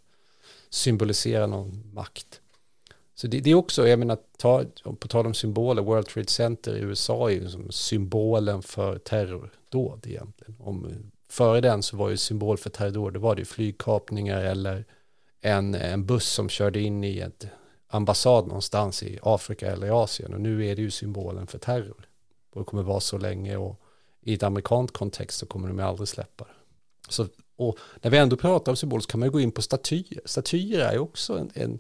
symbolisera 0.70 1.46
någon 1.46 1.90
makt. 1.94 2.40
Så 3.14 3.26
det, 3.26 3.40
det, 3.40 3.50
är 3.50 3.54
också, 3.54 3.88
jag 3.88 3.98
menar, 3.98 4.18
ta, 4.38 4.64
på 4.98 5.08
tal 5.08 5.26
om 5.26 5.34
symboler, 5.34 5.82
World 5.82 6.06
Trade 6.06 6.28
Center 6.28 6.76
i 6.76 6.80
USA 6.80 7.30
är 7.30 7.34
ju 7.34 7.48
som 7.48 7.72
symbolen 7.72 8.62
för 8.62 8.98
terrordåd 8.98 10.06
egentligen. 10.06 10.56
Om, 10.58 10.92
före 11.28 11.60
den 11.60 11.82
så 11.82 11.96
var 11.96 12.10
ju 12.10 12.16
symbol 12.16 12.58
för 12.58 12.70
terror, 12.70 13.10
då 13.10 13.20
var 13.20 13.34
det 13.34 13.44
flygkapningar 13.44 14.40
eller 14.40 14.84
en, 15.40 15.74
en 15.74 16.06
buss 16.06 16.26
som 16.26 16.48
körde 16.48 16.80
in 16.80 17.04
i 17.04 17.18
ett 17.18 17.46
ambassad 17.88 18.46
någonstans 18.46 19.02
i 19.02 19.18
Afrika 19.22 19.72
eller 19.72 19.86
i 19.86 19.90
Asien. 19.90 20.34
Och 20.34 20.40
nu 20.40 20.66
är 20.66 20.76
det 20.76 20.82
ju 20.82 20.90
symbolen 20.90 21.46
för 21.46 21.58
terror. 21.58 22.08
Och 22.50 22.60
det 22.60 22.64
kommer 22.64 22.82
vara 22.82 23.00
så 23.00 23.18
länge 23.18 23.56
och 23.56 23.80
i 24.22 24.34
ett 24.34 24.42
amerikanskt 24.42 24.96
kontext 24.96 25.38
så 25.38 25.46
kommer 25.46 25.68
de 25.68 25.80
aldrig 25.80 26.08
släppa 26.08 26.44
det. 26.44 26.50
Så, 27.08 27.26
och 27.56 27.78
när 28.02 28.10
vi 28.10 28.18
ändå 28.18 28.36
pratar 28.36 28.72
om 28.72 28.76
symboler 28.76 29.00
så 29.00 29.08
kan 29.08 29.20
man 29.20 29.26
ju 29.26 29.32
gå 29.32 29.40
in 29.40 29.52
på 29.52 29.62
statyer. 29.62 30.20
Statyer 30.24 30.80
är 30.80 30.92
ju 30.92 30.98
också 30.98 31.38
en, 31.38 31.50
en 31.54 31.78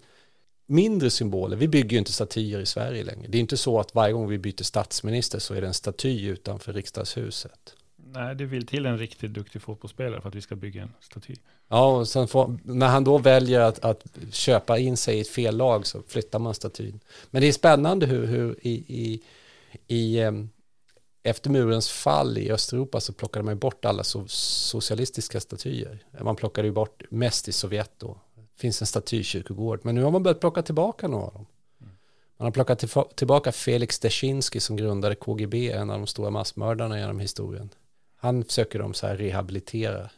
mindre 0.66 1.10
symboler. 1.10 1.56
Vi 1.56 1.68
bygger 1.68 1.90
ju 1.90 1.98
inte 1.98 2.12
statyer 2.12 2.60
i 2.60 2.66
Sverige 2.66 3.04
längre. 3.04 3.28
Det 3.28 3.38
är 3.38 3.40
inte 3.40 3.56
så 3.56 3.80
att 3.80 3.94
varje 3.94 4.12
gång 4.12 4.28
vi 4.28 4.38
byter 4.38 4.62
statsminister 4.62 5.38
så 5.38 5.54
är 5.54 5.60
det 5.60 5.66
en 5.66 5.74
staty 5.74 6.26
utanför 6.26 6.72
riksdagshuset. 6.72 7.74
Nej, 8.12 8.34
det 8.34 8.44
vill 8.44 8.66
till 8.66 8.86
en 8.86 8.98
riktigt 8.98 9.34
duktig 9.34 9.62
fotbollsspelare 9.62 10.20
för 10.20 10.28
att 10.28 10.34
vi 10.34 10.40
ska 10.40 10.56
bygga 10.56 10.82
en 10.82 10.92
staty. 11.00 11.34
Ja, 11.68 11.96
och 11.96 12.08
sen 12.08 12.28
får, 12.28 12.58
när 12.64 12.86
han 12.86 13.04
då 13.04 13.18
väljer 13.18 13.60
att, 13.60 13.84
att, 13.84 14.04
köpa 14.32 14.78
in 14.78 14.96
sig 14.96 15.18
i 15.18 15.20
ett 15.20 15.28
fel 15.28 15.56
lag 15.56 15.86
så 15.86 16.02
flyttar 16.08 16.38
man 16.38 16.54
statyn. 16.54 17.00
Men 17.30 17.42
det 17.42 17.48
är 17.48 17.52
spännande 17.52 18.06
hur, 18.06 18.26
hur 18.26 18.58
i, 18.62 18.72
i, 18.72 19.22
i 19.86 20.20
ehm, 20.20 20.48
efter 21.22 21.50
murens 21.50 21.88
fall 21.88 22.38
i 22.38 22.50
Östeuropa 22.50 23.00
så 23.00 23.12
plockade 23.12 23.44
man 23.44 23.58
bort 23.58 23.84
alla 23.84 24.04
so 24.04 24.24
socialistiska 24.28 25.40
statyer. 25.40 25.98
Man 26.20 26.36
plockade 26.36 26.68
ju 26.68 26.72
bort 26.72 27.02
mest 27.10 27.48
i 27.48 27.52
Sovjet 27.52 27.92
då, 27.98 28.18
Det 28.34 28.60
finns 28.60 28.80
en 28.80 28.86
statykyrkogård. 28.86 29.80
Men 29.82 29.94
nu 29.94 30.02
har 30.02 30.10
man 30.10 30.22
börjat 30.22 30.40
plocka 30.40 30.62
tillbaka 30.62 31.08
några 31.08 31.26
av 31.26 31.32
dem. 31.32 31.46
Man 32.38 32.46
har 32.46 32.52
plockat 32.52 32.84
tillbaka 33.16 33.52
Felix 33.52 33.98
Deszynski 33.98 34.60
som 34.60 34.76
grundade 34.76 35.14
KGB, 35.14 35.72
en 35.72 35.90
av 35.90 35.98
de 35.98 36.06
stora 36.06 36.30
massmördarna 36.30 36.98
genom 36.98 37.20
historien. 37.20 37.70
Han 38.26 38.44
försöker 38.44 38.78
de 38.78 38.94
så 38.94 39.06
här 39.06 39.16
rehabilitera. 39.16 40.10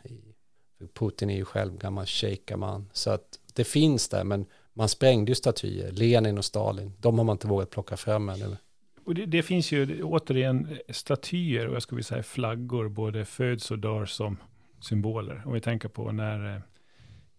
Putin 0.94 1.30
är 1.30 1.36
ju 1.36 1.44
själv 1.44 1.78
gammal 1.78 2.06
shejkaman. 2.06 2.90
Så 2.92 3.10
att 3.10 3.38
det 3.54 3.64
finns 3.64 4.08
där, 4.08 4.24
men 4.24 4.46
man 4.74 4.88
sprängde 4.88 5.30
ju 5.30 5.34
statyer. 5.34 5.92
Lenin 5.92 6.38
och 6.38 6.44
Stalin, 6.44 6.92
de 7.00 7.18
har 7.18 7.24
man 7.24 7.34
inte 7.34 7.46
vågat 7.46 7.70
plocka 7.70 7.96
fram 7.96 8.28
än. 8.28 8.42
Eller? 8.42 8.56
Och 9.04 9.14
det, 9.14 9.26
det, 9.26 9.42
finns 9.42 9.72
ju 9.72 10.02
återigen 10.02 10.78
statyer 10.88 11.68
och 11.68 11.74
jag 11.74 11.82
skulle 11.82 12.02
säga 12.02 12.22
flaggor, 12.22 12.88
både 12.88 13.24
föds 13.24 13.70
och 13.70 13.78
dör 13.78 14.06
som 14.06 14.36
symboler. 14.80 15.42
Om 15.46 15.52
vi 15.52 15.60
tänker 15.60 15.88
på 15.88 16.12
när 16.12 16.54
eh, 16.54 16.60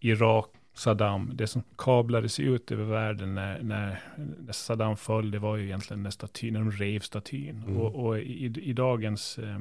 Irak 0.00 0.46
Saddam, 0.74 1.30
det 1.34 1.46
som 1.46 1.62
kablades 1.78 2.40
ut 2.40 2.72
över 2.72 2.84
världen 2.84 3.34
när, 3.34 3.62
när, 3.62 4.02
när 4.16 4.52
Saddam 4.52 4.96
föll, 4.96 5.30
det 5.30 5.38
var 5.38 5.56
ju 5.56 5.64
egentligen 5.64 6.02
när, 6.02 6.10
statyn, 6.10 6.52
när 6.54 6.60
de 6.60 6.70
rev 6.70 7.00
statyn. 7.00 7.62
Mm. 7.62 7.76
Och, 7.76 8.06
och 8.06 8.18
i, 8.18 8.44
i, 8.44 8.72
dagens 8.72 9.38
eh, 9.38 9.60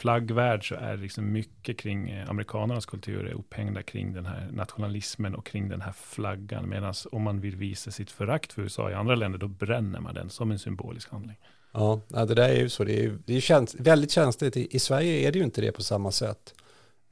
flaggvärld 0.00 0.68
så 0.68 0.74
är 0.74 0.96
det 0.96 1.02
liksom 1.02 1.32
mycket 1.32 1.78
kring 1.78 2.10
eh, 2.10 2.30
amerikanernas 2.30 2.86
kultur 2.86 3.26
är 3.26 3.32
upphängda 3.32 3.82
kring 3.82 4.12
den 4.12 4.26
här 4.26 4.48
nationalismen 4.52 5.34
och 5.34 5.46
kring 5.46 5.68
den 5.68 5.80
här 5.80 5.92
flaggan. 5.92 6.68
Medan 6.68 6.94
om 7.12 7.22
man 7.22 7.40
vill 7.40 7.56
visa 7.56 7.90
sitt 7.90 8.10
förakt 8.10 8.52
för 8.52 8.62
USA 8.62 8.90
i 8.90 8.94
andra 8.94 9.14
länder, 9.14 9.38
då 9.38 9.48
bränner 9.48 10.00
man 10.00 10.14
den 10.14 10.30
som 10.30 10.50
en 10.50 10.58
symbolisk 10.58 11.10
handling. 11.10 11.36
Ja, 11.72 12.00
det 12.08 12.34
där 12.34 12.48
är 12.48 12.60
ju 12.60 12.68
så. 12.68 12.84
Det 12.84 13.04
är, 13.04 13.18
det 13.26 13.36
är 13.36 13.40
käns 13.40 13.74
väldigt 13.74 14.10
känsligt. 14.10 14.56
I, 14.56 14.76
I 14.76 14.78
Sverige 14.78 15.28
är 15.28 15.32
det 15.32 15.38
ju 15.38 15.44
inte 15.44 15.60
det 15.60 15.72
på 15.72 15.82
samma 15.82 16.12
sätt. 16.12 16.54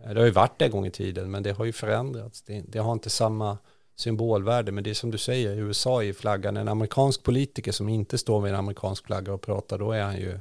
Eh, 0.05 0.15
det 0.15 0.21
har 0.21 0.27
ju 0.27 0.33
varit 0.33 0.59
det 0.59 0.65
en 0.65 0.71
gång 0.71 0.87
i 0.87 0.91
tiden, 0.91 1.31
men 1.31 1.43
det 1.43 1.53
har 1.53 1.65
ju 1.65 1.73
förändrats. 1.73 2.43
Det, 2.43 2.65
det, 2.69 2.79
har 2.79 2.93
inte 2.93 3.11
samma 3.11 3.59
symbolvärde, 3.97 4.73
men 4.73 4.85
det 4.85 4.91
är 4.91 4.95
som 4.95 5.11
du 5.11 5.19
säger, 5.19 5.53
i 5.53 5.59
USA 5.59 6.05
är 6.05 6.13
flaggan 6.13 6.57
en 6.57 6.69
amerikansk 6.69 7.23
politiker 7.23 7.73
som 7.73 7.89
inte 7.89 8.19
står 8.19 8.41
med 8.41 8.51
en 8.51 8.59
amerikansk 8.59 9.07
flagga 9.07 9.33
och 9.33 9.43
pratar, 9.43 9.79
då 9.79 9.93
är 9.93 10.03
han 10.03 10.17
ju, 10.17 10.41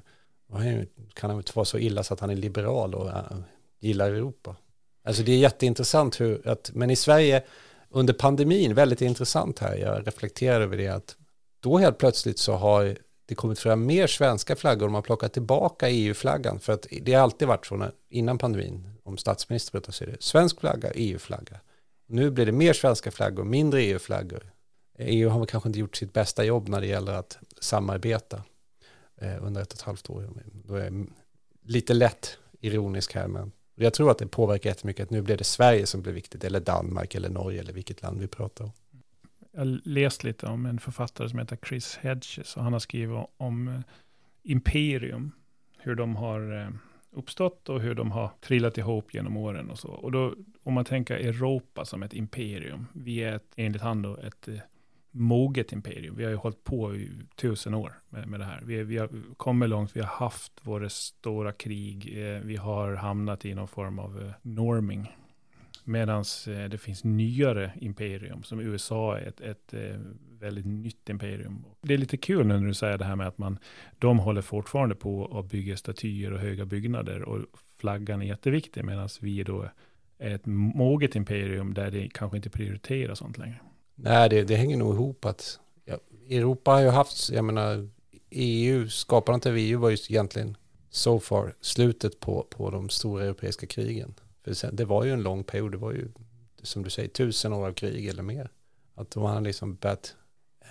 kan 1.14 1.30
han 1.30 1.40
inte 1.40 1.52
vara 1.56 1.66
så 1.66 1.78
illa 1.78 2.04
så 2.04 2.14
att 2.14 2.20
han 2.20 2.30
är 2.30 2.36
liberal 2.36 2.96
och 2.96 3.10
äh, 3.10 3.38
gillar 3.80 4.10
Europa. 4.10 4.56
Alltså 5.04 5.24
det 5.24 5.32
är 5.32 5.38
jätteintressant 5.38 6.22
hur, 6.22 6.48
att, 6.48 6.72
men 6.74 6.90
i 6.90 6.96
Sverige 6.96 7.44
under 7.90 8.14
pandemin, 8.14 8.74
väldigt 8.74 9.02
intressant 9.02 9.60
här, 9.60 9.76
jag 9.76 10.08
reflekterar 10.08 10.62
över 10.62 10.78
det, 10.78 10.88
att 10.88 11.16
då 11.60 11.78
helt 11.78 11.98
plötsligt 11.98 12.40
så 12.40 12.54
har 12.54 12.98
det 13.26 13.36
kommit 13.36 13.60
fram 13.60 13.86
mer 13.86 14.08
svenska 14.08 14.56
flaggor 14.56 14.86
och 14.86 14.92
man 14.92 15.04
plockat 15.04 15.34
tillbaka 15.34 15.90
EU-flaggan, 15.90 16.60
för 16.60 16.74
att 16.74 16.88
det 17.02 17.14
har 17.14 17.24
alltid 17.24 17.48
varit 17.48 17.66
så 17.66 17.76
när, 17.76 17.92
innan 18.10 18.38
pandemin, 18.38 18.90
om 19.04 19.18
statsminister 19.18 19.92
så 19.92 20.04
är 20.04 20.08
det, 20.08 20.24
svensk 20.24 20.60
flagga, 20.60 20.92
EU-flagga. 20.96 21.60
Nu 22.08 22.32
blir 22.32 22.46
det 22.46 22.52
mer 22.52 22.74
svenska 22.74 23.12
flaggor, 23.12 23.44
mindre 23.44 23.82
EU-flaggor. 23.82 24.52
EU 24.98 25.30
har 25.30 25.46
kanske 25.46 25.70
inte 25.70 25.80
gjort 25.80 25.96
sitt 25.96 26.14
bästa 26.14 26.44
jobb 26.44 26.70
när 26.70 26.82
det 26.82 26.88
gäller 26.88 27.14
att 27.14 27.38
samarbeta 27.62 28.44
Eh, 29.22 29.46
under 29.46 29.62
ett 29.62 29.74
och 29.74 29.80
ett 29.80 29.86
halvt 29.86 30.10
år. 30.10 30.30
Då 30.66 30.76
är 30.76 30.84
jag 30.84 31.08
lite 31.64 31.94
lätt 31.94 32.38
ironisk 32.60 33.16
här, 33.16 33.28
men 33.28 33.52
jag 33.76 33.94
tror 33.94 34.12
att 34.12 34.18
det 34.18 34.28
påverkar 34.28 34.70
jättemycket 34.70 35.04
att 35.04 35.10
nu 35.10 35.22
blir 35.22 35.38
det 35.38 35.44
Sverige 35.44 35.86
som 35.86 36.02
blir 36.02 36.14
viktigt, 36.14 36.44
eller 36.44 36.60
Danmark, 36.60 37.16
eller 37.16 37.30
Norge, 37.30 37.60
eller 37.60 37.74
vilket 37.74 38.02
land 38.02 38.20
vi 38.20 38.28
pratar 38.28 38.66
om. 38.66 38.72
Jag 39.52 39.60
har 39.60 39.82
läst 39.84 40.24
lite 40.24 40.46
om 40.46 40.66
en 40.66 40.80
författare 40.80 41.30
som 41.30 41.40
heter 41.40 41.58
Chris 41.68 41.98
Hedges, 42.02 42.58
och 42.58 42.64
han 42.64 42.74
har 42.74 42.80
skrivit 42.80 43.26
om 43.38 43.68
eh, 43.68 43.80
Imperium, 44.44 45.32
hur 45.78 45.96
de 45.96 46.16
har 46.16 46.62
eh, 46.62 46.70
uppstått 47.12 47.70
och 47.70 47.82
hur 47.82 47.96
de 47.96 48.12
har 48.12 48.32
trillat 48.42 48.78
ihop 48.78 49.14
genom 49.14 49.38
åren 49.38 49.70
och 49.70 49.80
så. 49.80 49.90
Och 49.90 50.12
då, 50.12 50.36
om 50.64 50.74
man 50.74 50.86
tänker 50.86 51.16
Europa 51.16 51.86
som 51.86 52.04
ett 52.04 52.14
imperium, 52.14 52.88
vi 52.94 53.24
är 53.24 53.36
ett, 53.36 53.52
enligt 53.56 53.82
han 53.82 54.02
då 54.02 54.18
ett 54.18 54.50
moget 55.18 55.72
imperium. 55.72 56.16
Vi 56.16 56.24
har 56.24 56.32
ju 56.32 56.38
hållit 56.38 56.64
på 56.64 56.96
i 56.96 57.12
tusen 57.36 57.74
år 57.74 58.00
med, 58.10 58.28
med 58.28 58.40
det 58.40 58.46
här. 58.46 58.62
Vi, 58.66 58.84
vi 58.84 58.98
har 58.98 59.10
kommit 59.38 59.70
långt, 59.70 59.96
vi 59.96 60.00
har 60.00 60.08
haft 60.08 60.52
våra 60.62 60.90
stora 60.90 61.52
krig, 61.52 62.18
eh, 62.18 62.42
vi 62.42 62.56
har 62.56 62.94
hamnat 62.94 63.46
i 63.46 63.54
någon 63.54 63.68
form 63.68 64.00
av 64.00 64.22
eh, 64.22 64.32
norming. 64.42 65.12
Medan 65.84 66.24
eh, 66.48 66.70
det 66.70 66.78
finns 66.78 67.04
nyare 67.04 67.72
imperium, 67.76 68.44
som 68.44 68.60
USA 68.60 69.18
är 69.18 69.28
ett, 69.28 69.42
ett 69.42 69.74
eh, 69.74 70.00
väldigt 70.40 70.66
nytt 70.66 71.10
imperium. 71.10 71.66
Det 71.82 71.94
är 71.94 71.98
lite 71.98 72.18
kul 72.18 72.48
när 72.48 72.60
du 72.60 72.74
säger 72.74 72.98
det 72.98 73.06
här 73.06 73.16
med 73.16 73.28
att 73.28 73.38
man, 73.38 73.58
de 74.00 74.20
håller 74.20 74.42
fortfarande 74.42 74.96
på 74.96 75.40
att 75.40 75.52
bygga 75.52 75.78
statyer 75.78 76.34
och 76.34 76.40
höga 76.40 76.66
byggnader 76.66 77.22
och 77.22 77.46
flaggan 77.80 78.22
är 78.22 78.26
jätteviktig 78.26 78.86
medan 78.86 79.10
vi 79.22 79.44
då 79.44 79.70
är 80.20 80.36
ett 80.36 80.46
moget 80.46 81.16
imperium 81.16 81.74
där 81.74 81.92
det 81.92 82.10
kanske 82.10 82.38
inte 82.38 82.50
prioriterar 82.50 83.16
sånt 83.16 83.38
längre. 83.38 83.60
Nej, 84.00 84.30
det, 84.30 84.44
det 84.44 84.56
hänger 84.56 84.78
nog 84.78 84.94
ihop 84.94 85.26
att 85.26 85.60
ja, 85.86 85.98
Europa 86.30 86.72
har 86.72 86.82
ju 86.82 86.90
haft, 86.90 87.30
jag 87.30 87.46
menar, 87.46 87.90
EU, 88.30 88.90
skapandet 88.90 89.46
av 89.46 89.58
EU 89.58 89.80
var 89.80 89.90
ju 89.90 89.98
egentligen 90.10 90.58
so 90.90 91.20
far 91.20 91.54
slutet 91.62 92.20
på, 92.20 92.48
på 92.50 92.70
de 92.70 92.90
stora 92.90 93.24
europeiska 93.24 93.68
krigen. 93.68 94.14
För 94.44 94.54
sen, 94.54 94.76
det 94.76 94.86
var 94.86 95.04
ju 95.04 95.12
en 95.12 95.24
lång 95.24 95.44
period, 95.44 95.72
det 95.72 95.78
var 95.78 95.92
ju 95.92 96.08
som 96.64 96.84
du 96.84 96.90
säger 96.90 97.10
tusen 97.10 97.54
år 97.54 97.68
av 97.68 97.74
krig 97.74 98.08
eller 98.08 98.24
mer. 98.24 98.52
Att 98.96 99.16
man 99.16 99.34
har 99.34 99.42
liksom 99.42 99.76
börjat 99.76 100.16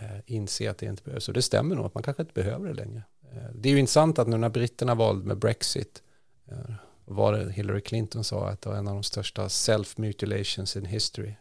eh, 0.01 0.19
inse 0.27 0.71
att 0.71 0.79
det 0.79 0.87
inte 0.87 1.03
behövs. 1.03 1.29
Och 1.29 1.35
det 1.35 1.43
stämmer 1.43 1.77
nog 1.77 1.87
att 1.87 1.95
man 1.95 2.03
kanske 2.03 2.23
inte 2.23 2.35
behöver 2.35 2.69
det 2.69 2.75
längre. 2.75 3.03
Eh, 3.33 3.51
det 3.55 3.69
är 3.69 3.73
ju 3.73 3.79
intressant 3.79 4.19
att 4.19 4.29
nu 4.29 4.37
när 4.37 4.49
britterna 4.49 4.95
valde 4.95 5.27
med 5.27 5.39
Brexit, 5.39 6.03
eh, 6.49 6.75
var 7.05 7.33
det 7.33 7.53
Hillary 7.53 7.81
Clinton 7.81 8.25
sa 8.25 8.49
att 8.49 8.63
det 8.63 8.69
var 8.69 8.77
en 8.77 8.89
av 8.89 8.95
de 8.95 9.03
största 9.03 9.49
self-mutilations 9.49 10.79
in 10.79 10.85
history. 10.85 11.35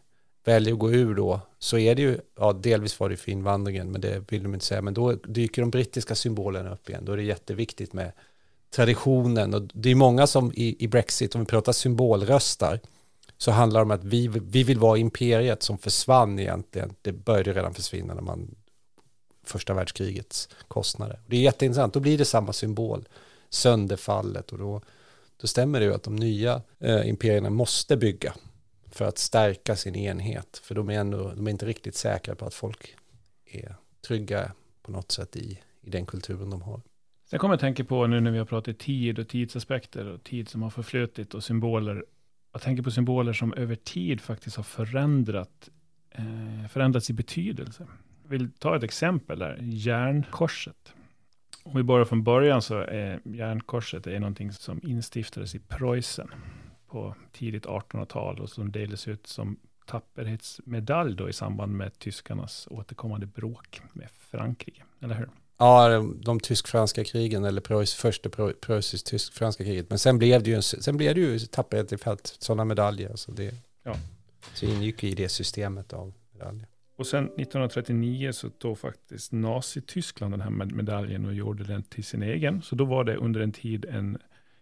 Väljer 0.46 0.72
att 0.72 0.78
gå 0.78 0.92
ur 0.92 1.14
då, 1.14 1.40
så 1.58 1.78
är 1.78 1.94
det 1.94 2.02
ju, 2.02 2.18
ja 2.36 2.52
delvis 2.52 3.00
var 3.00 3.08
det 3.08 3.16
för 3.16 3.30
invandringen, 3.30 3.92
men 3.92 4.00
det 4.00 4.32
vill 4.32 4.42
de 4.42 4.54
inte 4.54 4.66
säga, 4.66 4.82
men 4.82 4.94
då 4.94 5.12
dyker 5.12 5.62
de 5.62 5.70
brittiska 5.70 6.14
symbolerna 6.14 6.72
upp 6.72 6.88
igen. 6.88 7.04
Då 7.04 7.12
är 7.12 7.16
det 7.16 7.22
jätteviktigt 7.22 7.92
med 7.92 8.12
traditionen 8.70 9.54
och 9.54 9.62
det 9.74 9.90
är 9.90 9.94
många 9.94 10.26
som 10.26 10.52
i, 10.54 10.84
i 10.84 10.88
Brexit, 10.88 11.34
om 11.34 11.40
vi 11.40 11.46
pratar 11.46 11.72
symbolröstar, 11.72 12.80
så 13.38 13.50
handlar 13.50 13.80
det 13.80 13.84
om 13.84 13.90
att 13.90 14.04
vi, 14.04 14.28
vi 14.28 14.62
vill 14.62 14.78
vara 14.78 14.98
imperiet 14.98 15.62
som 15.62 15.78
försvann 15.78 16.38
egentligen. 16.38 16.94
Det 17.02 17.12
började 17.12 17.52
redan 17.52 17.74
försvinna 17.74 18.14
när 18.14 18.22
man 18.22 18.54
första 19.44 19.74
världskrigets 19.74 20.48
kostnader. 20.68 21.20
Det 21.26 21.36
är 21.36 21.40
jätteintressant, 21.40 21.94
då 21.94 22.00
blir 22.00 22.18
det 22.18 22.24
samma 22.24 22.52
symbol, 22.52 23.08
sönderfallet 23.50 24.52
och 24.52 24.58
då, 24.58 24.80
då 25.40 25.46
stämmer 25.46 25.80
det 25.80 25.86
ju 25.86 25.94
att 25.94 26.02
de 26.02 26.16
nya 26.16 26.62
eh, 26.78 27.08
imperierna 27.08 27.50
måste 27.50 27.96
bygga 27.96 28.34
för 28.90 29.04
att 29.04 29.18
stärka 29.18 29.76
sin 29.76 29.96
enhet, 29.96 30.60
för 30.64 30.74
de 30.74 30.90
är, 30.90 31.00
ändå, 31.00 31.32
de 31.36 31.46
är 31.46 31.50
inte 31.50 31.66
riktigt 31.66 31.94
säkra 31.94 32.34
på 32.34 32.44
att 32.44 32.54
folk 32.54 32.96
är 33.44 33.76
trygga 34.06 34.52
på 34.82 34.92
något 34.92 35.12
sätt 35.12 35.36
i, 35.36 35.60
i 35.80 35.90
den 35.90 36.06
kulturen 36.06 36.50
de 36.50 36.62
har. 36.62 36.80
Sen 37.30 37.38
kommer 37.38 37.52
jag 37.52 37.56
att 37.56 37.60
tänka 37.60 37.84
på 37.84 38.06
nu 38.06 38.20
när 38.20 38.30
vi 38.30 38.38
har 38.38 38.44
pratat 38.44 38.78
tid 38.78 39.18
och 39.18 39.28
tidsaspekter 39.28 40.06
och 40.06 40.24
tid 40.24 40.48
som 40.48 40.62
har 40.62 40.70
förflutit 40.70 41.34
och 41.34 41.44
symboler. 41.44 42.04
Jag 42.52 42.62
tänker 42.62 42.82
på 42.82 42.90
symboler 42.90 43.32
som 43.32 43.54
över 43.54 43.74
tid 43.74 44.20
faktiskt 44.20 44.56
har 44.56 44.64
förändrat, 44.64 45.70
eh, 46.10 46.68
förändrats 46.70 47.10
i 47.10 47.12
betydelse. 47.12 47.86
Jag 48.22 48.30
vill 48.30 48.50
ta 48.52 48.76
ett 48.76 48.82
exempel 48.82 49.38
där, 49.38 49.58
järnkorset. 49.62 50.92
Om 51.62 51.76
vi 51.76 51.82
börjar 51.82 52.04
från 52.04 52.24
början 52.24 52.62
så 52.62 52.78
är 52.78 53.20
järnkorset 53.24 54.06
är 54.06 54.20
någonting 54.20 54.52
som 54.52 54.80
instiftades 54.82 55.54
i 55.54 55.58
Preussen 55.58 56.28
på 56.88 57.14
tidigt 57.32 57.66
1800-tal 57.66 58.40
och 58.40 58.50
som 58.50 58.72
delades 58.72 59.08
ut 59.08 59.26
som 59.26 59.56
tapperhetsmedalj 59.86 61.16
då 61.16 61.28
i 61.28 61.32
samband 61.32 61.72
med 61.72 61.98
tyskarnas 61.98 62.68
återkommande 62.70 63.26
bråk 63.26 63.80
med 63.92 64.08
Frankrike, 64.10 64.82
eller 65.00 65.14
hur? 65.14 65.28
Ja, 65.58 66.02
de 66.22 66.40
tysk-franska 66.40 67.04
krigen 67.04 67.44
eller 67.44 67.60
Preuss, 67.60 67.94
första 67.94 68.28
preussisk-tysk-franska 68.60 69.64
kriget. 69.64 69.90
Men 69.90 69.98
sen 69.98 70.18
blev 70.18 70.42
det 70.42 70.50
ju, 70.50 70.56
en, 70.56 70.62
sen 70.62 70.96
blev 70.96 71.14
det 71.14 71.20
ju 71.20 71.38
tapperhet 71.38 71.92
i 71.92 71.98
fält, 71.98 72.36
sådana 72.38 72.64
medaljer. 72.64 73.16
Så 73.16 73.32
det 73.32 73.54
ja. 73.82 73.94
så 74.54 74.66
ingick 74.66 75.04
i 75.04 75.14
det 75.14 75.28
systemet 75.28 75.92
av 75.92 76.12
medaljer. 76.32 76.66
Och 76.96 77.06
sen 77.06 77.24
1939 77.24 78.32
så 78.32 78.50
tog 78.50 78.78
faktiskt 78.78 79.32
Nazityskland 79.32 80.32
den 80.32 80.40
här 80.40 80.50
medaljen 80.50 81.26
och 81.26 81.34
gjorde 81.34 81.64
den 81.64 81.82
till 81.82 82.04
sin 82.04 82.22
egen. 82.22 82.62
Så 82.62 82.74
då 82.74 82.84
var 82.84 83.04
det 83.04 83.16
under 83.16 83.40
en 83.40 83.52
tid 83.52 83.84
en, 83.84 84.18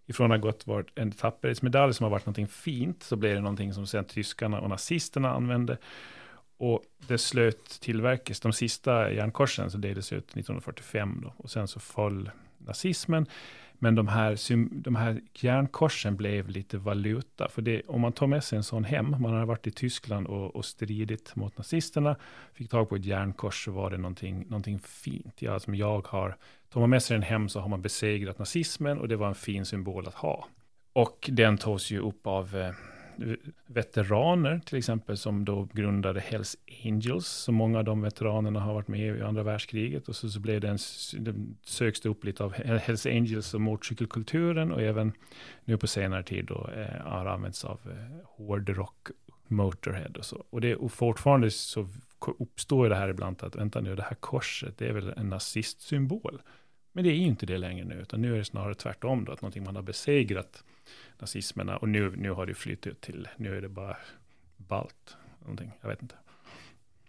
ifrån 0.07 0.33
att 0.33 0.41
ha 0.41 0.47
gått 0.51 0.67
varit 0.67 0.91
en 0.95 1.13
tapperhetsmedalj 1.13 1.95
som 1.95 2.05
har 2.05 2.11
varit 2.11 2.27
någonting 2.27 2.47
fint, 2.47 3.03
så 3.03 3.17
blev 3.17 3.35
det 3.35 3.41
någonting 3.41 3.75
som 3.75 3.87
sen 3.87 4.05
tyskarna 4.05 4.61
och 4.61 4.71
nazisterna 4.71 5.31
använde. 5.31 5.79
Och 6.57 6.83
det 7.07 7.19
slöt 7.19 7.81
tillverkas, 7.81 8.41
de 8.41 8.53
sista 8.53 9.13
järnkorsen 9.13 9.71
så 9.71 9.79
delades 9.79 10.13
ut 10.13 10.25
1945 10.25 11.21
då, 11.23 11.35
och 11.37 11.51
sen 11.51 11.69
så 11.69 11.81
föll 11.81 12.31
nazismen. 12.59 13.27
Men 13.79 13.95
de 13.95 14.09
här, 14.09 14.39
de 14.83 14.97
här 14.97 15.21
järnkorsen 15.35 16.17
blev 16.17 16.49
lite 16.49 16.79
valuta. 16.79 17.49
För 17.49 17.63
det, 17.63 17.83
om 17.87 18.01
man 18.01 18.13
tar 18.13 18.27
med 18.27 18.45
sig 18.45 18.57
en 18.57 18.63
sån 18.63 18.85
hem, 18.85 19.11
man 19.21 19.35
har 19.35 19.47
varit 19.47 19.67
i 19.67 19.71
Tyskland 19.71 20.27
och, 20.27 20.57
och 20.57 20.65
stridit 20.65 21.37
mot 21.37 21.59
nazisterna, 21.59 22.17
fick 22.53 22.71
tag 22.71 22.89
på 22.89 22.97
ett 22.97 23.05
järnkors 23.05 23.65
så 23.65 23.73
var 23.73 23.91
det 23.91 23.97
någonting, 23.97 24.45
någonting 24.49 24.79
fint. 24.79 25.43
Ja, 25.43 25.61
som 25.61 25.75
jag 25.75 26.07
har, 26.09 26.37
tar 26.75 26.81
man 26.81 26.91
med 26.91 27.03
sig 27.03 27.15
den 27.15 27.23
hem 27.23 27.49
så 27.49 27.61
har 27.61 27.69
man 27.69 27.83
besegrat 27.83 28.39
nazismen 28.39 28.99
och 28.99 29.09
det 29.09 29.17
var 29.17 29.29
en 29.29 29.35
fin 29.35 29.65
symbol 29.65 30.09
att 30.09 30.15
ha. 30.15 30.49
Och 30.93 31.31
den 31.33 31.59
togs 31.59 31.91
ju 31.91 31.99
upp 31.99 32.27
av 32.27 32.57
eh, 32.57 32.75
veteraner 33.67 34.59
till 34.59 34.79
exempel 34.79 35.17
som 35.17 35.45
då 35.45 35.69
grundade 35.73 36.21
Hells 36.21 36.57
Angels. 36.85 37.27
Så 37.27 37.53
många 37.53 37.79
av 37.79 37.85
de 37.85 38.03
veteranerna 38.03 38.61
har 38.61 38.75
varit 38.75 38.89
med 38.89 39.17
i 39.17 39.23
andra 39.23 39.43
världskriget 39.43 40.09
och 40.09 40.17
så, 40.17 40.29
så 40.29 40.41
blev 40.41 40.61
det 40.61 40.69
en, 40.69 40.79
det 41.19 41.35
söks 41.65 42.01
det 42.01 42.09
upp 42.09 42.25
lite 42.25 42.45
av 42.45 42.53
Hells 42.55 43.07
Angels 43.07 43.55
och 43.55 43.61
motorcykelkulturen 43.61 44.73
och 44.73 44.83
även 44.83 45.13
nu 45.65 45.79
på 45.79 45.87
senare 45.87 46.23
tid 46.23 46.45
då 46.45 46.71
eh, 46.77 47.07
har 47.07 47.27
använts 47.27 47.65
av 47.65 47.81
eh, 47.85 48.27
hårdrock, 48.37 49.09
Motorhead 49.49 50.19
och 50.19 50.25
så. 50.25 50.45
Och, 50.51 50.61
det, 50.61 50.77
och 50.77 50.93
fortfarande 50.93 51.51
så 51.51 51.89
uppstår 52.39 52.89
det 52.89 52.97
här 52.97 53.09
ibland 53.09 53.43
att 53.43 53.57
vänta 53.57 53.81
nu, 53.81 53.97
det 53.97 54.03
här 54.03 54.15
korset, 54.15 54.79
det 54.79 54.87
är 54.87 54.93
väl 54.93 55.13
en 55.17 55.29
nazistsymbol. 55.29 56.43
Men 56.97 57.05
det 57.05 57.11
är 57.11 57.15
ju 57.15 57.27
inte 57.27 57.47
det 57.47 57.59
längre 57.59 57.85
nu, 57.85 57.95
utan 57.95 58.23
nu 58.23 58.35
är 58.35 58.39
det 58.39 58.45
snarare 58.45 58.75
tvärtom 58.75 59.25
då, 59.25 59.33
att 59.33 59.43
någonting 59.43 59.65
man 59.65 59.77
har 59.77 59.83
besegrat 59.83 60.65
nazismerna. 61.19 61.77
Och 61.77 61.89
nu, 61.89 62.17
nu 62.17 62.31
har 62.31 62.47
det 62.47 62.55
flyttat 62.55 63.01
till, 63.01 63.29
nu 63.37 63.57
är 63.57 63.63
det 63.63 63.69
bara 63.69 63.97
balt, 64.57 65.17
någonting, 65.41 65.73
jag 65.81 65.89
vet 65.89 66.03
inte. 66.03 66.15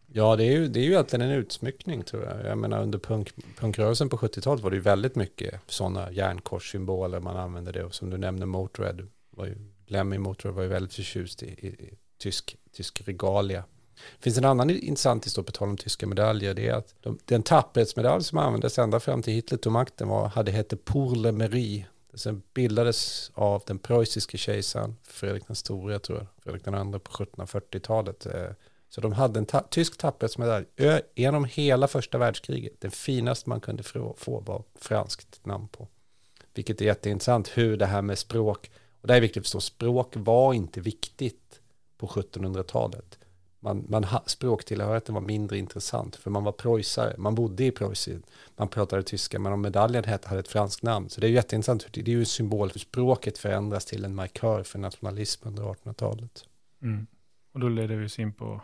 Ja, 0.08 0.36
det 0.36 0.44
är 0.44 0.52
ju, 0.52 0.68
det 0.68 0.80
är 0.80 0.84
ju 0.84 0.92
egentligen 0.92 1.30
en 1.30 1.38
utsmyckning 1.38 2.04
tror 2.04 2.24
jag. 2.24 2.46
Jag 2.46 2.58
menar 2.58 2.82
under 2.82 3.00
punk, 3.00 3.32
punkrörelsen 3.60 4.10
på 4.10 4.18
70-talet 4.18 4.64
var 4.64 4.70
det 4.70 4.76
ju 4.76 4.82
väldigt 4.82 5.16
mycket 5.16 5.62
sådana 5.68 6.12
järnkorssymboler 6.12 7.20
man 7.20 7.38
använde 7.38 7.72
det. 7.72 7.84
Och 7.84 7.96
som 7.96 8.10
du 8.10 8.18
nämnde 8.18 8.46
Motörhead, 8.46 9.08
var 9.30 9.46
ju, 9.46 9.56
Lemmy 9.86 10.18
Motörhead 10.18 10.56
var 10.56 10.64
ju 10.64 10.70
väldigt 10.70 10.94
förtjust 10.94 11.44
i, 11.44 11.48
i, 11.48 11.68
i 11.68 11.98
tysk, 12.18 12.58
tysk 12.72 13.08
regalia. 13.08 13.64
Det 14.18 14.24
finns 14.24 14.38
en 14.38 14.46
annan 14.46 14.70
intressant 14.70 15.26
historia 15.26 15.46
på 15.46 15.52
tal 15.52 15.70
om 15.70 15.78
tyska 15.78 16.08
medaljer. 16.08 16.54
Det 16.54 16.68
är 16.68 16.74
att 16.74 16.96
de, 17.02 17.20
den 17.26 17.43
tapperhetsmedalj 17.43 18.24
som 18.24 18.38
användes 18.38 18.80
ända 18.80 19.00
fram 19.00 19.22
till 19.22 19.34
Hitler 19.34 19.58
tog 19.58 19.74
makten 19.74 20.08
var, 20.08 20.28
hade 20.28 20.52
hette 20.52 20.78
Pour 20.78 21.16
le 21.16 21.32
Mairie 21.32 21.86
Sen 22.16 22.41
bildades 22.54 23.32
av 23.34 23.64
den 23.66 23.80
preussiske 23.80 24.38
kejsaren 24.38 24.96
Fredrik 25.04 25.48
den 25.48 25.56
store, 25.56 26.00
tror 26.00 26.18
jag, 26.18 26.28
Fredrik 26.43 26.66
den 26.66 26.76
andra 26.76 27.00
på 27.00 27.12
1740-talet. 27.12 28.26
Eh, 28.26 28.50
så 28.89 29.02
de 29.02 29.14
hade 29.14 29.39
en 29.39 29.46
ta 29.46 29.62
tysk 29.62 29.98
tapperhetsmedalj 29.98 30.66
genom 31.16 31.46
hela 31.46 31.88
första 31.88 32.18
världskriget. 32.18 32.82
Den 32.82 32.91
finaste 32.91 33.50
man 33.50 33.62
kunde 33.62 33.84
få 33.84 34.16
var 34.46 34.64
franskt 34.80 35.46
namn 35.46 35.68
på. 35.68 35.88
Vilket 36.54 36.82
är 36.82 36.86
jätteintressant 36.86 37.48
hur 37.48 37.78
det 37.78 37.86
här 37.86 38.02
med 38.02 38.18
språk, 38.18 38.72
och 39.02 39.08
det 39.08 39.16
är 39.16 39.22
viktigt 39.22 39.41
att 39.41 39.46
förstå, 39.46 39.60
språk 39.60 40.14
var 40.16 40.54
inte 40.54 40.82
viktigt 40.82 41.60
på 41.98 42.08
1700-talet 42.08 43.20
man, 43.66 43.86
man, 43.89 44.05
språktillhörigheten 44.26 45.16
var 45.16 45.22
mindre 45.22 45.57
intressant 45.57 46.16
för 46.16 46.32
man 46.32 46.43
var 46.43 46.51
preussare, 46.51 47.16
man 47.18 47.36
bodde 47.36 47.66
i 47.66 47.72
Preussen, 47.72 48.24
man 48.55 48.68
pratade 48.68 49.03
tyska, 49.03 49.39
men 49.39 49.53
om 49.53 49.61
medaljen 49.61 50.03
hade 50.26 50.39
ett 50.39 50.47
franskt 50.47 50.84
namn. 50.84 51.09
Så 51.09 51.22
det 51.22 51.28
är 51.28 51.32
jätteintressant, 51.32 51.88
det 51.93 52.01
är 52.01 52.09
ju 52.09 52.20
en 52.20 52.26
symbol 52.26 52.70
för 52.70 52.80
språket 52.80 53.38
förändras 53.38 53.86
till 53.86 54.05
en 54.05 54.16
markör 54.16 54.63
för 54.63 54.80
nationalism 54.80 55.47
under 55.47 55.63
1800-talet. 55.63 56.45
Mm. 56.82 57.07
Och 57.53 57.59
då 57.59 57.70
leder 57.70 57.95
vi 57.95 58.05
oss 58.05 58.20
in 58.20 58.34
på 58.34 58.61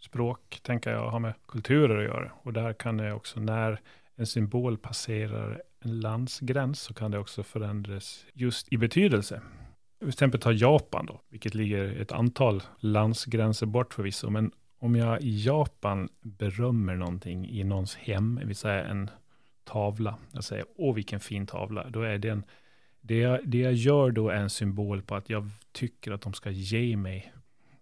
språk, 0.00 0.60
tänker 0.62 0.90
jag, 0.90 1.10
har 1.10 1.18
med 1.18 1.34
kulturer 1.48 1.98
att 1.98 2.04
göra. 2.04 2.32
Och 2.42 2.52
där 2.52 2.72
kan 2.72 2.96
det 2.96 3.12
också, 3.12 3.40
när 3.40 3.80
en 4.16 4.26
symbol 4.26 4.78
passerar 4.78 5.62
en 5.80 6.00
landsgräns, 6.00 6.80
så 6.80 6.94
kan 6.94 7.10
det 7.10 7.18
också 7.18 7.42
förändras 7.42 8.24
just 8.34 8.72
i 8.72 8.76
betydelse 8.76 9.42
till 10.00 10.08
exempel 10.08 10.40
ta 10.40 10.52
Japan 10.52 11.06
då, 11.06 11.20
vilket 11.28 11.54
ligger 11.54 12.00
ett 12.00 12.12
antal 12.12 12.62
landsgränser 12.78 13.66
bort 13.66 13.94
förvisso, 13.94 14.30
men 14.30 14.52
om 14.78 14.96
jag 14.96 15.22
i 15.22 15.44
Japan 15.44 16.08
berömmer 16.20 16.96
någonting 16.96 17.48
i 17.48 17.64
någons 17.64 17.96
hem, 17.96 18.38
det 18.40 18.46
vill 18.46 18.56
säga 18.56 18.84
en 18.84 19.10
tavla, 19.64 20.18
jag 20.32 20.44
säger 20.44 20.64
åh 20.76 20.94
vilken 20.94 21.20
fin 21.20 21.46
tavla, 21.46 21.90
då 21.90 22.02
är 22.02 22.18
den, 22.18 22.44
det 23.00 23.18
jag, 23.18 23.48
det 23.48 23.58
jag 23.58 23.72
gör 23.72 24.10
då 24.10 24.28
är 24.28 24.36
en 24.36 24.50
symbol 24.50 25.02
på 25.02 25.14
att 25.14 25.30
jag 25.30 25.50
tycker 25.72 26.12
att 26.12 26.22
de 26.22 26.32
ska 26.32 26.50
ge 26.50 26.96
mig 26.96 27.32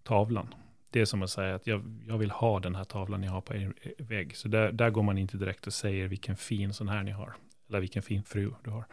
tavlan. 0.03 0.55
Det 0.91 1.01
är 1.01 1.05
som 1.05 1.23
att 1.23 1.31
säga 1.31 1.55
att 1.55 1.67
jag, 1.67 1.83
jag 2.07 2.19
vill 2.19 2.31
ha 2.31 2.61
den 2.61 2.75
här 2.75 2.85
tavlan 2.85 3.21
ni 3.21 3.27
har 3.27 3.41
på 3.41 3.55
er 3.55 3.73
vägg. 3.99 4.37
Så 4.37 4.49
där, 4.49 4.73
där 4.73 4.91
går 4.91 5.03
man 5.03 5.19
inte 5.19 5.37
direkt 5.37 5.67
och 5.67 5.73
säger 5.73 6.09
vilken 6.09 6.37
fin 6.37 6.73
sån 6.73 6.89
här 6.89 7.03
ni 7.03 7.11
har, 7.11 7.35
eller 7.69 7.81
vilken 7.81 8.03
fin 8.03 8.23
fru 8.23 8.53
du 8.65 8.71
har. 8.71 8.85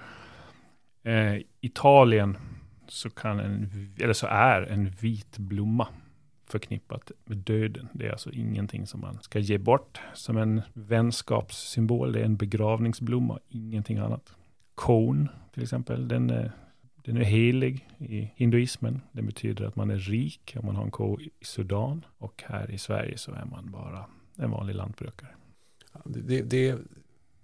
Eh, 1.03 1.41
Italien 1.61 2.37
så, 2.87 3.09
kan 3.09 3.39
en, 3.39 3.69
eller 3.99 4.13
så 4.13 4.27
är 4.27 4.61
en 4.61 4.89
vit 4.89 5.37
blomma 5.37 5.87
förknippat 6.47 7.11
med 7.25 7.37
döden. 7.37 7.87
Det 7.93 8.07
är 8.07 8.11
alltså 8.11 8.31
ingenting 8.31 8.87
som 8.87 9.01
man 9.01 9.19
ska 9.21 9.39
ge 9.39 9.57
bort 9.57 9.99
som 10.13 10.37
en 10.37 10.61
vänskapssymbol. 10.73 12.11
Det 12.11 12.19
är 12.19 12.25
en 12.25 12.37
begravningsblomma, 12.37 13.39
ingenting 13.49 13.97
annat. 13.97 14.35
Kon 14.75 15.29
till 15.53 15.63
exempel, 15.63 16.07
den 16.07 16.29
är, 16.29 16.51
den 16.95 17.17
är 17.17 17.23
helig 17.23 17.87
i 17.97 18.31
hinduismen. 18.35 19.01
Det 19.11 19.21
betyder 19.21 19.65
att 19.65 19.75
man 19.75 19.89
är 19.89 19.97
rik 19.97 20.55
om 20.59 20.65
man 20.65 20.75
har 20.75 20.83
en 20.83 20.91
ko 20.91 21.19
i 21.21 21.31
Sudan. 21.41 22.05
Och 22.17 22.43
här 22.47 22.71
i 22.71 22.77
Sverige 22.77 23.17
så 23.17 23.31
är 23.31 23.45
man 23.45 23.71
bara 23.71 24.05
en 24.35 24.51
vanlig 24.51 24.75
lantbrukare. 24.75 25.29
Det, 26.05 26.41
det, 26.41 26.77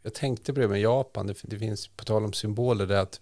jag 0.04 0.14
tänkte 0.14 0.54
på 0.54 0.60
det 0.60 0.68
med 0.68 0.82
Japan, 0.82 1.28
det, 1.28 1.42
det 1.44 1.60
finns 1.60 1.88
på 1.88 2.04
tal 2.04 2.24
om 2.24 2.34
symboler, 2.34 2.88
det 2.88 3.02
att 3.02 3.22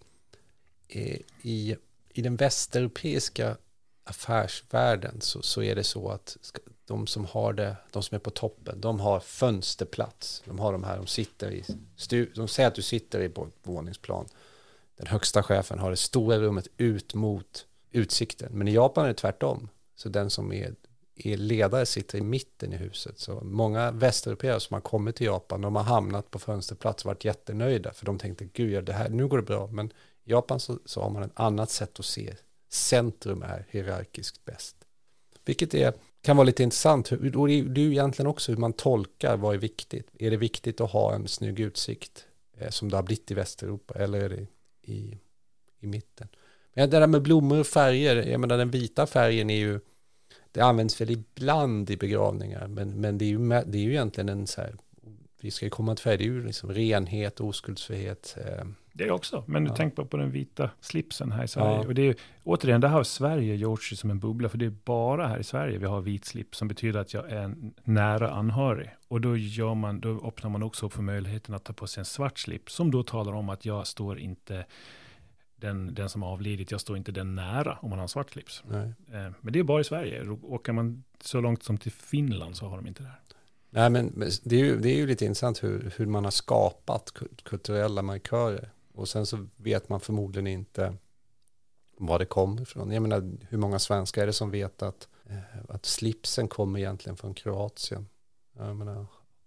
eh, 0.88 1.18
i 1.42 1.76
i 2.20 2.22
den 2.22 2.36
västeuropeiska 2.36 3.58
affärsvärlden 4.04 5.22
så, 5.22 5.42
så 5.42 5.64
är 5.64 5.76
det 5.76 5.84
så 5.84 6.10
att 6.10 6.38
de 6.86 7.08
som 7.08 7.26
har 7.26 7.54
det, 7.54 7.76
de 7.92 8.04
som 8.04 8.16
är 8.16 8.20
på 8.20 8.30
toppen, 8.30 8.82
de 8.82 9.00
har 9.00 9.20
fönsterplats. 9.20 10.44
De 10.46 10.60
har 10.60 10.72
de 10.72 10.84
här, 10.84 10.98
de 10.98 11.08
sitter 11.08 11.52
i, 11.52 11.64
de 12.36 12.48
säger 12.48 12.68
att 12.68 12.76
du 12.76 12.82
sitter 12.82 13.22
i 13.22 13.32
våningsplan. 13.64 14.26
den 14.98 15.08
högsta 15.08 15.44
chefen 15.44 15.80
har 15.80 15.90
det 15.90 15.98
stora 15.98 16.40
rummet 16.40 16.68
ut 16.78 17.14
mot 17.14 17.66
utsikten. 17.92 18.50
Men 18.54 18.68
i 18.68 18.74
Japan 18.74 19.04
är 19.04 19.08
det 19.08 19.14
tvärtom. 19.14 19.70
Så 19.96 20.10
den 20.10 20.30
som 20.30 20.54
är, 20.54 20.76
är 21.16 21.38
ledare 21.38 21.86
sitter 21.86 22.18
i 22.18 22.22
mitten 22.22 22.74
i 22.74 22.78
huset. 22.78 23.20
Så 23.20 23.42
många 23.42 23.92
västeuropeer 23.92 24.60
som 24.60 24.74
har 24.74 24.82
kommit 24.82 25.16
till 25.16 25.26
Japan, 25.26 25.62
de 25.62 25.76
har 25.76 25.84
hamnat 25.84 26.32
på 26.32 26.40
fönsterplats 26.40 27.04
och 27.04 27.08
varit 27.08 27.26
jättenöjda. 27.26 27.94
För 27.94 28.06
de 28.06 28.18
tänkte, 28.18 28.46
gud, 28.46 28.86
det 28.86 28.94
här, 28.94 29.10
nu 29.10 29.28
går 29.28 29.38
det 29.38 29.44
bra. 29.44 29.68
Men 29.68 29.94
i 30.30 30.32
Japan 30.32 30.60
så, 30.60 30.80
så 30.86 31.02
har 31.02 31.10
man 31.10 31.24
ett 31.24 31.32
annat 31.34 31.70
sätt 31.70 32.00
att 32.00 32.06
se. 32.06 32.34
Centrum 32.70 33.44
är 33.44 33.66
hierarkiskt 33.70 34.46
bäst. 34.46 34.76
Vilket 35.46 35.74
är, 35.74 35.94
kan 36.22 36.38
vara 36.38 36.46
lite 36.46 36.64
intressant. 36.64 37.12
Och 37.12 37.48
det 37.48 37.54
är 37.54 37.80
ju 37.80 37.92
egentligen 37.92 38.28
också 38.28 38.52
hur 38.52 38.60
man 38.60 38.74
tolkar 38.74 39.38
vad 39.38 39.56
är 39.56 39.60
viktigt. 39.60 40.08
Är 40.20 40.32
det 40.32 40.38
viktigt 40.38 40.82
att 40.82 40.92
ha 40.92 41.16
en 41.16 41.28
snygg 41.28 41.60
utsikt 41.60 42.26
eh, 42.58 42.70
som 42.70 42.90
det 42.90 42.96
har 42.96 43.04
blivit 43.04 43.32
i 43.32 43.34
Västeuropa 43.34 43.94
eller 43.94 44.20
är 44.20 44.30
det 44.30 44.48
i, 44.82 45.18
i 45.80 45.88
mitten? 45.88 46.28
Men 46.74 46.90
det 46.90 47.00
där 47.00 47.08
med 47.08 47.22
blommor 47.22 47.60
och 47.60 47.68
färger, 47.68 48.16
jag 48.16 48.40
menar 48.40 48.58
den 48.58 48.72
vita 48.72 49.08
färgen 49.08 49.50
är 49.50 49.58
ju, 49.58 49.80
det 50.52 50.62
används 50.62 51.02
väl 51.02 51.10
ibland 51.10 51.90
i 51.90 51.98
begravningar, 51.98 52.68
men, 52.68 53.02
men 53.02 53.18
det, 53.18 53.26
är 53.26 53.30
ju, 53.30 53.38
det 53.48 53.78
är 53.78 53.82
ju 53.82 53.92
egentligen 53.92 54.30
en 54.30 54.48
så 54.48 54.62
här, 54.62 54.76
vi 55.42 55.52
ska 55.52 55.66
ju 55.66 55.70
komma 55.70 55.96
till 55.96 56.04
färg, 56.04 56.18
det 56.18 56.24
är 56.24 56.26
ju 56.26 56.46
liksom 56.46 56.74
renhet, 56.74 57.40
oskuldsfrihet. 57.40 58.38
Eh, 58.46 58.66
det 59.00 59.12
också, 59.12 59.44
men 59.48 59.64
du 59.64 59.70
ja. 59.70 59.76
tänk 59.76 59.96
bara 59.96 60.06
på 60.06 60.18
den 60.18 60.32
vita 60.32 60.70
slipsen 60.82 61.32
här 61.32 61.44
i 61.44 61.48
Sverige. 61.48 61.76
Ja. 61.76 61.88
Och 61.88 61.96
det 61.96 62.08
är, 62.08 62.16
återigen, 62.44 62.82
det 62.82 62.88
har 62.88 63.04
Sverige 63.04 63.56
gjort 63.56 63.84
sig 63.84 63.98
som 63.98 64.12
en 64.12 64.20
bubbla, 64.20 64.50
för 64.50 64.58
det 64.58 64.66
är 64.66 64.76
bara 64.86 65.28
här 65.28 65.40
i 65.40 65.44
Sverige 65.44 65.78
vi 65.78 65.86
har 65.86 66.02
vit 66.02 66.26
slips, 66.26 66.58
som 66.58 66.68
betyder 66.68 67.00
att 67.00 67.14
jag 67.14 67.32
är 67.32 67.42
en 67.42 67.74
nära 67.84 68.32
anhörig. 68.32 68.90
Och 69.08 69.22
då, 69.22 69.38
gör 69.38 69.76
man, 69.76 70.00
då 70.00 70.10
öppnar 70.28 70.50
man 70.50 70.64
också 70.64 70.86
upp 70.86 70.94
för 70.94 71.02
möjligheten 71.02 71.56
att 71.56 71.64
ta 71.64 71.74
på 71.74 71.88
sig 71.88 72.02
en 72.02 72.06
svart 72.06 72.40
slips, 72.40 72.74
som 72.74 72.92
då 72.92 73.04
talar 73.04 73.34
om 73.34 73.50
att 73.50 73.66
jag 73.66 73.88
står 73.88 74.20
inte 74.20 74.66
den, 75.56 75.94
den 75.94 76.10
som 76.10 76.24
har 76.24 76.30
avlidit, 76.30 76.72
jag 76.72 76.82
står 76.82 76.98
inte 76.98 77.12
den 77.12 77.36
nära 77.36 77.78
om 77.82 77.90
man 77.90 78.00
har 78.00 78.04
en 78.04 78.10
svart 78.10 78.32
slips. 78.32 78.64
Nej. 78.68 78.94
Eh, 79.12 79.32
men 79.42 79.54
det 79.54 79.60
är 79.60 79.64
bara 79.64 79.82
i 79.82 79.84
Sverige. 79.84 80.30
Åker 80.30 80.74
man 80.74 81.04
så 81.22 81.42
långt 81.42 81.64
som 81.64 81.78
till 81.78 81.92
Finland 81.92 82.56
så 82.56 82.66
har 82.66 82.78
de 82.78 82.88
inte 82.88 83.04
det 83.04 83.10
här. 83.10 83.20
Nej, 83.70 83.90
men 83.90 84.24
det 84.44 84.56
är 84.56 84.60
ju, 84.60 84.80
det 84.80 84.90
är 84.90 84.96
ju 84.96 85.08
lite 85.08 85.26
intressant 85.26 85.64
hur, 85.64 85.94
hur 85.98 86.06
man 86.06 86.24
har 86.24 86.32
skapat 86.32 87.14
kulturella 87.44 88.02
markörer. 88.02 88.70
Och 89.00 89.10
sen 89.10 89.26
så 89.26 89.48
vet 89.58 89.90
man 89.90 90.00
förmodligen 90.00 90.48
inte 90.48 90.94
var 91.98 92.20
det 92.20 92.26
kommer 92.26 92.62
ifrån. 92.62 92.92
Jag 92.92 93.02
menar, 93.02 93.38
hur 93.50 93.58
många 93.58 93.80
svenskar 93.80 94.22
är 94.22 94.26
det 94.28 94.34
som 94.34 94.52
vet 94.52 94.82
att, 94.82 95.08
eh, 95.30 95.40
att 95.70 95.86
slipsen 95.86 96.48
kommer 96.48 96.80
egentligen 96.80 97.18
från 97.18 97.34
Kroatien? 97.34 98.08
Jag 98.58 98.76
menar, 98.76 99.06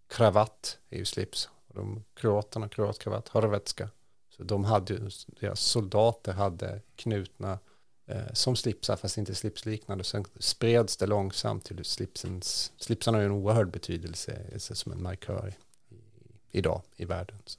kravatt 0.09 0.79
är 0.91 0.99
ju 0.99 1.05
slips. 1.05 1.49
Och 1.69 1.75
de 1.75 2.05
kroaterna, 2.15 2.69
kroatkravatt, 2.69 3.29
horvetska. 3.29 3.89
Så 4.31 4.43
de 4.43 4.65
hade, 4.65 5.11
deras 5.41 5.61
soldater 5.61 6.33
hade 6.33 6.81
knutna 6.97 7.59
eh, 8.07 8.33
som 8.33 8.57
slipsar, 8.57 8.97
fast 8.97 9.19
inte 9.19 9.35
slipsliknande. 9.35 10.05
Sen 10.05 10.25
spreds 10.39 10.97
det 10.97 11.07
långsamt 11.07 11.65
till 11.65 11.85
slipsens, 11.85 12.73
slipsarna 12.77 13.19
har 13.19 13.23
ju 13.23 13.27
en 13.27 13.33
oerhörd 13.33 13.71
betydelse 13.71 14.41
eh, 14.53 14.59
som 14.59 14.93
en 14.93 15.03
markör 15.03 15.55
idag 16.51 16.83
i 16.97 17.05
världen. 17.05 17.39
Så. 17.45 17.59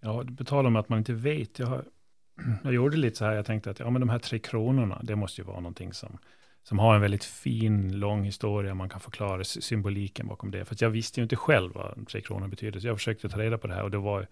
Ja, 0.00 0.24
på 0.38 0.44
tal 0.44 0.66
om 0.66 0.76
att 0.76 0.88
man 0.88 0.98
inte 0.98 1.12
vet. 1.12 1.58
Jag, 1.58 1.66
har, 1.66 1.84
jag 2.64 2.74
gjorde 2.74 2.96
lite 2.96 3.16
så 3.16 3.24
här, 3.24 3.32
jag 3.32 3.46
tänkte 3.46 3.70
att 3.70 3.80
ja, 3.80 3.90
men 3.90 4.00
de 4.00 4.08
här 4.08 4.18
tre 4.18 4.38
kronorna, 4.38 5.00
det 5.02 5.16
måste 5.16 5.40
ju 5.40 5.46
vara 5.46 5.60
någonting 5.60 5.92
som, 5.92 6.18
som 6.62 6.78
har 6.78 6.94
en 6.94 7.00
väldigt 7.00 7.24
fin, 7.24 7.98
lång 7.98 8.24
historia. 8.24 8.74
Man 8.74 8.88
kan 8.88 9.00
förklara 9.00 9.44
symboliken 9.44 10.26
bakom 10.26 10.50
det. 10.50 10.64
För 10.64 10.76
jag 10.78 10.90
visste 10.90 11.20
ju 11.20 11.22
inte 11.22 11.36
själv 11.36 11.72
vad 11.74 12.08
tre 12.08 12.20
kronor 12.20 12.48
betyder. 12.48 12.80
Så 12.80 12.86
jag 12.86 12.96
försökte 12.96 13.28
ta 13.28 13.38
reda 13.38 13.58
på 13.58 13.66
det 13.66 13.74
här 13.74 13.82
och 13.82 13.90
det 13.90 13.98
var 13.98 14.26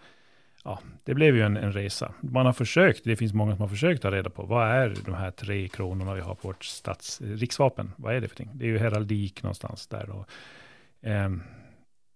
ja, 0.64 0.78
det 1.04 1.14
blev 1.14 1.36
ju 1.36 1.42
en, 1.42 1.56
en, 1.56 1.72
resa. 1.72 2.14
Man 2.20 2.46
har 2.46 2.52
försökt, 2.52 3.04
det 3.04 3.16
finns 3.16 3.34
många 3.34 3.52
som 3.52 3.60
har 3.60 3.68
försökt 3.68 4.02
ta 4.02 4.10
reda 4.10 4.30
på, 4.30 4.42
vad 4.42 4.68
är 4.68 4.96
de 5.04 5.14
här 5.14 5.30
tre 5.30 5.68
kronorna 5.68 6.14
vi 6.14 6.20
har 6.20 6.34
på 6.34 6.48
vårt 6.48 6.64
stats, 6.64 7.20
riksvapen? 7.20 7.92
Vad 7.96 8.14
är 8.14 8.20
det 8.20 8.28
för 8.28 8.36
ting? 8.36 8.50
Det 8.54 8.64
är 8.64 8.68
ju 8.68 8.78
heraldik 8.78 9.42
någonstans 9.42 9.86
där. 9.86 10.10
Och, 10.10 10.28
eh, 11.08 11.30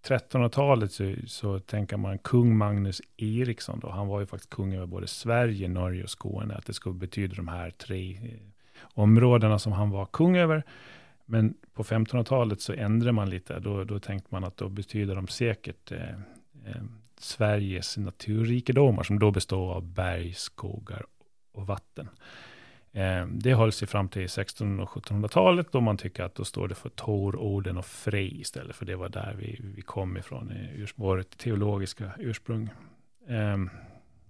1300-talet 0.02 0.92
så, 0.92 1.14
så 1.26 1.58
tänker 1.58 1.96
man 1.96 2.18
kung 2.18 2.56
Magnus 2.56 3.02
Eriksson 3.16 3.80
då, 3.80 3.90
han 3.90 4.08
var 4.08 4.20
ju 4.20 4.26
faktiskt 4.26 4.50
kung 4.50 4.74
över 4.74 4.86
både 4.86 5.06
Sverige, 5.06 5.68
Norge 5.68 6.02
och 6.02 6.10
Skåne, 6.10 6.54
att 6.54 6.66
det 6.66 6.74
skulle 6.74 6.94
betyda 6.94 7.34
de 7.34 7.48
här 7.48 7.70
tre 7.70 8.12
eh, 8.12 8.38
områdena 8.82 9.58
som 9.58 9.72
han 9.72 9.90
var 9.90 10.06
kung 10.06 10.36
över. 10.36 10.62
Men 11.24 11.54
på 11.74 11.82
1500-talet 11.82 12.60
så 12.60 12.72
ändrade 12.72 13.12
man 13.12 13.30
lite, 13.30 13.58
då, 13.60 13.84
då 13.84 13.98
tänkte 13.98 14.28
man 14.30 14.44
att 14.44 14.56
då 14.56 14.68
betyder 14.68 15.14
de 15.14 15.28
säkert 15.28 15.92
eh, 15.92 16.10
eh, 16.66 16.82
Sveriges 17.18 17.96
naturrikedomar, 17.96 19.02
som 19.02 19.18
då 19.18 19.30
består 19.30 19.74
av 19.74 19.82
berg, 19.82 20.34
skogar 20.34 21.04
och 21.52 21.66
vatten. 21.66 22.08
Eh, 22.92 23.26
det 23.26 23.54
höll 23.54 23.72
sig 23.72 23.88
fram 23.88 24.08
till 24.08 24.22
1600 24.22 24.82
och 24.82 24.90
1700-talet, 24.90 25.72
då 25.72 25.80
man 25.80 25.96
tycker 25.96 26.22
att 26.22 26.34
då 26.34 26.44
står 26.44 26.68
det 26.68 26.74
för 26.74 26.88
Tor, 26.88 27.36
Oden 27.36 27.76
och 27.76 27.86
Frej 27.86 28.40
istället, 28.40 28.76
för 28.76 28.86
det 28.86 28.96
var 28.96 29.08
där 29.08 29.36
vi, 29.38 29.60
vi 29.74 29.82
kom 29.82 30.16
ifrån, 30.16 30.52
i 30.52 30.86
vårt 30.94 31.38
teologiska 31.38 32.10
ursprung. 32.18 32.70
Eh, 33.28 33.58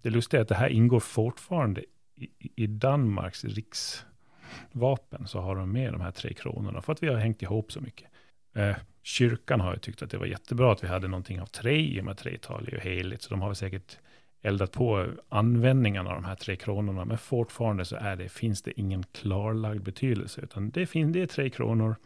det 0.02 0.10
lustiga 0.10 0.40
är 0.40 0.42
att 0.42 0.48
det 0.48 0.54
här 0.54 0.68
ingår 0.68 1.00
fortfarande 1.00 1.84
i, 2.14 2.28
i 2.56 2.66
Danmarks 2.66 3.44
riksvapen, 3.44 5.26
så 5.26 5.40
har 5.40 5.56
de 5.56 5.72
med 5.72 5.92
de 5.92 6.00
här 6.00 6.10
tre 6.10 6.34
kronorna, 6.34 6.82
för 6.82 6.92
att 6.92 7.02
vi 7.02 7.08
har 7.08 7.16
hängt 7.16 7.42
ihop 7.42 7.72
så 7.72 7.80
mycket. 7.80 8.08
Eh, 8.54 8.76
kyrkan 9.02 9.60
har 9.60 9.72
ju 9.72 9.78
tyckt 9.78 10.02
att 10.02 10.10
det 10.10 10.18
var 10.18 10.26
jättebra 10.26 10.72
att 10.72 10.84
vi 10.84 10.88
hade 10.88 11.08
någonting 11.08 11.40
av 11.40 11.46
tre, 11.46 11.76
i 11.76 12.00
och 12.00 12.04
med 12.04 12.18
tretal 12.18 12.68
är 12.68 12.72
ju 12.72 12.80
heligt, 12.80 13.22
så 13.22 13.30
de 13.30 13.40
har 13.40 13.48
väl 13.48 13.56
säkert 13.56 13.98
eldat 14.42 14.72
på 14.72 15.06
användningen 15.28 16.06
av 16.06 16.14
de 16.14 16.24
här 16.24 16.34
tre 16.34 16.56
kronorna, 16.56 17.04
men 17.04 17.18
fortfarande 17.18 17.84
så 17.84 17.96
är 17.96 18.16
det, 18.16 18.28
finns 18.28 18.62
det 18.62 18.80
ingen 18.80 19.04
klarlagd 19.12 19.82
betydelse, 19.82 20.40
utan 20.40 20.70
det, 20.70 20.86
finns, 20.86 21.12
det 21.12 21.22
är 21.22 21.26
tre 21.26 21.50
kronor 21.50 21.96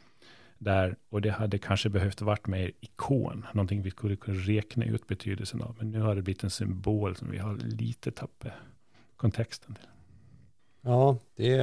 där, 0.59 0.97
och 1.09 1.21
det 1.21 1.31
hade 1.31 1.59
kanske 1.59 1.89
behövt 1.89 2.21
varit 2.21 2.47
mer 2.47 2.73
ikon, 2.81 3.47
någonting 3.53 3.83
vi 3.83 3.91
skulle 3.91 4.17
kunna 4.17 4.39
räkna 4.39 4.85
ut 4.85 5.07
betydelsen 5.07 5.63
av, 5.63 5.77
men 5.79 5.91
nu 5.91 6.01
har 6.01 6.15
det 6.15 6.23
blivit 6.23 6.45
en 6.45 6.51
symbol 6.51 7.17
som 7.17 7.31
vi 7.31 7.39
har 7.39 7.57
lite 7.57 8.11
tappat 8.11 8.53
kontexten 9.17 9.75
till. 9.75 9.89
Ja, 10.81 11.17
det, 11.37 11.57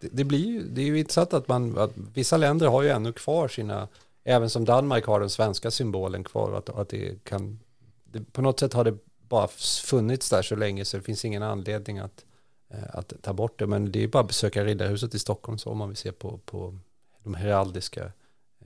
det, 0.00 0.08
det 0.12 0.24
blir 0.24 0.46
ju, 0.46 0.62
det 0.62 0.80
är 0.80 0.86
ju 0.86 0.98
intressant 0.98 1.32
att 1.32 1.48
man, 1.48 1.78
att 1.78 1.92
vissa 2.14 2.36
länder 2.36 2.68
har 2.68 2.82
ju 2.82 2.88
ännu 2.88 3.12
kvar 3.12 3.48
sina, 3.48 3.88
även 4.24 4.50
som 4.50 4.64
Danmark 4.64 5.04
har 5.04 5.20
den 5.20 5.30
svenska 5.30 5.70
symbolen 5.70 6.24
kvar, 6.24 6.58
att, 6.58 6.68
att 6.68 6.88
det 6.88 7.24
kan, 7.24 7.58
det, 8.04 8.32
på 8.32 8.42
något 8.42 8.60
sätt 8.60 8.72
har 8.72 8.84
det 8.84 8.98
bara 9.30 9.48
funnits 9.84 10.30
där 10.30 10.42
så 10.42 10.56
länge 10.56 10.84
så 10.84 10.96
det 10.96 11.02
finns 11.02 11.24
ingen 11.24 11.42
anledning 11.42 11.98
att, 11.98 12.24
eh, 12.68 12.84
att 12.92 13.12
ta 13.22 13.32
bort 13.32 13.58
det. 13.58 13.66
Men 13.66 13.92
det 13.92 14.04
är 14.04 14.08
bara 14.08 14.20
att 14.20 14.26
besöka 14.26 14.64
Riddarhuset 14.64 15.14
i 15.14 15.18
Stockholm 15.18 15.58
så 15.58 15.70
om 15.70 15.78
man 15.78 15.88
vill 15.88 15.96
se 15.96 16.12
på, 16.12 16.38
på 16.38 16.78
de 17.22 17.34
heraldiska 17.34 18.12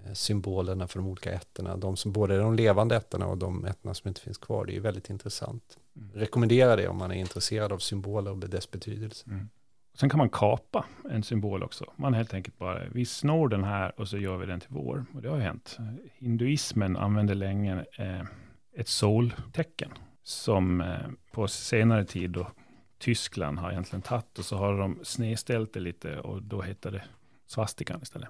eh, 0.05 0.13
symbolerna 0.13 0.89
för 0.89 0.99
de 0.99 1.09
olika 1.09 1.33
ätterna. 1.33 1.77
De 1.77 1.97
som 1.97 2.13
både 2.13 2.39
de 2.39 2.55
levande 2.55 2.97
ätterna 2.97 3.27
och 3.27 3.39
de 3.39 3.65
ätterna 3.65 3.95
som 3.95 4.09
inte 4.09 4.21
finns 4.21 4.39
kvar. 4.39 4.65
Det 4.65 4.77
är 4.77 4.81
väldigt 4.81 5.11
intressant. 5.11 5.79
Mm. 5.97 6.11
Rekommenderar 6.15 6.77
det 6.77 6.89
om 6.89 6.97
man 6.97 7.11
är 7.11 7.17
intresserad 7.17 7.73
av 7.73 7.79
symboler 7.79 8.31
och 8.31 8.39
dess 8.39 8.71
betydelse. 8.71 9.25
Mm. 9.27 9.49
Sen 9.95 10.11
kan 10.11 10.19
man 10.19 10.29
kapa 10.29 10.85
en 11.11 11.23
symbol 11.23 11.63
också. 11.63 11.93
Man 11.97 12.15
helt 12.15 12.35
enkelt 12.35 12.59
bara, 12.59 12.83
vi 12.93 13.07
snor 13.07 13.49
den 13.49 13.65
här 13.65 14.01
och 14.01 14.09
så 14.09 14.19
gör 14.19 14.37
vi 14.37 14.47
den 14.47 14.61
till 14.61 14.71
vår. 14.73 15.05
Och 15.15 15.23
det 15.23 15.29
har 15.29 15.39
hänt. 15.39 15.79
Hinduismen 16.15 16.97
använde 16.97 17.35
länge 17.35 17.85
eh, 17.99 18.23
ett 18.77 18.89
soltecken 18.89 19.91
som 20.25 20.81
eh, 20.81 20.99
på 21.33 21.49
senare 21.49 22.05
tid 22.05 22.31
då 22.31 22.47
Tyskland 22.99 23.59
har 23.59 23.71
egentligen 23.71 24.03
tagit 24.03 24.39
och 24.39 24.45
så 24.45 24.57
har 24.57 24.79
de 24.79 24.99
snedställt 25.03 25.73
det 25.73 25.81
lite 25.81 26.21
och 26.21 26.43
då 26.43 26.63
heter 26.63 26.91
det 26.91 27.03
svastikan 27.47 28.01
istället. 28.03 28.29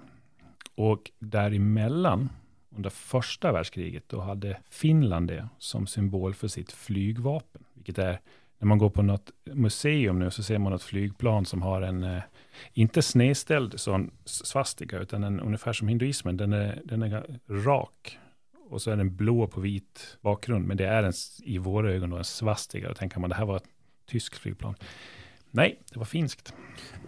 Och 0.75 1.11
däremellan, 1.19 2.31
under 2.77 2.91
första 2.91 3.53
världskriget, 3.53 4.09
då 4.09 4.21
hade 4.21 4.57
Finland 4.71 5.29
det 5.29 5.49
som 5.59 5.87
symbol 5.87 6.35
för 6.35 6.49
sitt 6.49 6.73
flygvapen, 6.73 7.65
vilket 7.75 7.99
är 7.99 8.21
när 8.59 8.67
man 8.67 8.79
går 8.79 8.91
på 8.91 9.03
något 9.03 9.31
museum 9.45 10.19
nu 10.19 10.31
så 10.31 10.43
ser 10.43 10.59
man 10.59 10.73
ett 10.73 10.83
flygplan 10.83 11.47
som 11.47 11.63
har 11.63 11.83
en, 11.83 12.03
eh, 12.05 12.23
inte 12.73 13.03
snedställd 13.03 13.81
sån 13.81 14.11
svastika, 14.25 14.99
utan 14.99 15.25
en, 15.25 15.41
ungefär 15.41 15.73
som 15.73 15.89
hinduismen, 15.89 16.37
den 16.37 16.53
är, 16.53 16.81
den 16.85 17.03
är 17.03 17.39
rak 17.49 18.19
och 18.75 18.83
så 18.83 18.91
är 18.91 18.97
den 18.97 19.17
blå 19.17 19.47
på 19.47 19.61
vit 19.61 20.17
bakgrund, 20.21 20.67
men 20.67 20.77
det 20.77 20.87
är 20.87 21.03
en, 21.03 21.13
i 21.43 21.59
våra 21.59 21.93
ögon 21.93 22.11
då 22.11 22.17
en 22.17 22.25
svastiga. 22.25 22.89
Då 22.89 22.95
tänker 22.95 23.21
man 23.21 23.31
det 23.31 23.37
här 23.37 23.45
var 23.45 23.57
ett 23.57 23.69
tyskt 24.11 24.39
flygplan. 24.39 24.75
Nej, 25.51 25.81
det 25.93 25.99
var 25.99 26.07
finskt. 26.07 26.55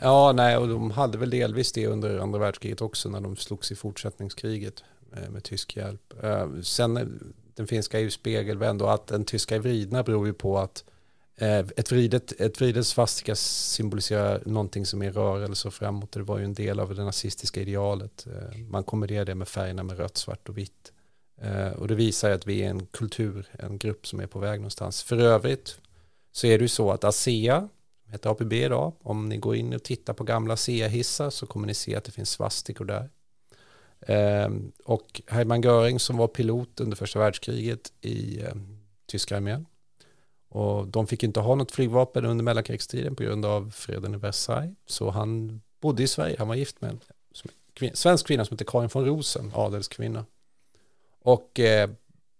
Ja, 0.00 0.32
nej, 0.32 0.56
och 0.56 0.68
de 0.68 0.90
hade 0.90 1.18
väl 1.18 1.30
delvis 1.30 1.72
det 1.72 1.86
under 1.86 2.18
andra 2.18 2.38
världskriget 2.38 2.80
också 2.80 3.08
när 3.08 3.20
de 3.20 3.36
slogs 3.36 3.72
i 3.72 3.74
fortsättningskriget 3.74 4.84
med, 5.10 5.32
med 5.32 5.44
tysk 5.44 5.76
hjälp. 5.76 6.14
Eh, 6.22 6.48
sen 6.62 6.96
eh, 6.96 7.06
den 7.54 7.66
finska 7.66 7.98
är 7.98 8.02
ju 8.02 8.10
spegelvänd 8.10 8.82
och 8.82 8.94
att 8.94 9.06
den 9.06 9.24
tyska 9.24 9.54
är 9.56 9.60
vridna 9.60 10.02
beror 10.02 10.26
ju 10.26 10.32
på 10.32 10.58
att 10.58 10.84
ett 11.38 11.92
vridet, 11.92 12.40
ett 12.40 12.60
vridet 12.60 12.86
svastika 12.86 13.34
symboliserar 13.36 14.42
någonting 14.46 14.86
som 14.86 15.02
är 15.02 15.12
rörelse 15.12 15.68
och 15.68 15.74
framåt. 15.74 16.12
Det 16.12 16.22
var 16.22 16.38
ju 16.38 16.44
en 16.44 16.54
del 16.54 16.80
av 16.80 16.94
det 16.94 17.04
nazistiska 17.04 17.60
idealet. 17.60 18.26
Man 18.68 18.84
kombinerar 18.84 19.24
det 19.24 19.34
med 19.34 19.48
färgerna 19.48 19.82
med 19.82 19.96
rött, 19.96 20.16
svart 20.16 20.48
och 20.48 20.58
vitt. 20.58 20.92
Eh, 21.42 21.68
och 21.68 21.88
det 21.88 21.94
visar 21.94 22.30
att 22.30 22.46
vi 22.46 22.62
är 22.62 22.70
en 22.70 22.86
kultur, 22.86 23.46
en 23.58 23.78
grupp 23.78 24.06
som 24.06 24.20
är 24.20 24.26
på 24.26 24.38
väg 24.38 24.60
någonstans. 24.60 25.02
För 25.02 25.18
övrigt 25.18 25.80
så 26.32 26.46
är 26.46 26.58
det 26.58 26.64
ju 26.64 26.68
så 26.68 26.90
att 26.90 27.04
ASEA, 27.04 27.68
heter 28.08 28.30
APB 28.30 28.52
idag, 28.52 28.92
om 29.02 29.28
ni 29.28 29.36
går 29.36 29.56
in 29.56 29.74
och 29.74 29.82
tittar 29.82 30.12
på 30.12 30.24
gamla 30.24 30.54
ASEA-hissar 30.54 31.30
så 31.30 31.46
kommer 31.46 31.66
ni 31.66 31.74
se 31.74 31.96
att 31.96 32.04
det 32.04 32.12
finns 32.12 32.30
svastikor 32.30 32.84
där. 32.84 33.10
Ehm, 34.00 34.72
och 34.84 35.22
Hermann 35.26 35.62
Göring 35.62 36.00
som 36.00 36.16
var 36.16 36.28
pilot 36.28 36.80
under 36.80 36.96
första 36.96 37.18
världskriget 37.18 37.92
i 38.00 38.40
eh, 38.42 38.54
tyska 39.06 39.36
armén. 39.36 39.66
Och 40.48 40.88
de 40.88 41.06
fick 41.06 41.22
inte 41.22 41.40
ha 41.40 41.54
något 41.54 41.72
flygvapen 41.72 42.24
under 42.24 42.44
mellankrigstiden 42.44 43.16
på 43.16 43.22
grund 43.22 43.44
av 43.44 43.70
freden 43.70 44.14
i 44.14 44.18
Versailles. 44.18 44.76
Så 44.86 45.10
han 45.10 45.60
bodde 45.80 46.02
i 46.02 46.08
Sverige, 46.08 46.36
han 46.38 46.48
var 46.48 46.54
gift 46.54 46.80
med 46.80 46.90
en 46.90 47.00
kvin 47.74 47.90
svensk 47.94 48.26
kvinna 48.26 48.44
som 48.44 48.54
heter 48.54 48.64
Karin 48.64 48.90
von 48.92 49.04
Rosen, 49.04 49.52
adelskvinna. 49.54 50.24
Och 51.26 51.60
eh, 51.60 51.90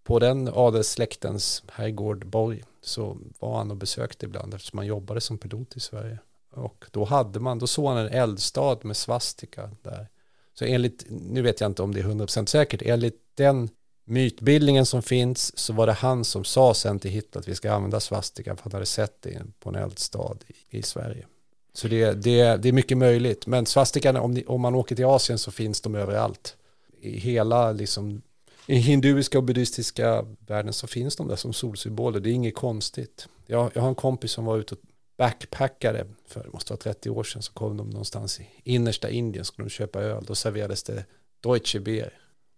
på 0.05 0.19
den 0.19 0.49
adelssläktens 0.55 1.63
herrgård 1.73 2.27
Borg 2.27 2.65
så 2.83 3.19
var 3.39 3.59
han 3.59 3.71
och 3.71 3.77
besökte 3.77 4.27
ibland 4.27 4.55
eftersom 4.55 4.79
han 4.79 4.87
jobbade 4.87 5.21
som 5.21 5.39
pilot 5.39 5.77
i 5.77 5.81
Sverige. 5.81 6.19
Och 6.51 6.85
då 6.91 7.05
hade 7.05 7.41
man, 7.41 7.59
då 7.59 7.67
såg 7.67 7.87
han 7.87 7.99
en 7.99 8.13
eldstad 8.13 8.79
med 8.83 8.97
svastika 8.97 9.71
där. 9.83 10.09
Så 10.55 10.65
enligt, 10.65 11.07
nu 11.09 11.43
vet 11.43 11.61
jag 11.61 11.71
inte 11.71 11.83
om 11.83 11.95
det 11.95 12.01
är 12.01 12.05
100% 12.05 12.47
säkert, 12.47 12.83
enligt 12.83 13.21
den 13.35 13.69
mytbildningen 14.05 14.87
som 14.87 15.03
finns 15.03 15.59
så 15.59 15.73
var 15.73 15.87
det 15.87 15.93
han 15.93 16.25
som 16.25 16.45
sa 16.45 16.75
sen 16.75 16.99
till 16.99 17.11
Hitler 17.11 17.41
att 17.41 17.49
vi 17.49 17.55
ska 17.55 17.73
använda 17.73 18.01
svastika 18.01 18.57
för 18.57 18.63
han 18.63 18.73
hade 18.73 18.87
sett 18.87 19.23
det 19.23 19.43
på 19.61 19.69
en 19.69 19.75
eldstad 19.75 20.37
i, 20.47 20.79
i 20.79 20.83
Sverige. 20.83 21.27
Så 21.73 21.89
det, 21.89 22.13
det, 22.13 22.57
det 22.57 22.69
är 22.69 22.73
mycket 22.73 22.99
möjligt. 22.99 23.47
Men 23.47 23.67
svastikan, 23.67 24.17
om, 24.17 24.43
om 24.47 24.61
man 24.61 24.75
åker 24.75 24.97
till 24.97 25.05
Asien 25.05 25.39
så 25.39 25.51
finns 25.51 25.81
de 25.81 25.95
överallt. 25.95 26.57
I 27.01 27.19
hela 27.19 27.73
liksom, 27.73 28.23
i 28.67 28.77
hinduiska 28.77 29.39
och 29.39 29.45
buddhistiska 29.45 30.27
världen 30.47 30.73
så 30.73 30.87
finns 30.87 31.17
de 31.17 31.29
där 31.29 31.37
som 31.37 31.53
solsymboler. 31.53 32.21
Det 32.21 32.31
är 32.31 32.33
inget 32.33 32.55
konstigt. 32.55 33.29
Jag, 33.47 33.71
jag 33.75 33.83
har 33.83 33.89
en 33.89 33.95
kompis 33.95 34.33
som 34.33 34.45
var 34.45 34.59
ute 34.59 34.75
och 34.75 34.81
backpackade 35.17 36.07
för 36.27 36.45
det 36.45 36.53
måste 36.53 36.73
vara 36.73 36.81
30 36.81 37.11
år 37.11 37.25
sedan 37.25 37.43
så 37.43 37.53
kom 37.53 37.77
de 37.77 37.91
någonstans 37.91 38.41
i 38.41 38.49
innersta 38.65 39.11
Indien 39.11 39.45
skulle 39.45 39.67
de 39.67 39.71
köpa 39.71 40.01
öl. 40.01 40.25
Då 40.27 40.35
serverades 40.35 40.83
det 40.83 41.05
Deutsche 41.41 41.81
Bier. 41.81 42.13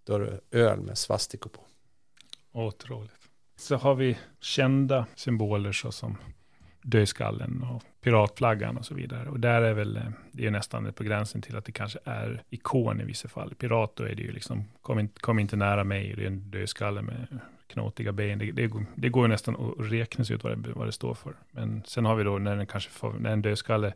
Då 0.05 0.15
är 0.15 0.21
det 0.21 0.59
öl 0.59 0.81
med 0.81 0.99
svastikor 0.99 1.51
på. 1.51 1.61
Otroligt. 2.53 3.11
Så 3.57 3.77
har 3.77 3.95
vi 3.95 4.19
kända 4.41 5.07
symboler 5.17 5.73
såsom 5.73 6.17
dödskallen 6.83 7.63
och 7.63 7.83
piratflaggan 8.09 8.77
och 8.77 8.85
så 8.85 8.95
vidare. 8.95 9.29
Och 9.29 9.41
där 9.41 9.63
är 9.63 9.75
väl, 9.75 9.97
eh, 9.97 10.03
det 10.33 10.47
är 10.47 10.51
nästan 10.51 10.93
på 10.93 11.05
gränsen 11.05 11.43
till 11.43 11.57
att 11.57 11.65
det 11.65 11.73
kanske 11.73 11.99
är 12.05 12.43
ikon 12.51 13.01
i 13.01 13.05
vissa 13.05 13.29
fall. 13.29 13.55
Pirat 13.55 13.97
då 13.97 14.05
är 14.05 14.15
det 14.15 14.23
ju 14.23 14.33
liksom, 14.33 14.65
kom, 14.83 14.99
in, 14.99 15.09
kom 15.09 15.39
inte 15.39 15.57
nära 15.57 15.85
mig, 15.85 16.15
det 16.17 16.23
är 16.23 16.27
en 16.27 16.51
dödskalle 16.51 17.03
med 17.03 17.39
knotiga 17.67 18.13
ben. 18.13 18.39
Det, 18.39 18.53
det, 18.53 18.71
det 18.95 19.09
går 19.09 19.25
ju 19.25 19.29
nästan 19.29 19.57
att 19.57 19.93
räkna 19.93 20.25
ut 20.31 20.45
vad 20.45 20.59
det, 20.59 20.73
vad 20.73 20.89
det 20.89 20.93
står 20.93 21.15
för. 21.15 21.33
Men 21.51 21.83
sen 21.87 22.05
har 22.05 22.15
vi 22.15 22.25
då 22.25 22.39
när 22.39 22.57
den 22.57 22.67
kanske, 22.67 22.91
får, 22.91 23.13
när 23.13 23.31
en 23.31 23.43
dödskalle 23.43 23.93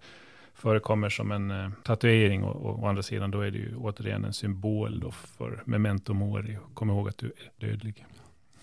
förekommer 0.55 1.09
som 1.09 1.33
en 1.33 1.51
eh, 1.51 1.71
tatuering 1.83 2.45
och, 2.45 2.67
och 2.67 2.83
å 2.83 2.87
andra 2.87 3.03
sidan 3.03 3.31
då 3.31 3.41
är 3.41 3.51
det 3.51 3.59
ju 3.59 3.77
återigen 3.77 4.25
en 4.25 4.33
symbol 4.33 5.01
då 5.01 5.11
för 5.11 5.63
memento 5.65 6.15
mori. 6.15 6.59
Kom 6.75 6.91
ihåg 6.91 7.09
att 7.09 7.19
du 7.19 7.27
är 7.27 7.67
dödlig. 7.67 8.07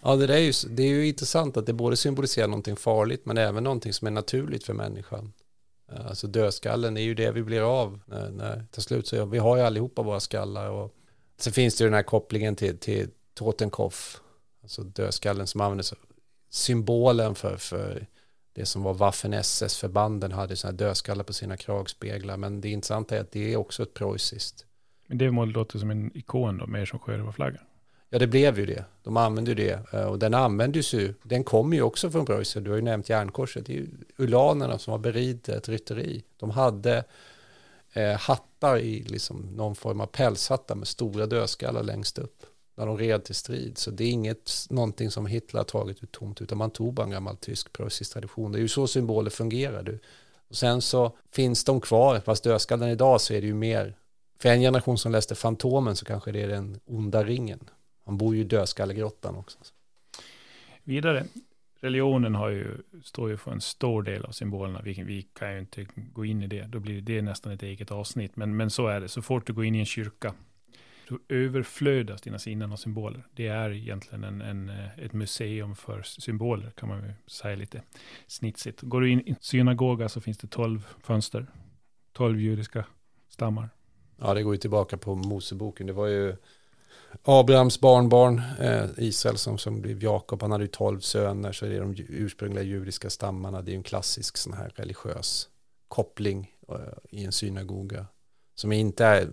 Ja, 0.01 0.15
det, 0.15 0.35
är 0.35 0.39
ju, 0.39 0.53
det 0.69 0.83
är 0.83 0.87
ju 0.87 1.07
intressant 1.07 1.57
att 1.57 1.65
det 1.65 1.73
både 1.73 1.97
symboliserar 1.97 2.47
någonting 2.47 2.75
farligt 2.75 3.25
men 3.25 3.37
även 3.37 3.63
någonting 3.63 3.93
som 3.93 4.07
är 4.07 4.11
naturligt 4.11 4.63
för 4.63 4.73
människan. 4.73 5.33
Eh, 5.91 6.05
alltså 6.05 6.27
dödskallen 6.27 6.97
är 6.97 7.01
ju 7.01 7.13
det 7.13 7.31
vi 7.31 7.43
blir 7.43 7.81
av 7.81 7.99
när, 8.05 8.29
när 8.29 8.65
till 8.71 8.81
slut 8.81 9.07
så 9.07 9.25
vi 9.25 9.37
har 9.37 9.57
ju 9.57 9.63
allihopa 9.63 10.01
våra 10.01 10.19
skallar 10.19 10.69
och 10.69 10.95
sen 11.37 11.53
finns 11.53 11.77
det 11.77 11.83
ju 11.83 11.87
den 11.87 11.95
här 11.95 12.03
kopplingen 12.03 12.55
till, 12.55 12.77
till 12.77 13.09
Totenkopf, 13.33 14.21
alltså 14.63 14.83
dödskallen 14.83 15.47
som 15.47 15.61
användes 15.61 15.93
symbolen 16.49 17.35
för, 17.35 17.57
för 17.57 18.07
det 18.53 18.65
som 18.65 18.83
var 18.83 18.93
Waffen-SS-förbanden 18.93 20.31
hade 20.31 20.55
sådana 20.55 20.77
dödskallar 20.77 21.23
på 21.23 21.33
sina 21.33 21.57
kragspeglar 21.57 22.37
men 22.37 22.61
det 22.61 22.69
intressanta 22.69 23.17
är 23.17 23.21
att 23.21 23.31
det 23.31 23.53
är 23.53 23.57
också 23.57 23.83
ett 23.83 23.93
preussiskt. 23.93 24.65
Men 25.07 25.17
det 25.17 25.31
målet 25.31 25.53
låter 25.53 25.79
som 25.79 25.91
en 25.91 26.17
ikon 26.17 26.57
då, 26.57 26.67
mer 26.67 26.85
som 26.85 26.99
sjörövarflaggan. 26.99 27.63
Ja, 28.09 28.19
det 28.19 28.27
blev 28.27 28.59
ju 28.59 28.65
det. 28.65 28.85
De 29.03 29.17
använde 29.17 29.51
ju 29.51 29.55
det. 29.55 29.93
Eh, 29.93 30.03
och 30.03 30.19
den 30.19 30.33
användes 30.33 30.93
ju. 30.93 31.13
Den 31.23 31.43
kommer 31.43 31.77
ju 31.77 31.83
också 31.83 32.11
från 32.11 32.25
Preussen. 32.25 32.63
Du 32.63 32.69
har 32.69 32.77
ju 32.77 32.83
nämnt 32.83 33.09
järnkorset. 33.09 33.65
Det 33.65 33.73
är 33.73 33.77
ju 33.77 33.87
ulanerna 34.17 34.79
som 34.79 34.91
har 34.91 34.97
beridit 34.97 35.49
ett 35.49 35.69
rytteri. 35.69 36.23
De 36.37 36.49
hade 36.49 37.03
eh, 37.93 38.11
hattar 38.11 38.77
i 38.77 39.03
liksom 39.03 39.41
någon 39.55 39.75
form 39.75 40.01
av 40.01 40.05
pälshattar 40.05 40.75
med 40.75 40.87
stora 40.87 41.25
dödskallar 41.25 41.83
längst 41.83 42.17
upp. 42.17 42.45
När 42.75 42.85
de 42.85 42.97
red 42.97 43.23
till 43.23 43.35
strid. 43.35 43.77
Så 43.77 43.91
det 43.91 44.03
är 44.03 44.11
inget, 44.11 44.51
någonting 44.69 45.11
som 45.11 45.25
Hitler 45.25 45.59
har 45.59 45.65
tagit 45.65 46.03
ut 46.03 46.11
tomt. 46.11 46.41
Utan 46.41 46.57
man 46.57 46.71
tog 46.71 46.93
bara 46.93 47.03
en 47.03 47.11
gammal 47.11 47.37
tysk 47.37 47.73
preussisk 47.73 48.13
tradition. 48.13 48.51
Det 48.51 48.57
är 48.57 48.61
ju 48.61 48.67
så 48.67 48.87
symboler 48.87 49.29
fungerar. 49.29 49.83
Du. 49.83 49.99
Och 50.49 50.55
sen 50.55 50.81
så 50.81 51.17
finns 51.31 51.63
de 51.63 51.81
kvar. 51.81 52.19
Fast 52.19 52.43
dödskallen 52.43 52.89
idag 52.89 53.21
så 53.21 53.33
är 53.33 53.41
det 53.41 53.47
ju 53.47 53.53
mer. 53.53 53.95
För 54.39 54.49
en 54.49 54.59
generation 54.59 54.97
som 54.97 55.11
läste 55.11 55.35
Fantomen 55.35 55.95
så 55.95 56.05
kanske 56.05 56.31
det 56.31 56.41
är 56.41 56.47
den 56.47 56.79
onda 56.85 57.23
ringen 57.23 57.69
han 58.09 58.17
bor 58.17 58.35
ju 58.35 58.41
i 58.41 58.43
dödskallegrottan 58.43 59.35
också. 59.35 59.59
Vidare, 60.83 61.25
religionen 61.79 62.35
har 62.35 62.49
ju, 62.49 62.77
står 63.03 63.29
ju 63.29 63.37
för 63.37 63.51
en 63.51 63.61
stor 63.61 64.03
del 64.03 64.25
av 64.25 64.31
symbolerna. 64.31 64.81
Vi, 64.81 65.03
vi 65.03 65.21
kan 65.21 65.53
ju 65.53 65.59
inte 65.59 65.87
gå 65.95 66.25
in 66.25 66.43
i 66.43 66.47
det. 66.47 66.63
Då 66.67 66.79
blir 66.79 67.01
det 67.01 67.21
nästan 67.21 67.51
ett 67.51 67.63
eget 67.63 67.91
avsnitt. 67.91 68.35
Men, 68.35 68.57
men 68.57 68.69
så 68.69 68.87
är 68.87 69.01
det. 69.01 69.07
Så 69.07 69.21
fort 69.21 69.47
du 69.47 69.53
går 69.53 69.65
in 69.65 69.75
i 69.75 69.79
en 69.79 69.85
kyrka 69.85 70.33
så 71.09 71.19
överflödas 71.29 72.21
dina 72.21 72.39
sinnen 72.39 72.71
av 72.71 72.75
symboler. 72.75 73.23
Det 73.31 73.47
är 73.47 73.71
egentligen 73.71 74.23
en, 74.23 74.41
en, 74.41 74.69
ett 74.97 75.13
museum 75.13 75.75
för 75.75 76.01
symboler 76.01 76.71
kan 76.71 76.89
man 76.89 77.03
ju 77.03 77.13
säga 77.27 77.55
lite 77.55 77.81
snitsigt. 78.27 78.81
Går 78.81 79.01
du 79.01 79.09
in 79.09 79.19
i 79.19 79.35
synagoga 79.39 80.09
så 80.09 80.21
finns 80.21 80.37
det 80.37 80.47
tolv 80.47 80.87
fönster. 81.03 81.47
Tolv 82.13 82.39
judiska 82.39 82.85
stammar. 83.29 83.69
Ja, 84.17 84.33
det 84.33 84.43
går 84.43 84.53
ju 84.53 84.59
tillbaka 84.59 84.97
på 84.97 85.15
Moseboken. 85.15 85.87
Det 85.87 85.93
var 85.93 86.07
ju 86.07 86.35
Abrahams 87.23 87.79
barnbarn, 87.79 88.41
eh, 88.59 88.85
Israel 88.97 89.37
som, 89.37 89.57
som 89.57 89.81
blev 89.81 90.03
Jakob, 90.03 90.41
han 90.41 90.51
hade 90.51 90.63
ju 90.63 90.67
tolv 90.67 90.99
söner, 90.99 91.51
så 91.51 91.65
det 91.65 91.75
är 91.75 91.79
de 91.79 91.95
ursprungliga 91.97 92.63
judiska 92.63 93.09
stammarna, 93.09 93.61
det 93.61 93.71
är 93.71 93.75
en 93.75 93.83
klassisk 93.83 94.37
sån 94.37 94.53
här 94.53 94.71
religiös 94.75 95.49
koppling 95.87 96.55
eh, 96.69 96.75
i 97.09 97.25
en 97.25 97.31
synagoga. 97.31 98.05
Som 98.55 98.71
inte 98.71 99.05
är, 99.05 99.29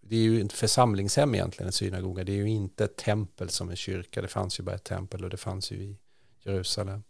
det 0.00 0.16
är 0.16 0.20
ju 0.20 0.40
ett 0.40 0.52
församlingshem 0.52 1.34
egentligen, 1.34 1.66
en 1.66 1.72
synagoga, 1.72 2.24
det 2.24 2.32
är 2.32 2.36
ju 2.36 2.48
inte 2.48 2.84
ett 2.84 2.96
tempel 2.96 3.48
som 3.48 3.70
en 3.70 3.76
kyrka, 3.76 4.22
det 4.22 4.28
fanns 4.28 4.60
ju 4.60 4.64
bara 4.64 4.76
ett 4.76 4.84
tempel 4.84 5.24
och 5.24 5.30
det 5.30 5.36
fanns 5.36 5.70
ju 5.70 5.76
i 5.76 5.98
Jerusalem. 6.42 7.02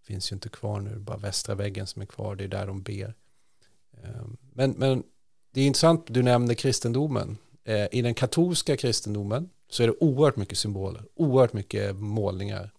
Det 0.00 0.06
finns 0.12 0.32
ju 0.32 0.34
inte 0.34 0.48
kvar 0.48 0.80
nu, 0.80 0.98
bara 0.98 1.16
västra 1.16 1.54
väggen 1.54 1.86
som 1.86 2.02
är 2.02 2.06
kvar, 2.06 2.36
det 2.36 2.44
är 2.44 2.48
där 2.48 2.66
de 2.66 2.82
ber. 2.82 3.14
Eh, 4.02 4.26
men, 4.52 4.70
men 4.70 5.02
det 5.50 5.60
är 5.60 5.66
intressant, 5.66 6.04
du 6.06 6.22
nämnde 6.22 6.54
kristendomen, 6.54 7.38
Eh, 7.66 7.86
I 7.92 8.02
den 8.02 8.14
katolska 8.14 8.76
kristendomen 8.76 9.50
så 9.68 9.82
är 9.82 9.86
det 9.86 9.94
oerhört 10.00 10.36
mycket 10.36 10.58
symboler, 10.58 11.02
oerhört 11.14 11.52
mycket 11.52 11.96
målningar. 11.96 12.72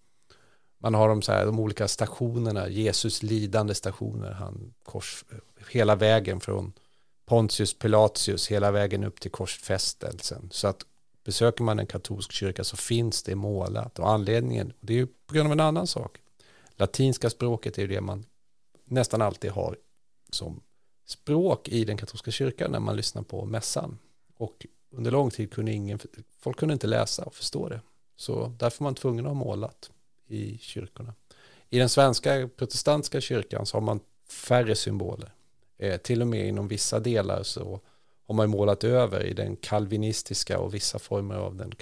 Man 0.77 0.93
har 0.93 1.09
de, 1.09 1.21
så 1.21 1.31
här, 1.31 1.45
de 1.45 1.59
olika 1.59 1.87
stationerna, 1.87 2.69
Jesus 2.69 3.23
lidande 3.23 3.75
stationer, 3.75 4.31
han 4.31 4.73
kors, 4.83 5.25
hela 5.71 5.95
vägen 5.95 6.39
från 6.39 6.73
Pontius 7.25 7.73
Pilatius 7.73 8.47
hela 8.47 8.71
vägen 8.71 9.03
upp 9.03 9.19
till 9.19 9.31
korsfästelsen. 9.31 10.49
Så 10.51 10.67
att 10.67 10.85
besöker 11.23 11.63
man 11.63 11.79
en 11.79 11.87
katolsk 11.87 12.31
kyrka 12.31 12.63
så 12.63 12.77
finns 12.77 13.23
det 13.23 13.35
målat 13.35 13.99
och 13.99 14.09
anledningen, 14.09 14.73
det 14.79 14.93
är 14.93 14.97
ju 14.97 15.07
på 15.07 15.33
grund 15.33 15.47
av 15.47 15.51
en 15.51 15.59
annan 15.59 15.87
sak. 15.87 16.17
Latinska 16.75 17.29
språket 17.29 17.77
är 17.77 17.81
ju 17.81 17.87
det 17.87 18.01
man 18.01 18.25
nästan 18.85 19.21
alltid 19.21 19.51
har 19.51 19.77
som 20.29 20.61
språk 21.05 21.67
i 21.67 21.85
den 21.85 21.97
katolska 21.97 22.31
kyrkan 22.31 22.71
när 22.71 22.79
man 22.79 22.95
lyssnar 22.95 23.21
på 23.21 23.45
mässan. 23.45 23.97
Och 24.37 24.65
under 24.89 25.11
lång 25.11 25.29
tid 25.29 25.51
kunde 25.51 25.71
ingen, 25.71 25.99
folk 26.39 26.57
kunde 26.57 26.73
inte 26.73 26.87
läsa 26.87 27.23
och 27.23 27.35
förstå 27.35 27.69
det. 27.69 27.81
Så 28.15 28.55
därför 28.59 28.83
var 28.83 28.83
man 28.83 28.95
tvungen 28.95 29.25
att 29.25 29.29
ha 29.29 29.43
målat 29.43 29.91
i 30.27 30.57
kyrkorna. 30.57 31.13
I 31.69 31.79
den 31.79 31.89
svenska 31.89 32.49
protestantiska 32.55 33.21
kyrkan 33.21 33.65
så 33.65 33.77
har 33.77 33.81
man 33.81 33.99
färre 34.29 34.75
symboler. 34.75 35.33
Eh, 35.77 35.97
till 35.97 36.21
och 36.21 36.27
med 36.27 36.47
inom 36.47 36.67
vissa 36.67 36.99
delar 36.99 37.43
så 37.43 37.79
har 38.27 38.35
man 38.35 38.49
målat 38.49 38.83
över 38.83 39.23
i 39.23 39.33
den 39.33 39.55
kalvinistiska 39.55 40.59
och 40.59 40.73
vissa 40.73 40.99
former 40.99 41.35
av 41.35 41.55
den 41.55 41.73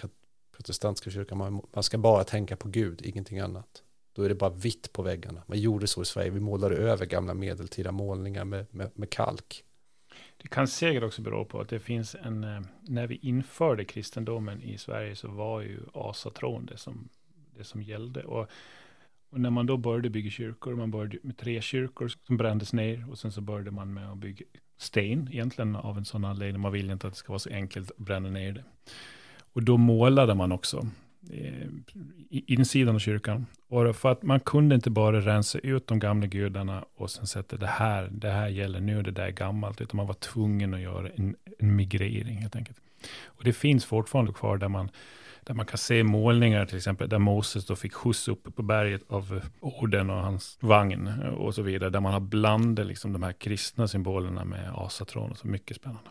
protestantiska 0.51 1.11
kyrkan. 1.11 1.37
Man, 1.37 1.61
man 1.73 1.83
ska 1.83 1.97
bara 1.97 2.23
tänka 2.23 2.55
på 2.55 2.67
Gud, 2.67 3.01
ingenting 3.05 3.39
annat. 3.39 3.83
Då 4.13 4.23
är 4.23 4.29
det 4.29 4.35
bara 4.35 4.49
vitt 4.49 4.93
på 4.93 5.01
väggarna. 5.01 5.43
Man 5.47 5.59
gjorde 5.59 5.87
så 5.87 6.01
i 6.01 6.05
Sverige, 6.05 6.29
vi 6.29 6.39
målade 6.39 6.75
över 6.75 7.05
gamla 7.05 7.33
medeltida 7.33 7.91
målningar 7.91 8.45
med, 8.45 8.65
med, 8.71 8.91
med 8.93 9.09
kalk. 9.09 9.63
Det 10.45 10.49
kan 10.49 10.67
säkert 10.67 11.03
också 11.03 11.21
bero 11.21 11.45
på 11.45 11.61
att 11.61 11.69
det 11.69 11.79
finns 11.79 12.15
en, 12.15 12.43
eh, 12.43 12.61
när 12.81 13.07
vi 13.07 13.15
införde 13.15 13.85
kristendomen 13.85 14.61
i 14.61 14.77
Sverige 14.77 15.15
så 15.15 15.27
var 15.27 15.61
ju 15.61 15.79
asatron 15.93 16.65
det 16.65 16.77
som, 16.77 17.09
det 17.57 17.63
som 17.63 17.81
gällde. 17.81 18.23
Och, 18.23 18.47
och 19.29 19.39
när 19.39 19.49
man 19.49 19.65
då 19.65 19.77
började 19.77 20.09
bygga 20.09 20.29
kyrkor, 20.29 20.75
man 20.75 20.91
började 20.91 21.17
med 21.23 21.37
tre 21.37 21.61
kyrkor 21.61 22.07
som 22.07 22.37
brändes 22.37 22.73
ner 22.73 23.11
och 23.11 23.19
sen 23.19 23.31
så 23.31 23.41
började 23.41 23.71
man 23.71 23.93
med 23.93 24.11
att 24.11 24.17
bygga 24.17 24.45
sten, 24.77 25.29
egentligen 25.31 25.75
av 25.75 25.97
en 25.97 26.05
sån 26.05 26.25
anledning, 26.25 26.61
man 26.61 26.71
vill 26.71 26.89
inte 26.89 27.07
att 27.07 27.13
det 27.13 27.19
ska 27.19 27.31
vara 27.31 27.39
så 27.39 27.49
enkelt 27.49 27.91
att 27.91 27.97
bränna 27.97 28.29
ner 28.29 28.53
det. 28.53 28.63
Och 29.53 29.63
då 29.63 29.77
målade 29.77 30.35
man 30.35 30.51
också 30.51 30.87
eh, 31.29 31.67
insidan 32.29 32.95
av 32.95 32.99
kyrkan. 32.99 33.45
Och 33.67 33.95
för 33.95 34.11
att 34.11 34.23
man 34.23 34.39
kunde 34.39 34.75
inte 34.75 34.89
bara 34.89 35.21
rensa 35.21 35.59
ut 35.59 35.87
de 35.87 35.99
gamla 35.99 36.27
gudarna 36.27 36.85
och 36.95 37.11
sen 37.11 37.27
sätta 37.27 37.57
det 37.57 37.67
här, 37.67 38.09
det 38.11 38.29
här 38.29 38.47
gäller 38.47 38.79
nu, 38.79 39.01
det 39.01 39.11
där 39.11 39.25
är 39.25 39.31
gammalt, 39.31 39.81
utan 39.81 39.97
man 39.97 40.07
var 40.07 40.13
tvungen 40.13 40.73
att 40.73 40.79
göra 40.79 41.09
en, 41.15 41.35
en 41.59 41.75
migrering 41.75 42.37
helt 42.37 42.55
enkelt. 42.55 42.77
Och 43.25 43.43
det 43.43 43.53
finns 43.53 43.85
fortfarande 43.85 44.33
kvar 44.33 44.57
där 44.57 44.67
man, 44.67 44.89
där 45.43 45.53
man 45.53 45.65
kan 45.65 45.77
se 45.77 46.03
målningar 46.03 46.65
till 46.65 46.77
exempel, 46.77 47.09
där 47.09 47.19
Moses 47.19 47.65
då 47.65 47.75
fick 47.75 47.93
skjuts 47.93 48.27
upp 48.27 48.55
på 48.55 48.63
berget 48.63 49.01
av 49.07 49.41
orden 49.59 50.09
och 50.09 50.23
hans 50.23 50.57
vagn 50.61 51.07
och 51.37 51.55
så 51.55 51.61
vidare, 51.61 51.89
där 51.89 51.99
man 51.99 52.13
har 52.13 52.19
blandat 52.19 52.87
liksom 52.87 53.13
de 53.13 53.23
här 53.23 53.33
kristna 53.33 53.87
symbolerna 53.87 54.45
med 54.45 54.71
asatron 54.75 55.31
och 55.31 55.37
så 55.37 55.47
mycket 55.47 55.77
spännande. 55.77 56.09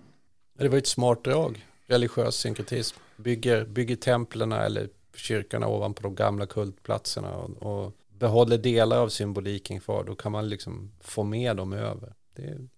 Det 0.58 0.68
var 0.68 0.78
ett 0.78 0.86
smart 0.86 1.24
drag, 1.24 1.66
religiös 1.86 2.34
synkretism. 2.36 2.98
Bygger, 3.16 3.64
bygger 3.64 3.96
templerna 3.96 4.64
eller 4.64 4.88
kyrkorna 5.16 5.68
ovanpå 5.68 6.02
de 6.02 6.14
gamla 6.14 6.46
kultplatserna 6.46 7.36
och, 7.36 7.62
och 7.62 7.92
behåller 8.18 8.58
delar 8.58 8.98
av 8.98 9.08
symboliken 9.08 9.80
kvar, 9.80 10.04
då 10.04 10.14
kan 10.14 10.32
man 10.32 10.48
liksom 10.48 10.92
få 11.00 11.22
med 11.22 11.56
dem 11.56 11.72
över. 11.72 12.14
Det 12.34 12.42
är, 12.42 12.68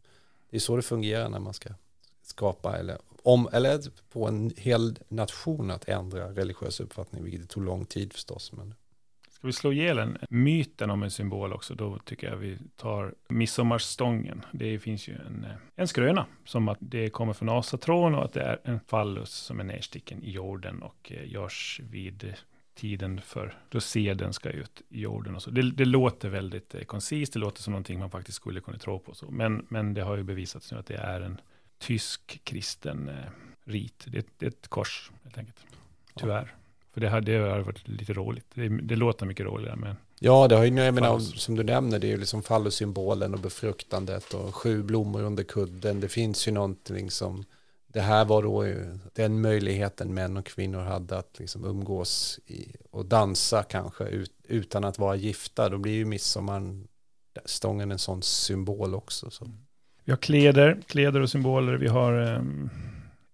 det 0.51 0.57
är 0.57 0.61
så 0.61 0.77
det 0.77 0.83
fungerar 0.83 1.29
när 1.29 1.39
man 1.39 1.55
ska 1.55 1.71
skapa 2.23 2.77
eller, 2.77 2.99
om, 3.23 3.49
eller 3.53 3.83
på 4.13 4.29
en 4.29 4.53
hel 4.57 4.99
nation 5.09 5.71
att 5.71 5.89
ändra 5.89 6.33
religiös 6.33 6.81
uppfattning, 6.81 7.25
vilket 7.25 7.51
tog 7.51 7.65
lång 7.65 7.85
tid 7.85 8.13
förstås. 8.13 8.53
Men 8.53 8.75
Ska 9.37 9.47
vi 9.47 9.53
slå 9.53 9.73
ihjäl 9.73 9.99
en 9.99 10.19
myten 10.31 10.91
om 10.91 11.03
en 11.03 11.11
symbol 11.11 11.53
också, 11.53 11.75
då 11.75 11.99
tycker 11.99 12.31
jag 12.31 12.37
vi 12.37 12.59
tar 12.77 13.15
midsommarstången. 13.29 14.45
Det 14.53 14.79
finns 14.79 15.09
ju 15.09 15.15
en, 15.15 15.47
en 15.75 15.89
skröna, 15.89 16.27
som 16.45 16.69
att 16.69 16.79
det 16.81 17.11
kommer 17.11 17.33
från 17.33 17.49
asatron 17.49 18.15
och 18.15 18.25
att 18.25 18.33
det 18.33 18.43
är 18.43 18.61
en 18.65 18.81
fallus 18.81 19.31
som 19.31 19.61
är 19.61 19.65
nedsticken 19.65 20.23
i 20.23 20.31
jorden 20.31 20.83
och 20.83 21.13
eh, 21.13 21.33
görs 21.33 21.81
vid 21.85 22.35
tiden 22.75 23.21
för 23.21 23.59
då 23.69 23.81
seden 23.81 24.33
ska 24.33 24.51
ut 24.51 24.83
i 24.89 25.01
jorden 25.01 25.35
och 25.35 25.43
så. 25.43 25.51
Det, 25.51 25.71
det 25.71 25.85
låter 25.85 26.29
väldigt 26.29 26.75
eh, 26.75 26.83
koncist, 26.83 27.33
det 27.33 27.39
låter 27.39 27.63
som 27.63 27.73
någonting 27.73 27.99
man 27.99 28.11
faktiskt 28.11 28.37
skulle 28.37 28.61
kunna 28.61 28.79
tro 28.79 28.99
på. 28.99 29.15
Så. 29.15 29.31
Men, 29.31 29.67
men 29.69 29.95
det 29.95 30.03
har 30.03 30.17
ju 30.17 30.23
bevisats 30.23 30.73
nu 30.73 30.79
att 30.79 30.87
det 30.87 30.97
är 30.97 31.21
en 31.21 31.41
tysk 31.79 32.41
kristen 32.45 33.09
eh, 33.09 33.15
rit. 33.65 34.05
Det, 34.09 34.27
det, 34.39 34.47
är 34.47 34.51
ett 34.51 34.69
kors 34.69 35.11
helt 35.25 35.39
enkelt, 35.39 35.67
tyvärr. 36.15 36.55
Ja. 36.57 36.66
För 36.97 37.01
det 37.01 37.09
hade 37.09 37.63
varit 37.63 37.89
lite 37.89 38.13
roligt. 38.13 38.47
Det, 38.55 38.69
det 38.69 38.97
låter 38.97 39.27
mycket 39.27 39.47
roligare. 39.47 39.77
Men 39.77 39.97
ja, 40.19 40.49
det 40.49 40.57
har 40.57 40.65
ju, 40.65 40.75
jag 40.75 40.95
menar, 40.95 41.19
som 41.19 41.55
du 41.55 41.63
nämner, 41.63 41.99
det 41.99 42.07
är 42.07 42.09
ju 42.09 42.17
liksom 42.17 42.43
fallossymbolen 42.43 43.35
och 43.35 43.41
befruktandet 43.41 44.35
och 44.35 44.55
sju 44.55 44.83
blommor 44.83 45.23
under 45.23 45.43
kudden. 45.43 46.01
Det 46.01 46.09
finns 46.09 46.49
ju 46.49 46.53
någonting 46.53 47.11
som, 47.11 47.45
det 47.87 48.01
här 48.01 48.25
var 48.25 48.43
då 48.43 48.65
den 49.13 49.41
möjligheten 49.41 50.15
män 50.15 50.37
och 50.37 50.47
kvinnor 50.47 50.81
hade 50.81 51.19
att 51.19 51.39
liksom 51.39 51.65
umgås 51.65 52.41
i, 52.47 52.73
och 52.91 53.07
dansa 53.07 53.63
kanske 53.63 54.05
ut, 54.05 54.33
utan 54.49 54.85
att 54.85 54.99
vara 54.99 55.17
gifta. 55.17 55.69
Då 55.69 55.79
blir 55.79 55.93
ju 55.93 56.05
midsommarstången 56.05 57.93
en 57.93 57.99
sån 57.99 58.23
symbol 58.23 58.95
också. 58.95 59.31
Så. 59.31 59.51
Vi 60.05 60.13
har 60.13 60.19
kläder, 60.19 60.81
kläder 60.87 61.21
och 61.21 61.31
symboler. 61.31 61.75
Vi 61.75 61.89
har 61.89 62.13
um 62.13 62.71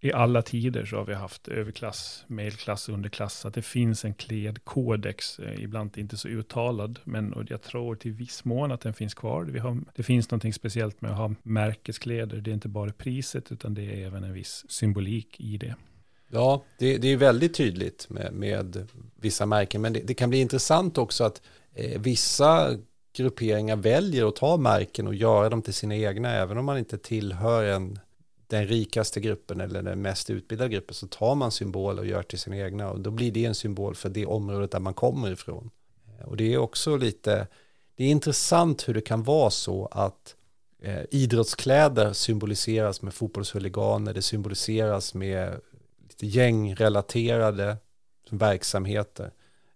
i 0.04 0.12
alla 0.12 0.42
tider 0.42 0.84
så 0.84 0.96
har 0.96 1.04
vi 1.04 1.14
haft 1.14 1.48
överklass, 1.48 2.24
medelklass, 2.26 2.88
underklass. 2.88 3.44
Att 3.44 3.54
det 3.54 3.62
finns 3.62 4.04
en 4.04 4.14
klädkodex, 4.14 5.38
eh, 5.38 5.62
ibland 5.62 5.98
inte 5.98 6.16
så 6.16 6.28
uttalad, 6.28 6.98
men 7.04 7.32
och 7.32 7.44
jag 7.48 7.62
tror 7.62 7.94
till 7.94 8.12
viss 8.12 8.44
mån 8.44 8.72
att 8.72 8.80
den 8.80 8.94
finns 8.94 9.14
kvar. 9.14 9.44
Vi 9.44 9.58
har, 9.58 9.78
det 9.94 10.02
finns 10.02 10.30
någonting 10.30 10.52
speciellt 10.52 11.00
med 11.00 11.10
att 11.10 11.16
ha 11.16 11.34
märkeskläder. 11.42 12.36
Det 12.36 12.50
är 12.50 12.54
inte 12.54 12.68
bara 12.68 12.92
priset, 12.92 13.52
utan 13.52 13.74
det 13.74 13.82
är 13.82 14.06
även 14.06 14.24
en 14.24 14.32
viss 14.32 14.64
symbolik 14.68 15.40
i 15.40 15.56
det. 15.56 15.74
Ja, 16.28 16.64
det, 16.78 16.98
det 16.98 17.08
är 17.08 17.16
väldigt 17.16 17.54
tydligt 17.54 18.10
med, 18.10 18.32
med 18.32 18.88
vissa 19.20 19.46
märken, 19.46 19.80
men 19.80 19.92
det, 19.92 20.00
det, 20.00 20.14
kan 20.14 20.30
bli 20.30 20.40
intressant 20.40 20.98
också 20.98 21.24
att 21.24 21.42
eh, 21.74 22.00
vissa 22.00 22.78
grupperingar 23.16 23.76
väljer 23.76 24.28
att 24.28 24.36
ta 24.36 24.56
märken 24.56 25.06
och 25.06 25.14
göra 25.14 25.48
dem 25.48 25.62
till 25.62 25.74
sina 25.74 25.96
egna, 25.96 26.30
även 26.30 26.58
om 26.58 26.64
man 26.64 26.78
inte 26.78 26.98
tillhör 26.98 27.64
en 27.64 27.98
den 28.52 28.66
rikaste 28.66 29.20
gruppen 29.20 29.60
eller 29.60 29.82
den 29.82 30.02
mest 30.02 30.30
utbildade 30.30 30.70
gruppen 30.70 30.94
så 30.94 31.06
tar 31.06 31.34
man 31.34 31.50
symboler 31.52 32.02
och 32.02 32.06
gör 32.06 32.22
till 32.22 32.38
sina 32.38 32.56
egna 32.56 32.90
och 32.90 33.00
då 33.00 33.10
blir 33.10 33.32
det 33.32 33.44
en 33.44 33.54
symbol 33.54 33.94
för 33.94 34.08
det 34.08 34.26
området 34.26 34.70
där 34.70 34.80
man 34.80 34.94
kommer 34.94 35.30
ifrån. 35.30 35.70
Eh, 36.06 36.26
och 36.26 36.36
det 36.36 36.54
är 36.54 36.58
också 36.58 36.96
lite, 36.96 37.46
det 37.96 38.04
är 38.04 38.08
intressant 38.08 38.88
hur 38.88 38.94
det 38.94 39.00
kan 39.00 39.22
vara 39.22 39.50
så 39.50 39.86
att 39.86 40.36
eh, 40.82 41.02
idrottskläder 41.10 42.12
symboliseras 42.12 43.02
med 43.02 43.14
fotbollshuliganer, 43.14 44.14
det 44.14 44.22
symboliseras 44.22 45.14
med 45.14 45.60
lite 46.08 46.26
gängrelaterade 46.26 47.76
verksamheter. 48.30 49.30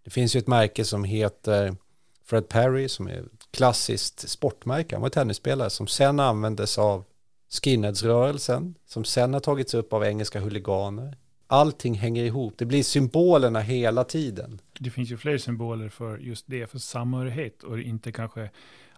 Det 0.05 0.11
finns 0.11 0.37
ju 0.37 0.39
ett 0.39 0.47
märke 0.47 0.85
som 0.85 1.05
heter 1.05 1.77
Fred 2.25 2.49
Perry 2.49 2.89
som 2.89 3.09
är 3.09 3.19
ett 3.19 3.51
klassiskt 3.51 4.29
sportmärke, 4.29 4.95
han 4.95 5.03
var 5.03 5.09
tennisspelare 5.09 5.71
som 5.71 5.87
sen 5.87 6.21
användes 6.21 6.79
av 6.79 7.05
skinheadsrörelsen 7.49 8.75
som 8.87 9.05
sen 9.05 9.33
har 9.35 9.41
tagits 9.41 9.75
upp 9.75 9.93
av 9.93 10.05
engelska 10.05 10.41
huliganer. 10.41 11.17
Allting 11.47 11.95
hänger 11.95 12.25
ihop, 12.25 12.55
det 12.59 12.65
blir 12.65 12.83
symbolerna 12.83 13.61
hela 13.61 14.05
tiden. 14.05 14.61
Det 14.79 14.91
finns 14.91 15.11
ju 15.11 15.17
fler 15.17 15.39
symboler 15.39 15.89
för 15.89 16.19
just 16.19 16.45
det, 16.49 16.67
för 16.71 16.79
samhörighet 16.79 17.63
och 17.63 17.81
inte 17.81 18.13
kanske 18.13 18.51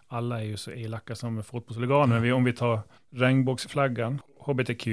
alla 0.07 0.39
är 0.41 0.45
ju 0.45 0.57
så 0.57 0.71
elaka 0.71 1.15
som 1.15 1.43
fotbollshuliganer, 1.43 2.17
Mm. 2.17 2.35
om 2.35 2.43
vi 2.43 2.53
tar 2.53 2.79
regnbågsflaggan, 3.11 4.21
hbtq, 4.39 4.87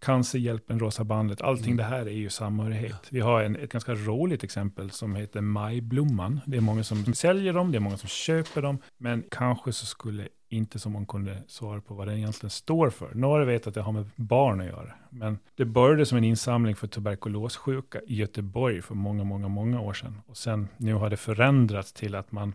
Cancerhjälpen, 0.00 0.78
Rosa 0.80 1.04
bandet, 1.04 1.42
allting 1.42 1.72
mm. 1.72 1.76
det 1.76 1.84
här 1.84 2.06
är 2.06 2.10
ju 2.10 2.30
samhörighet. 2.30 2.96
Ja. 3.02 3.08
Vi 3.10 3.20
har 3.20 3.42
en, 3.42 3.56
ett 3.56 3.72
ganska 3.72 3.94
roligt 3.94 4.44
exempel 4.44 4.90
som 4.90 5.14
heter 5.14 5.40
Majblomman. 5.40 6.40
Det 6.46 6.56
är 6.56 6.60
många 6.60 6.84
som 6.84 7.14
säljer 7.14 7.52
dem, 7.52 7.72
det 7.72 7.78
är 7.78 7.80
många 7.80 7.96
som 7.96 8.08
köper 8.08 8.62
dem, 8.62 8.78
men 8.98 9.24
kanske 9.30 9.72
så 9.72 9.86
skulle 9.86 10.28
inte 10.48 10.78
som 10.78 10.92
man 10.92 11.06
kunde 11.06 11.42
svara 11.46 11.80
på 11.80 11.94
vad 11.94 12.08
den 12.08 12.16
egentligen 12.16 12.50
står 12.50 12.90
för. 12.90 13.14
Några 13.14 13.44
vet 13.44 13.66
att 13.66 13.74
det 13.74 13.80
har 13.80 13.92
med 13.92 14.10
barn 14.16 14.60
att 14.60 14.66
göra, 14.66 14.92
men 15.10 15.38
det 15.56 15.64
började 15.64 16.06
som 16.06 16.18
en 16.18 16.24
insamling 16.24 16.76
för 16.76 16.86
tuberkulossjuka 16.86 18.00
i 18.06 18.14
Göteborg 18.14 18.82
för 18.82 18.94
många, 18.94 19.24
många, 19.24 19.48
många 19.48 19.80
år 19.80 19.92
sedan. 19.92 20.20
Och 20.26 20.36
sen 20.36 20.68
nu 20.76 20.94
har 20.94 21.10
det 21.10 21.16
förändrats 21.16 21.92
till 21.92 22.14
att 22.14 22.32
man 22.32 22.54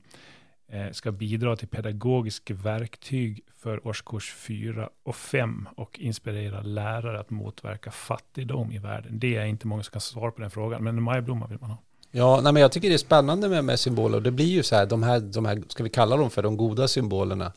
Eh, 0.76 0.92
ska 0.92 1.12
bidra 1.12 1.56
till 1.56 1.68
pedagogiska 1.68 2.54
verktyg 2.54 3.44
för 3.58 3.88
årskurs 3.88 4.34
4 4.34 4.90
och 5.04 5.16
5 5.16 5.70
och 5.78 6.00
inspirera 6.00 6.62
lärare 6.62 7.20
att 7.20 7.30
motverka 7.30 7.92
fattigdom 7.92 8.72
i 8.72 8.78
världen. 8.78 9.20
Det 9.20 9.36
är 9.36 9.46
inte 9.46 9.68
många 9.68 9.84
som 9.84 9.92
kan 9.92 10.02
svara 10.02 10.32
på 10.32 10.42
den 10.42 10.52
frågan, 10.52 10.84
men 10.84 10.98
en 10.98 11.04
majblomma 11.04 11.48
vill 11.48 11.58
man 11.62 11.70
ha. 11.70 11.78
Ja, 12.12 12.40
nej, 12.44 12.54
men 12.54 12.62
jag 12.62 12.72
tycker 12.72 12.90
det 12.90 12.96
är 12.96 12.98
spännande 12.98 13.50
med, 13.50 13.66
med 13.66 13.80
symboler. 13.80 14.20
Det 14.20 14.32
blir 14.32 14.46
ju 14.46 14.64
så 14.64 14.76
här, 14.76 14.86
de 14.86 15.04
här, 15.04 15.20
de 15.20 15.46
här, 15.46 15.64
ska 15.68 15.84
vi 15.84 15.90
kalla 15.90 16.18
dem 16.18 16.30
för 16.30 16.44
de 16.44 16.58
goda 16.58 16.88
symbolerna, 16.88 17.52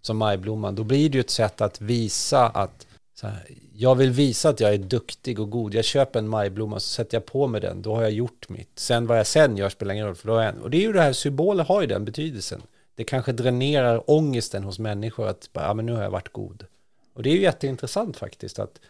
som 0.00 0.16
majblomman, 0.16 0.74
då 0.74 0.84
blir 0.84 1.10
det 1.10 1.14
ju 1.14 1.20
ett 1.20 1.30
sätt 1.30 1.60
att 1.60 1.80
visa 1.80 2.48
att 2.48 2.86
här, 3.22 3.46
jag 3.74 3.94
vill 3.94 4.10
visa 4.10 4.48
att 4.48 4.60
jag 4.60 4.74
är 4.74 4.78
duktig 4.78 5.40
och 5.40 5.50
god. 5.50 5.74
Jag 5.74 5.84
köper 5.84 6.18
en 6.18 6.28
majblomma 6.28 6.80
så 6.80 6.88
sätter 6.88 7.16
jag 7.16 7.26
på 7.26 7.46
mig 7.46 7.60
den, 7.60 7.82
då 7.82 7.94
har 7.94 8.02
jag 8.02 8.12
gjort 8.12 8.48
mitt. 8.48 8.78
Sen 8.78 9.06
vad 9.06 9.18
jag 9.18 9.26
sen 9.26 9.56
gör 9.56 9.68
spelar 9.68 9.94
ingen 9.94 10.06
roll, 10.06 10.14
för 10.14 10.28
då 10.28 10.40
jag, 10.42 10.54
och 10.62 10.70
det 10.70 10.76
är 10.76 10.82
ju 10.82 10.92
det 10.92 11.02
här, 11.02 11.12
symboler 11.12 11.64
har 11.64 11.80
ju 11.80 11.86
den 11.86 12.04
betydelsen. 12.04 12.62
Det 12.94 13.04
kanske 13.04 13.32
dränerar 13.32 14.10
ångesten 14.10 14.64
hos 14.64 14.78
människor 14.78 15.28
att 15.28 15.50
bara, 15.52 15.64
ja, 15.64 15.74
men 15.74 15.86
nu 15.86 15.92
har 15.92 16.02
jag 16.02 16.10
varit 16.10 16.32
god. 16.32 16.66
Och 17.14 17.22
det 17.22 17.30
är 17.30 17.34
ju 17.34 17.42
jätteintressant 17.42 18.16
faktiskt 18.16 18.58
att 18.58 18.80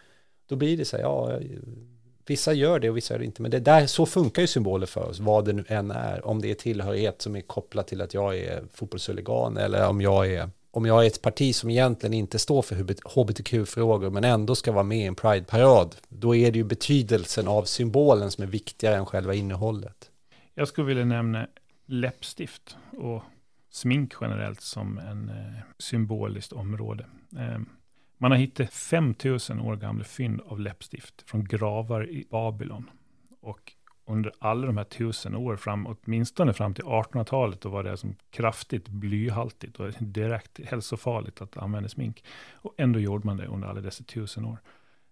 då 0.47 0.55
blir 0.55 0.77
det 0.77 0.85
så 0.85 0.97
här, 0.97 1.03
ja, 1.03 1.39
vissa 2.25 2.53
gör 2.53 2.79
det 2.79 2.89
och 2.89 2.97
vissa 2.97 3.13
gör 3.13 3.19
det 3.19 3.25
inte. 3.25 3.41
Men 3.41 3.51
det 3.51 3.59
där, 3.59 3.87
så 3.87 4.05
funkar 4.05 4.41
ju 4.41 4.47
symboler 4.47 4.85
för 4.85 5.09
oss, 5.09 5.19
vad 5.19 5.45
det 5.45 5.53
nu 5.53 5.65
än 5.67 5.91
är. 5.91 6.27
Om 6.27 6.41
det 6.41 6.51
är 6.51 6.55
tillhörighet 6.55 7.21
som 7.21 7.35
är 7.35 7.41
kopplat 7.41 7.87
till 7.87 8.01
att 8.01 8.13
jag 8.13 8.37
är 8.37 8.63
fotbollshuligan 8.73 9.57
eller 9.57 9.87
om 9.87 10.01
jag 10.01 10.33
är 10.33 10.49
om 10.77 10.85
jag 10.85 11.03
är 11.03 11.07
ett 11.07 11.21
parti 11.21 11.55
som 11.55 11.69
egentligen 11.69 12.13
inte 12.13 12.39
står 12.39 12.61
för 12.61 12.75
hbtq-frågor 12.75 14.09
men 14.09 14.23
ändå 14.23 14.55
ska 14.55 14.71
vara 14.71 14.83
med 14.83 14.97
i 14.97 15.03
en 15.03 15.15
Pride-parad, 15.15 15.95
då 16.09 16.35
är 16.35 16.51
det 16.51 16.57
ju 16.57 16.63
betydelsen 16.63 17.47
av 17.47 17.63
symbolen 17.63 18.31
som 18.31 18.43
är 18.43 18.47
viktigare 18.47 18.95
än 18.95 19.05
själva 19.05 19.33
innehållet. 19.33 20.11
Jag 20.53 20.67
skulle 20.67 20.87
vilja 20.87 21.05
nämna 21.05 21.47
läppstift 21.85 22.77
och 22.97 23.23
smink 23.69 24.13
generellt 24.21 24.61
som 24.61 24.97
en 24.97 25.29
eh, 25.29 25.63
symboliskt 25.77 26.53
område. 26.53 27.05
Eh, 27.37 27.59
man 28.17 28.31
har 28.31 28.37
hittat 28.37 28.73
5000 28.73 29.59
år 29.59 29.75
gamla 29.75 30.03
fynd 30.03 30.41
av 30.45 30.59
läppstift 30.59 31.29
från 31.29 31.43
gravar 31.43 32.09
i 32.09 32.27
Babylon. 32.31 32.89
Och 33.41 33.73
under 34.07 34.31
alla 34.39 34.67
de 34.67 34.77
här 34.77 34.83
tusen 34.83 35.35
år, 35.35 35.55
fram, 35.55 35.87
åtminstone 35.87 36.53
fram 36.53 36.73
till 36.73 36.83
1800-talet, 36.83 37.61
då 37.61 37.69
var 37.69 37.83
det 37.83 37.97
som 37.97 38.15
kraftigt 38.29 38.87
blyhaltigt 38.87 39.79
och 39.79 39.91
direkt 39.99 40.59
hälsofarligt 40.65 41.41
att 41.41 41.57
använda 41.57 41.89
smink. 41.89 42.23
Och 42.53 42.73
ändå 42.77 42.99
gjorde 42.99 43.25
man 43.25 43.37
det 43.37 43.45
under 43.45 43.67
alla 43.67 43.81
dessa 43.81 44.03
tusen 44.03 44.45
år. 44.45 44.57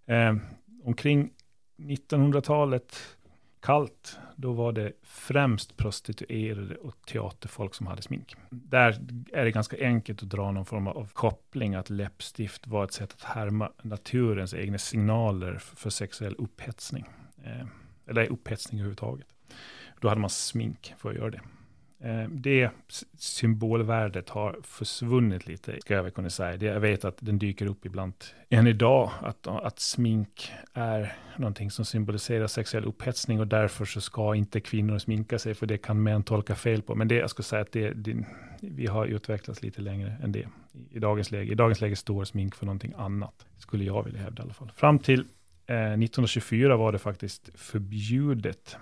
Eh, 0.05 0.35
omkring 0.83 1.29
1900-talet, 1.77 3.17
kallt, 3.59 4.17
då 4.35 4.53
var 4.53 4.71
det 4.71 4.91
främst 5.03 5.77
prostituerade 5.77 6.75
och 6.75 6.95
teaterfolk 7.05 7.75
som 7.75 7.87
hade 7.87 8.01
smink. 8.01 8.35
Där 8.49 8.99
är 9.33 9.45
det 9.45 9.51
ganska 9.51 9.77
enkelt 9.85 10.23
att 10.23 10.29
dra 10.29 10.51
någon 10.51 10.65
form 10.65 10.87
av 10.87 11.09
koppling, 11.13 11.75
att 11.75 11.89
läppstift 11.89 12.67
var 12.67 12.83
ett 12.83 12.93
sätt 12.93 13.13
att 13.13 13.23
härma 13.23 13.71
naturens 13.81 14.53
egna 14.53 14.77
signaler 14.77 15.57
för 15.57 15.89
sexuell 15.89 16.35
upphetsning. 16.37 17.05
Eh, 17.43 17.65
eller 18.07 18.31
upphetsning 18.31 18.79
överhuvudtaget. 18.79 19.27
Då 20.01 20.09
hade 20.09 20.21
man 20.21 20.29
smink 20.29 20.93
för 20.97 21.09
att 21.09 21.15
göra 21.15 21.29
det. 21.29 21.41
Eh, 21.99 22.29
det 22.29 22.69
symbolvärdet 23.17 24.29
har 24.29 24.59
försvunnit 24.63 25.47
lite, 25.47 25.81
ska 25.81 25.93
jag 25.93 26.03
väl 26.03 26.11
kunna 26.11 26.29
säga. 26.29 26.73
jag 26.73 26.79
vet 26.79 27.05
att 27.05 27.17
den 27.19 27.39
dyker 27.39 27.65
upp 27.65 27.85
ibland 27.85 28.13
än 28.49 28.67
idag, 28.67 29.11
att, 29.21 29.47
att 29.47 29.79
smink 29.79 30.51
är 30.73 31.15
någonting 31.37 31.71
som 31.71 31.85
symboliserar 31.85 32.47
sexuell 32.47 32.85
upphetsning 32.85 33.39
och 33.39 33.47
därför 33.47 33.85
så 33.85 34.01
ska 34.01 34.35
inte 34.35 34.59
kvinnor 34.59 34.97
sminka 34.97 35.39
sig, 35.39 35.53
för 35.53 35.65
det 35.65 35.77
kan 35.77 36.03
män 36.03 36.23
tolka 36.23 36.55
fel 36.55 36.81
på. 36.81 36.95
Men 36.95 37.07
det, 37.07 37.15
jag 37.15 37.29
skulle 37.29 37.43
säga 37.43 37.61
att 37.61 37.71
det, 37.71 37.89
det, 37.89 38.25
vi 38.61 38.87
har 38.87 39.05
utvecklats 39.05 39.61
lite 39.61 39.81
längre 39.81 40.17
än 40.23 40.31
det 40.31 40.47
i, 40.91 40.99
dagens 40.99 41.31
läge. 41.31 41.51
I 41.51 41.55
dagens 41.55 41.81
läge 41.81 41.95
står 41.95 42.23
smink 42.23 42.55
för 42.55 42.65
någonting 42.65 42.93
annat, 42.97 43.45
skulle 43.57 43.83
jag 43.83 44.03
vilja 44.03 44.21
hävda 44.21 44.41
i 44.41 44.45
alla 44.45 44.53
fall. 44.53 44.71
Fram 44.75 44.99
till 44.99 45.25
eh, 45.67 45.75
1924 45.75 46.77
var 46.77 46.91
det 46.91 46.99
faktiskt 46.99 47.49
förbjudet 47.55 48.77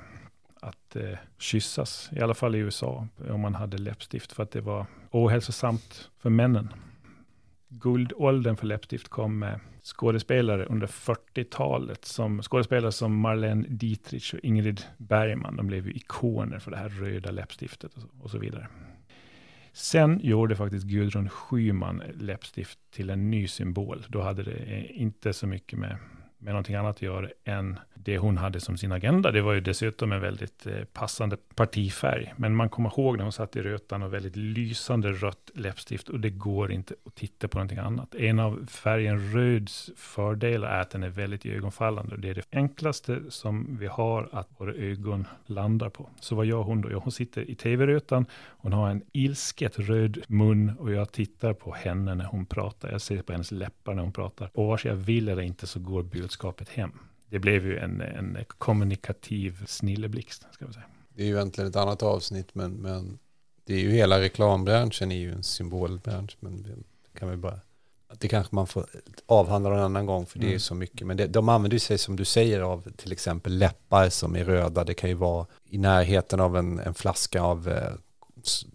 att 0.62 0.96
eh, 0.96 1.18
kyssas, 1.38 2.10
i 2.12 2.22
alla 2.22 2.34
fall 2.34 2.56
i 2.56 2.58
USA, 2.58 3.08
om 3.30 3.42
man 3.42 3.56
hade 3.56 3.78
läppstift, 3.78 4.32
för 4.32 4.44
att 4.44 4.52
det 4.52 4.62
var 4.62 4.86
ohälsosamt 5.12 6.10
för 6.20 6.30
männen. 6.30 6.74
Guldåldern 7.70 8.58
för 8.58 8.66
läppstift 8.66 9.10
kom 9.10 9.40
med 9.40 9.60
skådespelare 9.84 10.66
under 10.66 10.88
40-talet, 10.88 12.06
som 12.06 12.42
skådespelare 12.42 12.92
som 12.92 13.20
Marlene 13.20 13.68
Dietrich 13.70 14.34
och 14.34 14.40
Ingrid 14.40 14.82
Bergman, 14.98 15.56
de 15.56 15.68
blev 15.68 15.88
ju 15.88 15.94
ikoner 15.94 16.60
för 16.60 16.72
det 16.72 16.78
här 16.78 16.90
röda 16.90 17.32
läppstiftet 17.32 17.94
och 17.94 18.02
så, 18.02 18.08
och 18.22 18.30
så 18.30 18.38
vidare. 18.38 18.68
Sen 19.74 20.20
gjorde 20.24 20.56
faktiskt 20.56 20.86
Gudrun 20.86 21.30
Schyman 21.30 22.04
läppstift 22.14 22.80
till 22.92 23.10
en 23.10 23.32
ny 23.32 23.48
symbol. 23.48 24.06
Då 24.08 24.22
hade 24.22 24.44
det 24.44 24.52
eh, 24.52 25.02
inte 25.02 25.34
så 25.34 25.48
mycket 25.48 25.80
med 25.80 25.98
med 26.44 26.54
någonting 26.54 26.76
annat 26.76 26.96
att 26.96 27.02
göra 27.02 27.30
än 27.44 27.80
det 28.06 28.18
hon 28.18 28.38
hade 28.38 28.60
som 28.60 28.78
sin 28.78 28.92
agenda. 28.92 29.32
Det 29.32 29.42
var 29.42 29.54
ju 29.54 29.62
dessutom 29.62 30.12
en 30.12 30.22
väldigt 30.22 30.66
eh, 30.66 30.84
passande 30.94 31.38
partifärg. 31.56 32.34
Men 32.38 32.56
man 32.56 32.70
kommer 32.70 32.90
ihåg 32.90 33.18
när 33.18 33.24
hon 33.24 33.32
satt 33.32 33.56
i 33.56 33.62
rötan 33.62 34.04
och 34.04 34.14
väldigt 34.14 34.36
lysande 34.36 35.12
rött 35.12 35.52
läppstift 35.54 36.10
och 36.10 36.20
det 36.20 36.30
går 36.30 36.72
inte 36.72 36.96
att 37.06 37.16
titta 37.16 37.48
på 37.48 37.58
någonting 37.58 37.78
annat. 37.78 38.16
En 38.16 38.40
av 38.40 38.66
färgen 38.68 39.34
röds 39.34 39.92
fördelar 39.96 40.70
är 40.70 40.82
att 40.82 40.90
den 40.90 41.04
är 41.04 41.10
väldigt 41.10 41.46
ögonfallande. 41.46 42.18
Det 42.18 42.30
är 42.30 42.36
det 42.36 42.46
enklaste 42.52 43.20
som 43.30 43.78
vi 43.80 43.88
har 43.88 44.30
att 44.32 44.50
våra 44.58 44.74
ögon 44.74 45.28
landar 45.46 45.90
på. 45.90 46.10
Så 46.20 46.36
vad 46.36 46.46
gör 46.46 46.62
hon 46.62 46.82
då? 46.82 46.92
Ja, 46.92 46.98
hon 46.98 47.12
sitter 47.12 47.50
i 47.50 47.56
tv-rötan, 47.56 48.26
hon 48.50 48.74
har 48.74 48.90
en 48.90 49.02
ilsket 49.12 49.80
röd 49.80 50.24
mun 50.28 50.72
och 50.80 50.92
jag 50.92 51.12
tittar 51.12 51.54
på 51.54 51.74
henne 51.74 52.16
när 52.16 52.26
hon 52.26 52.46
pratar. 52.46 52.92
Jag 52.92 53.02
ser 53.02 53.22
på 53.22 53.32
hennes 53.32 53.52
läppar 53.52 53.94
när 53.94 54.04
hon 54.04 54.12
pratar. 54.12 54.50
Och 54.54 54.68
vare 54.68 54.78
sig 54.78 54.92
jag 54.92 54.96
vill 54.96 55.30
eller 55.30 55.42
inte 55.42 55.68
så 55.68 55.80
går 55.80 56.04
budskapet 56.04 56.70
hem 56.70 56.92
det 57.34 57.40
blev 57.40 57.66
ju 57.66 57.78
en, 57.78 58.02
en 58.02 58.38
kommunikativ 58.48 59.66
snilleblixt, 59.68 60.46
ska 60.52 60.66
säga. 60.74 60.86
Det 61.10 61.24
är 61.24 61.28
ju 61.28 61.36
egentligen 61.36 61.70
ett 61.70 61.76
annat 61.76 62.04
avsnitt, 62.04 62.56
men, 62.56 62.74
men 62.74 63.20
det 63.66 63.74
är 63.74 63.80
ju 63.80 63.92
hela 63.92 64.20
reklambranschen 64.20 65.12
är 65.12 65.16
ju 65.16 65.32
en 65.32 65.44
symbolbransch, 65.44 66.38
men 66.40 66.64
det 66.64 67.20
kan 67.20 67.30
vi 67.30 67.38
bara 67.38 67.60
det 68.20 68.28
kanske 68.28 68.56
man 68.56 68.68
får 68.68 68.86
avhandla 69.26 69.70
någon 69.70 69.80
annan 69.80 70.06
gång 70.06 70.26
för 70.26 70.40
det 70.40 70.46
mm. 70.46 70.56
är 70.56 70.60
så 70.60 70.76
mycket. 70.76 71.08
Men 71.08 71.18
det, 71.18 71.28
de 71.28 71.50
använder 71.50 71.78
sig 71.78 71.98
som 71.98 72.16
du 72.16 72.26
säger 72.26 72.62
av 72.62 72.92
till 72.96 73.12
exempel 73.12 73.58
läppar 73.58 74.10
som 74.10 74.36
är 74.36 74.46
röda. 74.46 74.84
Det 74.84 74.94
kan 74.94 75.10
ju 75.10 75.16
vara 75.16 75.46
i 75.70 75.78
närheten 75.78 76.40
av 76.40 76.58
en, 76.58 76.80
en 76.80 76.94
flaska 76.94 77.42
av 77.42 77.70
eh, 77.70 77.94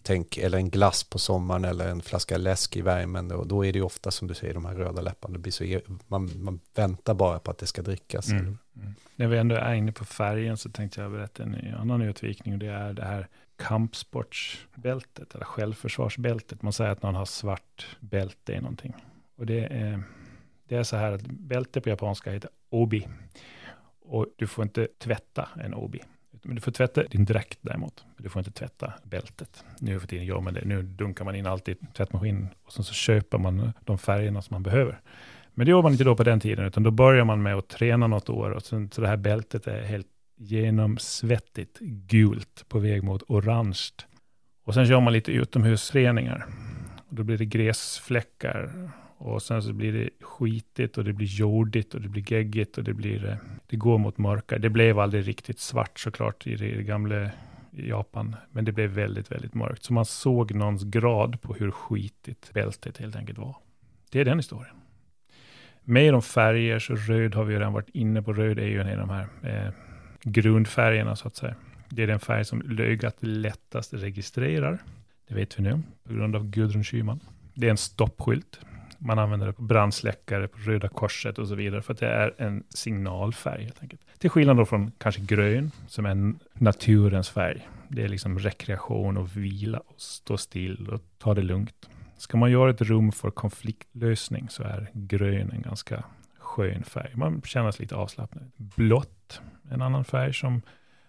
tänk, 0.02 0.38
eller 0.38 0.58
en 0.58 0.70
glass 0.70 1.04
på 1.04 1.18
sommaren 1.18 1.64
eller 1.64 1.88
en 1.88 2.00
flaska 2.00 2.36
läsk 2.36 2.76
i 2.76 2.80
värmen. 2.80 3.32
Och 3.32 3.46
då 3.46 3.66
är 3.66 3.72
det 3.72 3.78
ju 3.78 3.84
ofta 3.84 4.10
som 4.10 4.28
du 4.28 4.34
säger 4.34 4.54
de 4.54 4.64
här 4.64 4.74
röda 4.74 5.02
läpparna. 5.02 5.32
Det 5.32 5.38
blir 5.38 5.52
så, 5.52 5.64
e- 5.64 5.80
man, 6.06 6.30
man 6.42 6.60
väntar 6.74 7.14
bara 7.14 7.38
på 7.38 7.50
att 7.50 7.58
det 7.58 7.66
ska 7.66 7.82
drickas. 7.82 8.28
Mm. 8.28 8.58
Mm. 8.76 8.94
När 9.16 9.26
vi 9.26 9.38
ändå 9.38 9.54
är 9.54 9.74
inne 9.74 9.92
på 9.92 10.04
färgen 10.04 10.56
så 10.56 10.70
tänkte 10.70 11.00
jag 11.00 11.12
berätta 11.12 11.42
en 11.42 11.74
annan 11.74 12.02
utvikning. 12.02 12.54
Och 12.54 12.60
det 12.60 12.66
är 12.66 12.92
det 12.92 13.04
här 13.04 13.28
kampsportsbältet 13.56 15.34
eller 15.34 15.44
självförsvarsbältet. 15.44 16.62
Man 16.62 16.72
säger 16.72 16.90
att 16.90 17.02
någon 17.02 17.14
har 17.14 17.24
svart 17.24 17.96
bälte 18.00 18.52
i 18.52 18.60
någonting. 18.60 18.94
Och 19.36 19.46
det 19.46 19.64
är, 19.64 20.02
det 20.68 20.76
är 20.76 20.82
så 20.82 20.96
här 20.96 21.12
att 21.12 21.22
bälte 21.22 21.80
på 21.80 21.88
japanska 21.88 22.32
heter 22.32 22.50
obi. 22.68 23.08
Och 24.00 24.26
du 24.36 24.46
får 24.46 24.62
inte 24.62 24.88
tvätta 24.98 25.48
en 25.64 25.74
obi. 25.74 26.02
Men 26.42 26.54
du 26.54 26.60
får 26.60 26.72
tvätta 26.72 27.02
din 27.02 27.24
dräkt 27.24 27.58
däremot. 27.62 28.04
Du 28.16 28.28
får 28.28 28.40
inte 28.40 28.50
tvätta 28.50 28.92
bältet. 29.04 29.64
Nu 29.80 30.00
för 30.00 30.06
tiden 30.06 30.26
gör 30.26 30.40
man 30.40 30.54
det. 30.54 30.64
Nu 30.64 30.82
dunkar 30.82 31.24
man 31.24 31.34
in 31.34 31.46
allt 31.46 31.68
i 31.68 31.74
tvättmaskinen 31.96 32.48
och 32.64 32.72
sen 32.72 32.84
så 32.84 32.94
köper 32.94 33.38
man 33.38 33.72
de 33.84 33.98
färgerna 33.98 34.42
som 34.42 34.54
man 34.54 34.62
behöver. 34.62 35.00
Men 35.54 35.66
det 35.66 35.70
gör 35.70 35.82
man 35.82 35.92
inte 35.92 36.04
då 36.04 36.16
på 36.16 36.24
den 36.24 36.40
tiden, 36.40 36.64
utan 36.64 36.82
då 36.82 36.90
börjar 36.90 37.24
man 37.24 37.42
med 37.42 37.54
att 37.54 37.68
träna 37.68 38.06
något 38.06 38.28
år 38.28 38.50
och 38.50 38.62
sen, 38.62 38.90
så 38.90 39.00
det 39.00 39.08
här 39.08 39.16
bältet 39.16 39.66
är 39.66 39.82
helt 39.82 40.06
genomsvettigt 40.36 41.78
gult 41.80 42.64
på 42.68 42.78
väg 42.78 43.02
mot 43.02 43.22
orange. 43.28 43.78
Och 44.64 44.74
sen 44.74 44.84
gör 44.84 45.00
man 45.00 45.12
lite 45.12 45.32
utomhusträningar. 45.32 46.46
Och 47.08 47.14
då 47.14 47.22
blir 47.22 47.38
det 47.38 47.44
gräsfläckar 47.44 48.90
och 49.18 49.42
sen 49.42 49.62
så 49.62 49.72
blir 49.72 49.92
det 49.92 50.10
skitigt 50.20 50.98
och 50.98 51.04
det 51.04 51.12
blir 51.12 51.26
jordigt 51.26 51.94
och 51.94 52.00
det 52.00 52.08
blir 52.08 52.32
geggigt 52.32 52.78
och 52.78 52.84
det 52.84 52.94
blir, 52.94 53.26
eh, 53.26 53.36
det 53.66 53.76
går 53.76 53.98
mot 53.98 54.18
mörkare. 54.18 54.58
Det 54.58 54.70
blev 54.70 54.98
aldrig 54.98 55.28
riktigt 55.28 55.58
svart 55.58 55.98
såklart 55.98 56.46
i 56.46 56.56
det 56.56 56.82
gamla 56.82 57.30
Japan, 57.70 58.36
men 58.52 58.64
det 58.64 58.72
blev 58.72 58.90
väldigt, 58.90 59.32
väldigt 59.32 59.54
mörkt. 59.54 59.84
Så 59.84 59.92
man 59.92 60.04
såg 60.04 60.54
någons 60.54 60.84
grad 60.84 61.42
på 61.42 61.54
hur 61.54 61.70
skitigt 61.70 62.52
bältet 62.52 62.98
helt 62.98 63.16
enkelt 63.16 63.38
var. 63.38 63.56
Det 64.10 64.20
är 64.20 64.24
den 64.24 64.38
historien. 64.38 64.74
Mer 65.84 66.12
om 66.12 66.22
färger, 66.22 66.78
så 66.78 66.94
röd 66.94 67.34
har 67.34 67.44
vi 67.44 67.54
redan 67.54 67.72
varit 67.72 67.88
inne 67.88 68.22
på. 68.22 68.32
Röd 68.32 68.58
är 68.58 68.66
ju 68.66 68.80
en 68.80 69.00
av 69.00 69.06
de 69.06 69.10
här 69.10 69.28
eh, 69.42 69.72
grundfärgerna 70.22 71.16
så 71.16 71.28
att 71.28 71.36
säga. 71.36 71.54
Det 71.88 72.02
är 72.02 72.06
den 72.06 72.20
färg 72.20 72.44
som 72.44 72.78
ögat 72.80 73.16
lättast 73.20 73.94
registrerar. 73.94 74.78
Det 75.28 75.34
vet 75.34 75.58
vi 75.58 75.62
nu 75.62 75.82
på 76.04 76.14
grund 76.14 76.36
av 76.36 76.50
Gudrun 76.50 76.84
Schyman. 76.84 77.20
Det 77.54 77.66
är 77.66 77.70
en 77.70 77.76
stoppskylt. 77.76 78.60
Man 78.98 79.18
använder 79.18 79.46
det 79.46 79.52
på 79.52 79.62
brandsläckare, 79.62 80.48
på 80.48 80.58
Röda 80.58 80.88
Korset 80.88 81.38
och 81.38 81.48
så 81.48 81.54
vidare, 81.54 81.82
för 81.82 81.92
att 81.92 82.00
det 82.00 82.08
är 82.08 82.34
en 82.38 82.64
signalfärg 82.68 83.64
helt 83.64 83.82
enkelt. 83.82 84.00
Till 84.18 84.30
skillnad 84.30 84.56
då 84.56 84.64
från 84.64 84.90
kanske 84.98 85.20
grön, 85.20 85.70
som 85.86 86.06
är 86.06 86.34
naturens 86.54 87.30
färg. 87.30 87.68
Det 87.88 88.02
är 88.02 88.08
liksom 88.08 88.38
rekreation 88.38 89.16
och 89.16 89.36
vila 89.36 89.78
och 89.78 90.00
stå 90.00 90.36
still 90.36 90.88
och 90.88 91.00
ta 91.18 91.34
det 91.34 91.42
lugnt. 91.42 91.88
Ska 92.16 92.36
man 92.36 92.50
göra 92.50 92.70
ett 92.70 92.80
rum 92.80 93.12
för 93.12 93.30
konfliktlösning 93.30 94.48
så 94.48 94.62
är 94.62 94.90
grön 94.92 95.50
en 95.50 95.62
ganska 95.62 96.04
skön 96.38 96.84
färg. 96.84 97.12
Man 97.14 97.42
känner 97.42 97.70
sig 97.70 97.82
lite 97.82 97.94
avslappnad. 97.94 98.50
Blått, 98.56 99.40
en 99.70 99.82
annan 99.82 100.04
färg 100.04 100.34
som 100.34 100.62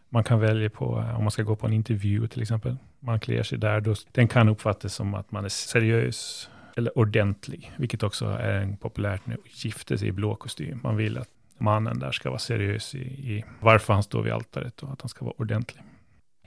man 0.09 0.23
kan 0.23 0.39
välja 0.39 0.69
på 0.69 0.99
eh, 0.99 1.17
om 1.17 1.23
man 1.23 1.31
ska 1.31 1.43
gå 1.43 1.55
på 1.55 1.67
en 1.67 1.73
intervju 1.73 2.27
till 2.27 2.41
exempel. 2.41 2.77
Man 2.99 3.19
klär 3.19 3.43
sig 3.43 3.57
där, 3.57 3.81
då, 3.81 3.95
den 4.11 4.27
kan 4.27 4.49
uppfattas 4.49 4.93
som 4.93 5.13
att 5.13 5.31
man 5.31 5.45
är 5.45 5.49
seriös, 5.49 6.49
eller 6.80 6.97
ordentlig, 6.97 7.71
vilket 7.77 8.03
också 8.03 8.25
är 8.25 8.77
populärt 8.82 9.25
nu, 9.25 9.38
gifte 9.45 9.97
sig 9.97 10.07
i 10.07 10.11
blå 10.11 10.36
kostym. 10.36 10.80
Man 10.84 10.97
vill 10.97 11.17
att 11.17 11.30
mannen 11.57 11.99
där 11.99 12.11
ska 12.11 12.30
vara 12.30 12.39
seriös 12.39 12.95
i, 12.95 12.99
i 12.99 13.45
varför 13.59 13.93
han 13.93 14.03
står 14.03 14.21
vid 14.21 14.34
altaret 14.34 14.84
och 14.84 14.93
att 14.93 15.01
han 15.01 15.09
ska 15.09 15.25
vara 15.25 15.36
ordentlig. 15.38 15.84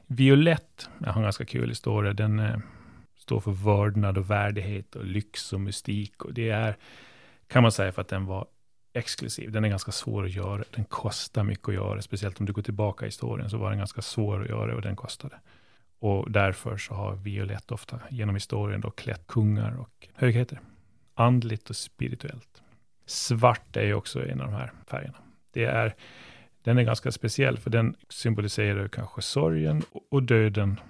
Violett, 0.07 0.89
jag 0.99 1.09
har 1.09 1.20
en 1.20 1.22
ganska 1.22 1.45
kul 1.45 1.68
historia, 1.68 2.12
den 2.12 2.39
eh, 2.39 2.59
står 3.18 3.41
för 3.41 3.51
vördnad 3.51 4.18
och 4.18 4.30
värdighet 4.30 4.97
och 4.97 5.05
lyx 5.05 5.53
och 5.53 5.61
mystik. 5.61 6.24
Och 6.24 6.35
det 6.35 6.51
är, 6.51 6.76
kan 7.47 7.62
man 7.62 7.72
säga, 7.72 7.93
för 7.93 8.03
att 8.03 8.09
den 8.09 8.26
var 8.26 8.47
exklusiv. 8.93 9.53
Den 9.53 9.64
är 9.64 9.68
ganska 9.68 9.93
svår 9.93 10.24
att 10.24 10.30
göra. 10.30 10.64
Den 10.70 10.85
kostar 10.85 11.45
mycket 11.45 11.68
att 11.68 11.74
göra. 11.74 12.03
Speciellt 12.03 12.41
om 12.41 12.47
du 12.47 12.53
går 12.53 12.62
tillbaka 12.62 13.05
i 13.05 13.09
historien 13.09 13.51
så 13.51 13.59
var 13.59 13.70
den 13.70 13.78
ganska 13.78 14.03
svår 14.03 14.43
att 14.43 14.49
göra 14.49 14.74
och 14.74 14.83
den 14.83 14.97
kostade. 14.97 15.41
Och 16.03 16.31
därför 16.31 16.77
så 16.77 16.95
har 16.95 17.15
Violett 17.15 17.73
ofta 17.73 18.01
genom 18.11 18.35
historien 18.35 18.81
då 18.81 18.91
klätt 18.91 19.27
kungar 19.27 19.77
och 19.81 20.09
högheter. 20.15 20.61
Andligt 21.15 21.71
och 21.71 21.77
spirituellt. 21.77 22.63
Svart 23.07 23.77
är 23.77 23.83
ju 23.83 23.95
också 23.95 24.29
en 24.29 24.41
av 24.41 24.47
de 24.47 24.55
här 24.55 24.73
färgerna. 24.87 25.19
Det 25.53 25.65
är, 25.65 25.95
den 26.63 26.79
är 26.79 26.83
ganska 26.83 27.13
speciell 27.13 27.59
för 27.59 27.71
den 27.71 27.97
symboliserar 28.09 28.89
kanske 28.89 29.23
sorgen 29.23 29.83
och 30.11 30.23
döden 30.23 30.81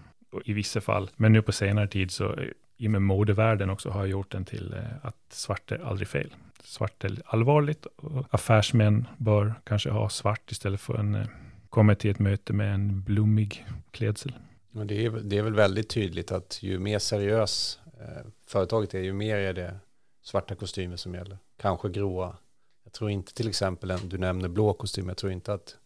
i 0.45 0.53
vissa 0.53 0.81
fall. 0.81 1.11
Men 1.17 1.33
nu 1.33 1.43
på 1.43 1.53
senare 1.53 1.89
tid 1.89 2.11
så 2.11 2.37
i 2.77 2.87
och 2.87 2.91
med 2.91 3.03
modevärlden 3.03 3.71
också 3.71 3.91
har 3.91 4.07
gjort 4.07 4.31
den 4.31 4.45
till 4.45 4.75
eh, 4.75 5.07
att 5.07 5.17
svart 5.29 5.73
är 5.73 5.79
aldrig 5.79 6.09
fel. 6.09 6.35
Svart 6.63 7.05
är 7.05 7.23
allvarligt 7.27 7.87
och 7.87 8.27
affärsmän 8.31 9.09
bör 9.17 9.55
kanske 9.65 9.91
ha 9.91 10.09
svart 10.09 10.53
istället 10.53 10.81
för 10.81 10.99
en 10.99 11.15
eh, 11.15 11.27
komma 11.71 11.95
till 11.95 12.11
ett 12.11 12.19
möte 12.19 12.53
med 12.53 12.75
en 12.75 13.03
blommig 13.03 13.67
klädsel. 13.91 14.33
Men 14.75 14.87
det, 14.87 15.05
är, 15.05 15.11
det 15.11 15.39
är 15.39 15.43
väl 15.43 15.55
väldigt 15.55 15.89
tydligt 15.89 16.33
att 16.33 16.63
ju 16.63 16.79
mer 16.79 16.99
seriös 16.99 17.79
eh, 18.01 18.27
företaget 18.47 18.95
är, 18.95 19.01
ju 19.01 19.13
mer 19.13 19.37
är 19.37 19.53
det 19.53 19.79
svarta 20.23 20.55
kostymer 20.55 20.97
som 20.97 21.15
gäller. 21.15 21.39
Kanske 21.57 21.89
gråa. 21.89 22.37
Jag 22.85 22.93
tror 22.93 23.11
inte 23.11 23.35
till 23.35 23.49
exempel, 23.49 23.99
du 24.05 24.19
nämner 24.19 24.49
blå 24.49 24.73
kostym, 24.73 25.09
jag 25.09 25.17
tror 25.17 25.33
inte 25.33 25.53
att 25.53 25.77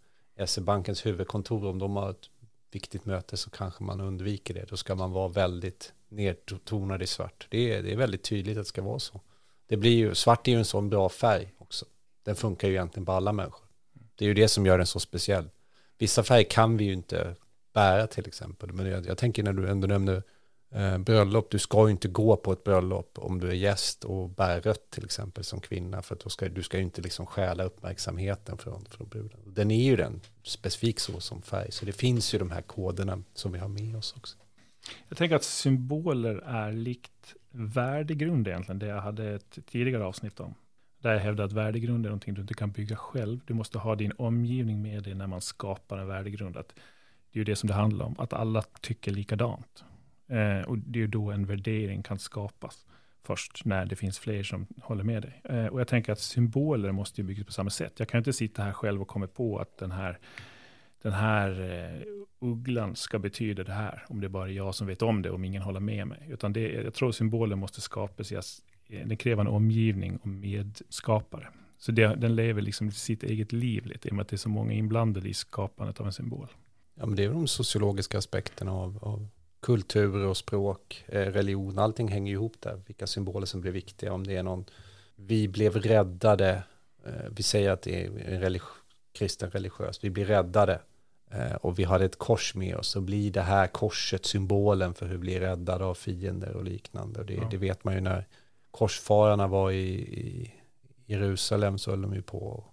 SE-bankens 0.46 1.06
huvudkontor, 1.06 1.66
om 1.66 1.78
de 1.78 1.96
har 1.96 2.10
ett 2.10 2.30
viktigt 2.70 3.04
möte 3.04 3.36
så 3.36 3.50
kanske 3.50 3.84
man 3.84 4.00
undviker 4.00 4.54
det. 4.54 4.64
Då 4.68 4.76
ska 4.76 4.94
man 4.94 5.12
vara 5.12 5.28
väldigt 5.28 5.92
nedtonad 6.08 7.02
i 7.02 7.06
svart. 7.06 7.46
Det 7.50 7.72
är, 7.72 7.82
det 7.82 7.92
är 7.92 7.96
väldigt 7.96 8.22
tydligt 8.22 8.56
att 8.56 8.64
det 8.64 8.68
ska 8.68 8.82
vara 8.82 8.98
så. 8.98 9.20
Det 9.66 9.76
blir 9.76 9.96
ju, 9.96 10.14
svart 10.14 10.48
är 10.48 10.52
ju 10.52 10.58
en 10.58 10.64
sån 10.64 10.88
bra 10.88 11.08
färg 11.08 11.52
också. 11.58 11.86
Den 12.22 12.36
funkar 12.36 12.68
ju 12.68 12.74
egentligen 12.74 13.06
på 13.06 13.12
alla 13.12 13.32
människor. 13.32 13.66
Det 14.14 14.24
är 14.24 14.26
ju 14.26 14.34
det 14.34 14.48
som 14.48 14.66
gör 14.66 14.78
den 14.78 14.86
så 14.86 15.00
speciell. 15.00 15.48
vissa 15.98 16.22
färger 16.22 16.50
kan 16.50 16.76
vi 16.76 16.84
ju 16.84 16.92
inte 16.92 17.36
bära 17.76 18.06
till 18.06 18.26
exempel. 18.26 18.72
Men 18.72 18.86
jag, 18.86 19.06
jag 19.06 19.18
tänker 19.18 19.42
när 19.42 19.52
du 19.52 19.68
ändå 19.68 19.86
nämner 19.86 20.22
eh, 20.70 20.98
bröllop, 20.98 21.50
du 21.50 21.58
ska 21.58 21.86
ju 21.86 21.90
inte 21.90 22.08
gå 22.08 22.36
på 22.36 22.52
ett 22.52 22.64
bröllop 22.64 23.18
om 23.18 23.40
du 23.40 23.48
är 23.48 23.54
gäst 23.54 24.04
och 24.04 24.30
bär 24.30 24.60
rött 24.60 24.90
till 24.90 25.04
exempel 25.04 25.44
som 25.44 25.60
kvinna, 25.60 26.02
för 26.02 26.14
att 26.14 26.20
då 26.20 26.30
ska, 26.30 26.48
du 26.48 26.62
ska 26.62 26.76
ju 26.76 26.82
inte 26.82 27.02
liksom 27.02 27.26
stjäla 27.26 27.64
uppmärksamheten 27.64 28.58
från, 28.58 28.84
från 28.90 29.08
bruden. 29.08 29.40
Den 29.46 29.70
är 29.70 29.84
ju 29.84 29.96
den 29.96 30.20
specifik 30.42 31.00
så 31.00 31.20
som 31.20 31.42
färg, 31.42 31.72
så 31.72 31.86
det 31.86 31.92
finns 31.92 32.34
ju 32.34 32.38
de 32.38 32.50
här 32.50 32.62
koderna 32.62 33.22
som 33.34 33.52
vi 33.52 33.58
har 33.58 33.68
med 33.68 33.96
oss 33.96 34.14
också. 34.16 34.36
Jag 35.08 35.18
tänker 35.18 35.36
att 35.36 35.44
symboler 35.44 36.34
är 36.46 36.72
likt 36.72 37.34
värdegrund 37.50 38.48
egentligen, 38.48 38.78
det 38.78 38.86
jag 38.86 39.00
hade 39.00 39.34
ett 39.34 39.58
tidigare 39.66 40.04
avsnitt 40.04 40.40
om. 40.40 40.54
Där 40.98 41.12
jag 41.12 41.20
hävdar 41.20 41.44
att 41.44 41.52
värdegrund 41.52 42.06
är 42.06 42.10
någonting 42.10 42.34
du 42.34 42.40
inte 42.40 42.54
kan 42.54 42.70
bygga 42.72 42.96
själv. 42.96 43.40
Du 43.46 43.54
måste 43.54 43.78
ha 43.78 43.94
din 43.94 44.12
omgivning 44.18 44.82
med 44.82 45.02
dig 45.02 45.14
när 45.14 45.26
man 45.26 45.40
skapar 45.40 45.98
en 45.98 46.06
värdegrund. 46.06 46.56
Att 46.56 46.74
det 47.36 47.40
är 47.40 47.44
ju 47.44 47.52
det 47.52 47.56
som 47.56 47.66
det 47.66 47.74
handlar 47.74 48.06
om, 48.06 48.14
att 48.18 48.32
alla 48.32 48.62
tycker 48.80 49.12
likadant. 49.12 49.84
Eh, 50.28 50.60
och 50.60 50.78
det 50.78 50.98
är 50.98 51.00
ju 51.00 51.06
då 51.06 51.30
en 51.30 51.46
värdering 51.46 52.02
kan 52.02 52.18
skapas. 52.18 52.86
Först 53.22 53.64
när 53.64 53.86
det 53.86 53.96
finns 53.96 54.18
fler 54.18 54.42
som 54.42 54.66
håller 54.82 55.04
med 55.04 55.22
dig. 55.22 55.40
Eh, 55.44 55.66
och 55.66 55.80
jag 55.80 55.88
tänker 55.88 56.12
att 56.12 56.18
symboler 56.18 56.92
måste 56.92 57.20
ju 57.20 57.26
byggas 57.26 57.46
på 57.46 57.52
samma 57.52 57.70
sätt. 57.70 57.92
Jag 57.98 58.08
kan 58.08 58.18
inte 58.18 58.32
sitta 58.32 58.62
här 58.62 58.72
själv 58.72 59.02
och 59.02 59.08
komma 59.08 59.26
på 59.26 59.58
att 59.58 59.78
den 59.78 59.90
här, 59.90 60.18
den 61.02 61.12
här 61.12 61.60
eh, 61.60 62.02
ugglan 62.40 62.96
ska 62.96 63.18
betyda 63.18 63.64
det 63.64 63.72
här. 63.72 64.04
Om 64.08 64.20
det 64.20 64.28
bara 64.28 64.48
är 64.48 64.52
jag 64.52 64.74
som 64.74 64.86
vet 64.86 65.02
om 65.02 65.22
det, 65.22 65.30
om 65.30 65.44
ingen 65.44 65.62
håller 65.62 65.80
med 65.80 66.06
mig. 66.06 66.26
Utan 66.28 66.52
det, 66.52 66.72
jag 66.72 66.94
tror 66.94 67.12
symboler 67.12 67.56
måste 67.56 67.80
skapas 67.80 68.32
i 68.32 68.34
eh, 68.34 69.06
den 69.06 69.16
kräver 69.16 69.40
en 69.40 69.48
omgivning 69.48 70.16
och 70.16 70.26
medskapare. 70.26 71.48
Så 71.78 71.92
det, 71.92 72.14
den 72.14 72.36
lever 72.36 72.62
liksom 72.62 72.90
sitt 72.90 73.22
eget 73.22 73.52
liv 73.52 73.86
lite, 73.86 74.08
i 74.08 74.10
och 74.10 74.14
med 74.14 74.22
att 74.22 74.28
det 74.28 74.36
är 74.36 74.38
så 74.38 74.48
många 74.48 74.72
inblandade 74.72 75.28
i 75.28 75.34
skapandet 75.34 76.00
av 76.00 76.06
en 76.06 76.12
symbol. 76.12 76.48
Ja, 76.98 77.06
men 77.06 77.16
det 77.16 77.24
är 77.24 77.30
de 77.30 77.48
sociologiska 77.48 78.18
aspekterna 78.18 78.72
av, 78.72 78.98
av 79.02 79.28
kultur 79.60 80.26
och 80.26 80.36
språk, 80.36 81.04
eh, 81.06 81.20
religion, 81.20 81.78
allting 81.78 82.08
hänger 82.08 82.32
ihop 82.32 82.56
där. 82.60 82.80
Vilka 82.86 83.06
symboler 83.06 83.46
som 83.46 83.60
blir 83.60 83.72
viktiga, 83.72 84.12
om 84.12 84.26
det 84.26 84.36
är 84.36 84.42
någon, 84.42 84.64
vi 85.16 85.48
blev 85.48 85.76
räddade, 85.76 86.62
eh, 87.06 87.12
vi 87.30 87.42
säger 87.42 87.70
att 87.70 87.82
det 87.82 88.06
är 88.06 88.10
religi 88.40 88.64
kristen 89.12 89.50
religiös, 89.50 90.04
vi 90.04 90.10
blir 90.10 90.24
räddade 90.24 90.80
eh, 91.30 91.54
och 91.54 91.78
vi 91.78 91.84
hade 91.84 92.04
ett 92.04 92.18
kors 92.18 92.54
med 92.54 92.76
oss, 92.76 92.88
så 92.88 93.00
blir 93.00 93.30
det 93.30 93.42
här 93.42 93.66
korset 93.66 94.26
symbolen 94.26 94.94
för 94.94 95.06
hur 95.06 95.12
vi 95.12 95.18
blir 95.18 95.40
räddade 95.40 95.84
av 95.84 95.94
fiender 95.94 96.56
och 96.56 96.64
liknande. 96.64 97.20
Och 97.20 97.26
det, 97.26 97.34
ja. 97.34 97.48
det 97.50 97.56
vet 97.56 97.84
man 97.84 97.94
ju 97.94 98.00
när 98.00 98.26
korsfararna 98.70 99.46
var 99.46 99.70
i, 99.70 99.88
i 100.20 100.54
Jerusalem 101.06 101.78
så 101.78 101.90
höll 101.90 102.02
de 102.02 102.14
ju 102.14 102.22
på 102.22 102.64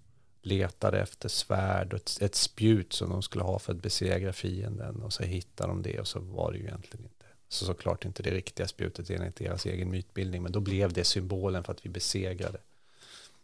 letade 0.46 1.02
efter 1.02 1.30
svärd 1.30 1.94
och 1.94 2.00
ett, 2.00 2.22
ett 2.22 2.36
spjut 2.36 2.94
som 2.94 3.10
de 3.10 3.22
skulle 3.22 3.44
ha 3.44 3.60
för 3.60 3.74
att 3.74 3.82
besegra 3.82 4.34
fienden 4.34 5.02
och 5.02 5.14
så 5.14 5.24
hittade 5.24 5.70
de 5.70 5.82
det 5.82 6.00
och 6.00 6.08
så 6.08 6.20
var 6.20 6.52
det 6.52 6.58
ju 6.58 6.64
egentligen 6.64 7.06
inte 7.06 7.26
så 7.54 7.66
såklart 7.66 8.06
inte 8.06 8.24
det 8.24 8.32
riktiga 8.32 8.68
spjutet 8.68 9.10
enligt 9.10 9.36
deras 9.36 9.66
egen 9.66 9.92
mytbildning 9.92 10.44
men 10.44 10.52
då 10.52 10.60
blev 10.60 10.94
det 10.94 11.04
symbolen 11.04 11.64
för 11.64 11.72
att 11.72 11.86
vi 11.86 11.90
besegrade. 11.90 12.58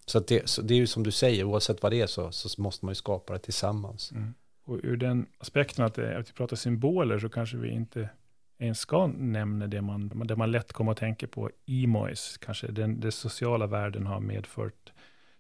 Så, 0.06 0.18
att 0.18 0.28
det, 0.28 0.50
så 0.50 0.62
det 0.62 0.74
är 0.74 0.78
ju 0.78 0.88
som 0.88 1.04
du 1.04 1.12
säger, 1.12 1.44
oavsett 1.44 1.84
vad 1.84 1.92
det 1.92 2.02
är 2.02 2.08
så, 2.08 2.32
så 2.32 2.62
måste 2.62 2.86
man 2.86 2.92
ju 2.92 2.96
skapa 2.96 3.34
det 3.34 3.40
tillsammans. 3.40 4.12
Mm. 4.12 4.34
Och 4.64 4.80
ur 4.84 4.98
den 4.98 5.26
aspekten 5.38 5.86
att, 5.86 5.94
det, 5.94 6.18
att 6.18 6.30
vi 6.30 6.34
pratar 6.34 6.56
symboler 6.56 7.20
så 7.20 7.30
kanske 7.30 7.58
vi 7.58 7.70
inte 7.70 8.10
ens 8.58 8.80
ska 8.80 9.08
nämna 9.08 9.68
det 9.68 9.82
man, 9.82 10.28
det 10.28 10.36
man 10.36 10.52
lätt 10.52 10.74
kommer 10.74 10.92
att 10.92 10.98
tänka 10.98 11.28
på, 11.28 11.50
emois, 11.66 12.38
kanske 12.38 12.68
den, 12.68 13.00
den 13.00 13.12
sociala 13.12 13.68
världen 13.68 14.06
har 14.06 14.20
medfört 14.20 14.92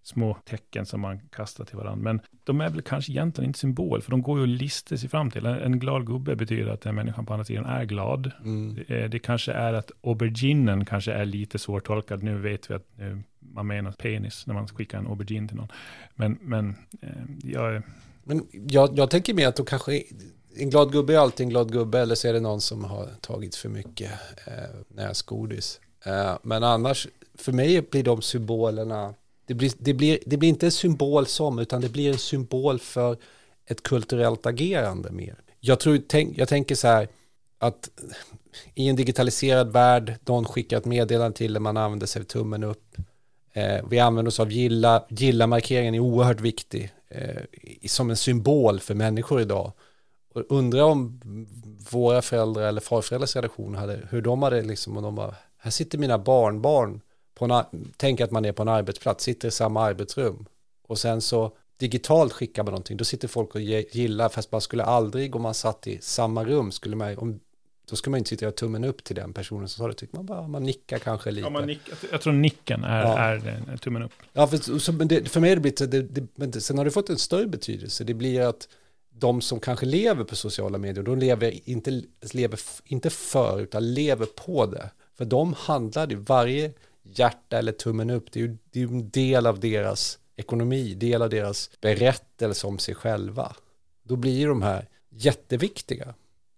små 0.03 0.37
tecken 0.45 0.85
som 0.85 1.01
man 1.01 1.19
kastar 1.19 1.65
till 1.65 1.77
varandra. 1.77 2.03
Men 2.03 2.21
de 2.43 2.61
är 2.61 2.69
väl 2.69 2.81
kanske 2.81 3.11
egentligen 3.11 3.49
inte 3.49 3.59
symbol, 3.59 4.01
för 4.01 4.11
de 4.11 4.21
går 4.21 4.37
ju 4.37 4.43
att 4.43 4.61
lista 4.61 4.97
sig 4.97 5.09
fram 5.09 5.31
till. 5.31 5.45
En 5.45 5.79
glad 5.79 6.07
gubbe 6.07 6.35
betyder 6.35 6.71
att 6.71 6.81
den 6.81 6.95
människan 6.95 7.25
på 7.25 7.33
andra 7.33 7.45
sidan 7.45 7.65
är 7.65 7.85
glad. 7.85 8.31
Mm. 8.39 8.79
Det, 8.87 9.07
det, 9.07 9.19
kanske 9.19 9.51
är 9.51 9.73
att 9.73 9.91
auberginen 10.03 10.85
kanske 10.85 11.11
är 11.11 11.25
lite 11.25 11.59
svårtolkad. 11.59 12.23
Nu 12.23 12.37
vet 12.37 12.71
vi 12.71 12.75
att 12.75 12.87
nu, 12.95 13.23
man 13.39 13.67
menar 13.67 13.91
penis 13.91 14.47
när 14.47 14.53
man 14.53 14.67
skickar 14.67 14.97
en 14.97 15.07
aubergine 15.07 15.47
till 15.47 15.57
någon. 15.57 15.71
Men, 16.15 16.37
men 16.41 16.75
eh, 17.01 17.09
jag... 17.43 17.83
Men 18.23 18.47
jag, 18.51 18.97
jag 18.97 19.09
tänker 19.09 19.33
mer 19.33 19.47
att 19.47 19.55
de 19.55 19.65
kanske 19.65 20.03
en 20.55 20.69
glad 20.69 20.91
gubbe 20.91 21.13
är 21.13 21.17
alltid 21.17 21.43
en 21.43 21.49
glad 21.49 21.71
gubbe 21.71 21.99
eller 21.99 22.15
så 22.15 22.27
är 22.27 22.33
det 22.33 22.39
någon 22.39 22.61
som 22.61 22.83
har 22.83 23.09
tagit 23.21 23.55
för 23.55 23.69
mycket 23.69 24.11
eh, 24.47 24.79
näsgodis. 24.87 25.79
Eh, 26.05 26.37
men 26.43 26.63
annars, 26.63 27.07
för 27.35 27.51
mig 27.51 27.81
blir 27.81 28.03
de 28.03 28.21
symbolerna, 28.21 29.13
det 29.49 29.55
blir, 29.55 29.71
det, 29.77 29.93
blir, 29.93 30.19
det 30.25 30.37
blir 30.37 30.49
inte 30.49 30.67
en 30.67 30.71
symbol 30.71 31.25
som, 31.25 31.59
utan 31.59 31.81
det 31.81 31.89
blir 31.89 32.11
en 32.11 32.17
symbol 32.17 32.79
för 32.79 33.17
ett 33.65 33.83
kulturellt 33.83 34.45
agerande 34.45 35.11
mer. 35.11 35.35
Jag, 35.59 35.79
tror, 35.79 35.99
tänk, 36.07 36.37
jag 36.37 36.47
tänker 36.47 36.75
så 36.75 36.87
här, 36.87 37.07
att 37.57 37.89
i 38.75 38.87
en 38.87 38.95
digitaliserad 38.95 39.71
värld, 39.71 40.15
någon 40.25 40.45
skickar 40.45 40.77
ett 40.77 40.85
meddelande 40.85 41.37
till 41.37 41.53
där 41.53 41.59
man 41.59 41.77
använder 41.77 42.07
sig 42.07 42.19
av 42.19 42.23
tummen 42.23 42.63
upp. 42.63 42.95
Eh, 43.53 43.85
vi 43.89 43.99
använder 43.99 44.29
oss 44.29 44.39
av 44.39 44.51
gilla, 44.51 45.05
gilla-markeringen 45.09 45.95
är 45.95 45.99
oerhört 45.99 46.41
viktig 46.41 46.91
eh, 47.07 47.43
som 47.87 48.09
en 48.09 48.17
symbol 48.17 48.79
för 48.79 48.95
människor 48.95 49.41
idag. 49.41 49.71
Och 50.33 50.43
undrar 50.49 50.83
om 50.83 51.19
våra 51.91 52.21
föräldrar 52.21 52.67
eller 52.67 52.81
farföräldrars 52.81 53.35
relation 53.35 53.75
hade, 53.75 54.07
hur 54.09 54.21
de 54.21 54.43
hade 54.43 54.61
liksom, 54.61 54.97
och 54.97 55.03
de 55.03 55.15
bara, 55.15 55.35
här 55.57 55.71
sitter 55.71 55.97
mina 55.97 56.17
barnbarn, 56.17 57.01
på 57.39 57.45
en, 57.45 57.91
tänk 57.97 58.21
att 58.21 58.31
man 58.31 58.45
är 58.45 58.51
på 58.51 58.61
en 58.61 58.67
arbetsplats, 58.67 59.23
sitter 59.23 59.47
i 59.47 59.51
samma 59.51 59.83
arbetsrum. 59.83 60.45
Och 60.87 60.99
sen 60.99 61.21
så 61.21 61.51
digitalt 61.77 62.33
skickar 62.33 62.63
man 62.63 62.71
någonting, 62.71 62.97
då 62.97 63.05
sitter 63.05 63.27
folk 63.27 63.55
och 63.55 63.61
gillar, 63.61 64.29
fast 64.29 64.51
man 64.51 64.61
skulle 64.61 64.83
aldrig, 64.83 65.35
om 65.35 65.41
man 65.41 65.53
satt 65.53 65.87
i 65.87 65.99
samma 66.01 66.43
rum, 66.43 66.71
skulle 66.71 66.95
man, 66.95 67.17
om, 67.17 67.39
då 67.89 67.95
skulle 67.95 68.11
man 68.11 68.17
inte 68.17 68.29
sitta 68.29 68.47
och 68.47 68.55
tummen 68.55 68.83
upp 68.83 69.03
till 69.03 69.15
den 69.15 69.33
personen 69.33 69.67
som 69.67 69.83
sa 69.83 69.87
det, 69.87 69.93
tycker 69.93 70.15
man 70.15 70.25
bara, 70.25 70.47
man 70.47 70.63
nickar 70.63 70.99
kanske 70.99 71.31
lite. 71.31 71.45
Ja, 71.45 71.49
man 71.49 71.67
nickar, 71.67 71.95
jag 72.11 72.21
tror 72.21 72.33
nicken 72.33 72.83
är, 72.83 73.03
ja. 73.03 73.19
är, 73.19 73.63
är 73.71 73.77
tummen 73.77 74.03
upp. 74.03 74.11
Ja, 74.33 74.47
för, 74.47 74.79
så, 74.79 74.91
det, 74.91 75.29
för 75.29 75.39
mig 75.39 75.49
har 75.49 75.55
det 75.55 75.61
blivit, 75.61 75.91
det, 75.91 76.01
det, 76.01 76.27
men 76.35 76.53
sen 76.53 76.77
har 76.77 76.85
det 76.85 76.91
fått 76.91 77.09
en 77.09 77.17
större 77.17 77.47
betydelse, 77.47 78.03
det 78.03 78.13
blir 78.13 78.41
att 78.41 78.67
de 79.09 79.41
som 79.41 79.59
kanske 79.59 79.85
lever 79.85 80.23
på 80.23 80.35
sociala 80.35 80.77
medier, 80.77 81.03
de 81.03 81.19
lever 81.19 81.69
inte, 81.69 82.03
lever 82.33 82.59
inte 82.85 83.09
för, 83.09 83.61
utan 83.61 83.93
lever 83.93 84.25
på 84.25 84.65
det. 84.65 84.89
För 85.17 85.25
de 85.25 85.53
handlar 85.53 86.09
ju, 86.09 86.15
varje 86.15 86.71
hjärta 87.13 87.57
eller 87.57 87.71
tummen 87.71 88.09
upp, 88.09 88.31
det 88.31 88.39
är 88.39 88.43
ju, 88.43 88.57
det 88.71 88.81
är 88.81 88.87
en 88.87 89.09
del 89.09 89.47
av 89.47 89.59
deras 89.59 90.19
ekonomi, 90.35 90.93
del 90.93 91.21
av 91.21 91.29
deras 91.29 91.69
berättelse 91.81 92.67
om 92.67 92.79
sig 92.79 92.95
själva. 92.95 93.55
Då 94.03 94.15
blir 94.15 94.37
ju 94.37 94.47
de 94.47 94.61
här 94.61 94.87
jätteviktiga. 95.09 96.13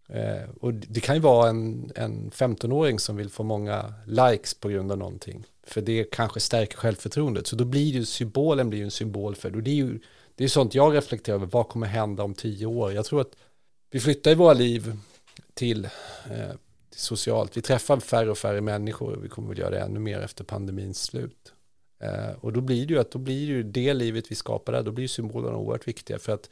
Eh, 0.09 0.49
och 0.59 0.73
det 0.73 0.99
kan 0.99 1.15
ju 1.15 1.21
vara 1.21 1.49
en, 1.49 1.91
en 1.95 2.31
15-åring 2.31 2.99
som 2.99 3.15
vill 3.15 3.29
få 3.29 3.43
många 3.43 3.93
likes 4.05 4.53
på 4.53 4.69
grund 4.69 4.91
av 4.91 4.97
någonting. 4.97 5.45
För 5.63 5.81
det 5.81 6.03
kanske 6.11 6.39
stärker 6.39 6.77
självförtroendet. 6.77 7.47
Så 7.47 7.55
då 7.55 7.65
blir 7.65 7.91
ju 7.91 8.05
symbolen 8.05 8.69
blir 8.69 8.79
ju 8.79 8.85
en 8.85 8.91
symbol 8.91 9.35
för, 9.35 9.55
och 9.55 9.63
det 9.63 9.71
är 9.71 9.75
ju 9.75 9.99
det 10.35 10.43
är 10.43 10.47
sånt 10.47 10.75
jag 10.75 10.95
reflekterar 10.95 11.35
över, 11.35 11.45
vad 11.45 11.67
kommer 11.67 11.87
hända 11.87 12.23
om 12.23 12.33
tio 12.33 12.65
år? 12.65 12.93
Jag 12.93 13.05
tror 13.05 13.21
att 13.21 13.35
vi 13.91 13.99
flyttar 13.99 14.31
i 14.31 14.35
våra 14.35 14.53
liv 14.53 14.97
till, 15.53 15.85
eh, 15.85 16.51
till 16.70 16.70
socialt, 16.95 17.57
vi 17.57 17.61
träffar 17.61 17.99
färre 17.99 18.31
och 18.31 18.37
färre 18.37 18.61
människor, 18.61 19.19
vi 19.23 19.29
kommer 19.29 19.49
väl 19.49 19.57
göra 19.57 19.69
det 19.69 19.79
ännu 19.79 19.99
mer 19.99 20.19
efter 20.19 20.43
pandemins 20.43 21.03
slut. 21.03 21.53
Eh, 21.99 22.35
och 22.41 22.53
då 22.53 22.61
blir 22.61 22.85
det 22.85 22.93
ju 22.93 22.99
att 22.99 23.11
då 23.11 23.19
blir 23.19 23.47
det 23.47 23.53
ju 23.53 23.63
det 23.63 23.93
livet 23.93 24.31
vi 24.31 24.35
skapar 24.35 24.73
där, 24.73 24.83
då 24.83 24.91
blir 24.91 25.07
symbolerna 25.07 25.57
oerhört 25.57 25.87
viktiga 25.87 26.19
för 26.19 26.31
att 26.31 26.49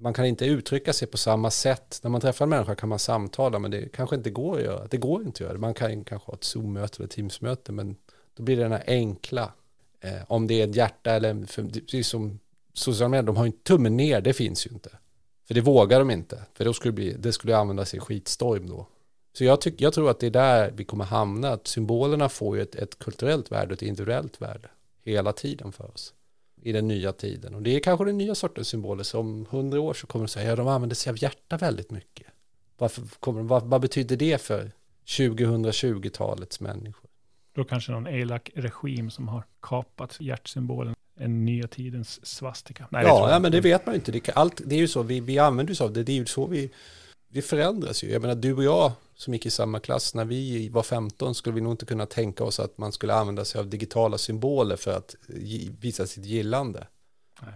man 0.00 0.14
kan 0.14 0.26
inte 0.26 0.46
uttrycka 0.46 0.92
sig 0.92 1.08
på 1.08 1.16
samma 1.16 1.50
sätt. 1.50 2.00
När 2.02 2.10
man 2.10 2.20
träffar 2.20 2.44
en 2.44 2.48
människa 2.48 2.74
kan 2.74 2.88
man 2.88 2.98
samtala, 2.98 3.58
men 3.58 3.70
det 3.70 3.92
kanske 3.92 4.16
inte 4.16 4.30
går 4.30 4.56
att 4.56 4.64
göra. 4.64 4.86
Det 4.86 4.96
går 4.96 5.22
inte 5.22 5.44
att 5.44 5.48
göra. 5.48 5.58
Man 5.58 5.74
kan 5.74 6.04
kanske 6.04 6.30
ha 6.30 6.34
ett 6.34 6.44
Zoom-möte 6.44 6.96
eller 6.98 7.08
Teams-möte, 7.08 7.72
men 7.72 7.96
då 8.34 8.42
blir 8.42 8.56
det 8.56 8.62
den 8.62 8.72
här 8.72 8.84
enkla. 8.86 9.52
Eh, 10.00 10.22
om 10.26 10.46
det 10.46 10.60
är 10.60 10.68
ett 10.68 10.76
hjärta 10.76 11.10
eller, 11.10 11.46
för, 11.46 11.62
det 11.62 11.94
är 11.94 12.02
som 12.02 12.38
sociala 12.74 13.08
medier, 13.08 13.22
de 13.22 13.36
har 13.36 13.44
ju 13.44 13.50
inte 13.50 13.62
tummen 13.62 13.96
ner, 13.96 14.20
det 14.20 14.32
finns 14.32 14.66
ju 14.66 14.70
inte. 14.70 14.90
För 15.46 15.54
det 15.54 15.60
vågar 15.60 15.98
de 15.98 16.10
inte, 16.10 16.42
för 16.54 16.64
då 16.64 16.72
skulle 16.72 16.92
det, 16.92 16.94
bli, 16.94 17.12
det 17.12 17.32
skulle 17.32 17.56
användas 17.56 17.94
i 17.94 18.00
skitstorm 18.00 18.66
då. 18.66 18.86
Så 19.32 19.44
jag, 19.44 19.60
tyck, 19.60 19.80
jag 19.80 19.92
tror 19.92 20.10
att 20.10 20.20
det 20.20 20.26
är 20.26 20.30
där 20.30 20.72
vi 20.76 20.84
kommer 20.84 21.04
hamna, 21.04 21.48
att 21.48 21.66
symbolerna 21.66 22.28
får 22.28 22.56
ju 22.56 22.62
ett, 22.62 22.74
ett 22.74 22.98
kulturellt 22.98 23.52
värde 23.52 23.66
och 23.66 23.72
ett 23.72 23.82
individuellt 23.82 24.40
värde 24.40 24.68
hela 25.02 25.32
tiden 25.32 25.72
för 25.72 25.90
oss 25.90 26.14
i 26.62 26.72
den 26.72 26.88
nya 26.88 27.12
tiden. 27.12 27.54
Och 27.54 27.62
det 27.62 27.76
är 27.76 27.80
kanske 27.80 28.04
den 28.04 28.18
nya 28.18 28.34
sortens 28.34 28.68
symboler, 28.68 29.04
som 29.04 29.20
om 29.20 29.46
hundra 29.50 29.80
år 29.80 29.94
så 29.94 30.06
kommer 30.06 30.24
de 30.24 30.28
säga, 30.28 30.48
ja 30.48 30.56
de 30.56 30.68
använder 30.68 30.96
sig 30.96 31.10
av 31.10 31.22
hjärta 31.22 31.56
väldigt 31.56 31.90
mycket. 31.90 32.26
Varför 32.78 33.02
kommer, 33.20 33.42
vad, 33.42 33.62
vad 33.62 33.80
betyder 33.80 34.16
det 34.16 34.42
för 34.42 34.72
2020-talets 35.06 36.60
människor? 36.60 37.10
Då 37.52 37.64
kanske 37.64 37.92
någon 37.92 38.06
elak 38.06 38.50
regim 38.54 39.10
som 39.10 39.28
har 39.28 39.44
kapat 39.60 40.16
hjärtsymbolen 40.20 40.94
en 41.20 41.44
nya 41.44 41.68
tidens 41.68 42.26
svastika. 42.26 42.88
Nej, 42.90 43.04
ja, 43.04 43.30
ja, 43.30 43.38
men 43.38 43.52
det 43.52 43.60
vet 43.60 43.86
man 43.86 43.94
ju 43.94 43.96
inte. 43.96 44.12
Det, 44.12 44.30
allt, 44.30 44.60
det 44.64 44.74
är 44.74 44.78
ju 44.78 44.88
så, 44.88 45.02
vi, 45.02 45.20
vi 45.20 45.38
använder 45.38 45.72
oss 45.72 45.80
av 45.80 45.92
det. 45.92 46.02
Det 46.02 46.12
är 46.12 46.16
ju 46.16 46.26
så 46.26 46.46
vi, 46.46 46.70
vi 47.28 47.42
förändras 47.42 48.04
ju. 48.04 48.10
Jag 48.10 48.22
menar, 48.22 48.34
du 48.34 48.54
och 48.54 48.64
jag 48.64 48.92
som 49.14 49.34
gick 49.34 49.46
i 49.46 49.50
samma 49.50 49.80
klass, 49.80 50.14
när 50.14 50.24
vi 50.24 50.68
var 50.68 50.82
15 50.82 51.34
skulle 51.34 51.54
vi 51.54 51.60
nog 51.60 51.72
inte 51.72 51.86
kunna 51.86 52.06
tänka 52.06 52.44
oss 52.44 52.60
att 52.60 52.78
man 52.78 52.92
skulle 52.92 53.14
använda 53.14 53.44
sig 53.44 53.58
av 53.58 53.68
digitala 53.68 54.18
symboler 54.18 54.76
för 54.76 54.90
att 54.90 55.14
visa 55.80 56.06
sitt 56.06 56.24
gillande. 56.24 56.86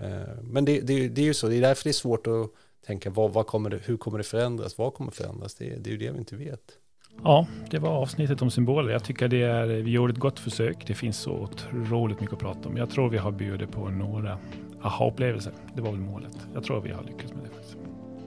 Nej. 0.01 0.12
Eh, 0.12 0.43
men 0.43 0.64
det, 0.64 0.81
det, 0.81 1.09
det, 1.09 1.20
är 1.20 1.27
ju 1.27 1.35
så, 1.35 1.49
det 1.49 1.57
är 1.57 1.61
därför 1.61 1.85
det 1.85 1.91
är 1.91 1.93
svårt 1.93 2.27
att 2.27 2.51
tänka 2.87 3.11
vad, 3.11 3.33
vad 3.33 3.47
kommer 3.47 3.70
det, 3.70 3.81
hur 3.85 3.97
kommer 3.97 4.18
det 4.18 4.25
förändras, 4.25 4.79
vad 4.79 4.95
kommer 4.95 5.11
förändras, 5.11 5.55
det, 5.55 5.64
det 5.64 5.91
är 5.91 5.93
ju 5.93 5.99
det 5.99 6.11
vi 6.11 6.18
inte 6.18 6.37
vet. 6.37 6.79
Ja, 7.25 7.47
det 7.70 7.79
var 7.79 7.91
avsnittet 7.91 8.43
om 8.43 8.51
symboler. 8.51 8.93
Jag 8.93 9.05
tycker 9.05 9.29
det 9.29 9.43
är, 9.43 9.66
vi 9.66 9.91
gjorde 9.91 10.12
ett 10.12 10.18
gott 10.18 10.41
försök. 10.41 10.87
Det 10.87 10.95
finns 10.95 11.18
så 11.18 11.33
otroligt 11.33 12.20
mycket 12.20 12.35
att 12.35 12.41
prata 12.41 12.68
om. 12.68 12.77
Jag 12.77 12.91
tror 12.91 13.11
vi 13.11 13.18
har 13.18 13.31
bjudit 13.31 13.73
på 13.73 13.89
några 13.89 14.39
aha-upplevelser. 14.83 15.53
Det 15.75 15.83
var 15.83 15.91
väl 15.91 16.01
målet. 16.01 16.37
Jag 16.55 16.64
tror 16.64 16.81
vi 16.81 16.93
har 16.93 17.03
lyckats 17.03 17.33
med 17.33 17.43
det 17.45 17.49
faktiskt. 17.49 17.77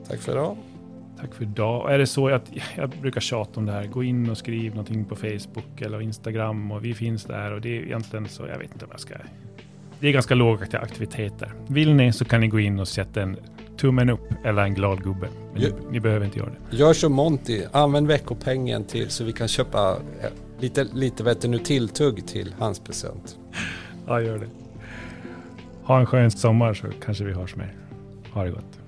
Tack 0.08 0.20
för 0.20 0.32
idag. 0.32 0.58
Tack 1.20 1.34
för 1.34 1.43
idag. 1.43 1.93
Är 1.93 1.97
det 1.97 2.07
så 2.07 2.28
att 2.28 2.51
jag 2.76 2.89
brukar 2.89 3.22
tjata 3.22 3.59
om 3.59 3.66
det 3.66 3.72
här, 3.72 3.88
gå 3.88 4.03
in 4.03 4.30
och 4.30 4.38
skriv 4.38 4.72
någonting 4.72 5.05
på 5.05 5.16
Facebook 5.16 5.82
eller 5.82 6.01
Instagram 6.01 6.72
och 6.72 6.86
vi 6.86 6.93
finns 6.93 7.24
där 7.24 7.53
och 7.53 7.61
det 7.61 7.78
är 7.78 7.82
egentligen 7.82 8.28
så, 8.28 8.47
jag 8.47 8.57
vet 8.57 8.74
inte 8.74 8.86
om 8.86 8.91
jag 8.91 8.99
ska... 8.99 9.16
Det 9.99 10.07
är 10.07 10.11
ganska 10.11 10.36
låga 10.36 10.80
aktiviteter. 10.80 11.53
Vill 11.68 11.93
ni 11.93 12.13
så 12.13 12.26
kan 12.26 12.41
ni 12.41 12.47
gå 12.47 12.59
in 12.59 12.80
och 12.80 12.88
sätta 12.88 13.22
en 13.22 13.38
tummen 13.78 14.09
upp 14.09 14.34
eller 14.43 14.61
en 14.61 14.74
glad 14.74 15.03
gubbe. 15.03 15.28
Men 15.53 15.61
ni, 15.61 15.74
ni, 15.91 15.99
behöver 15.99 16.26
inte 16.26 16.39
göra 16.39 16.49
det. 16.49 16.78
Gör 16.78 16.93
som 16.93 17.13
Monty, 17.13 17.63
använd 17.72 18.07
veckopengen 18.07 18.84
till 18.84 19.09
så 19.09 19.24
vi 19.24 19.32
kan 19.34 19.47
köpa 19.47 19.97
eh, 20.22 20.30
lite, 20.59 20.84
lite 20.84 21.24
vet 21.24 21.41
du, 21.41 21.47
nu 21.47 21.59
tilltugg 21.59 22.28
till 22.28 22.55
hans 22.59 22.80
present. 22.80 23.38
Ja, 24.07 24.22
gör 24.22 24.38
det. 24.38 24.47
Ha 25.84 25.99
en 25.99 26.05
skön 26.05 26.32
sommar 26.32 26.74
så 26.74 26.88
kanske 27.05 27.24
vi 27.24 27.34
hörs 27.34 27.55
mer. 27.55 27.74
Ha 28.32 28.43
det 28.43 28.51
gott. 28.51 28.80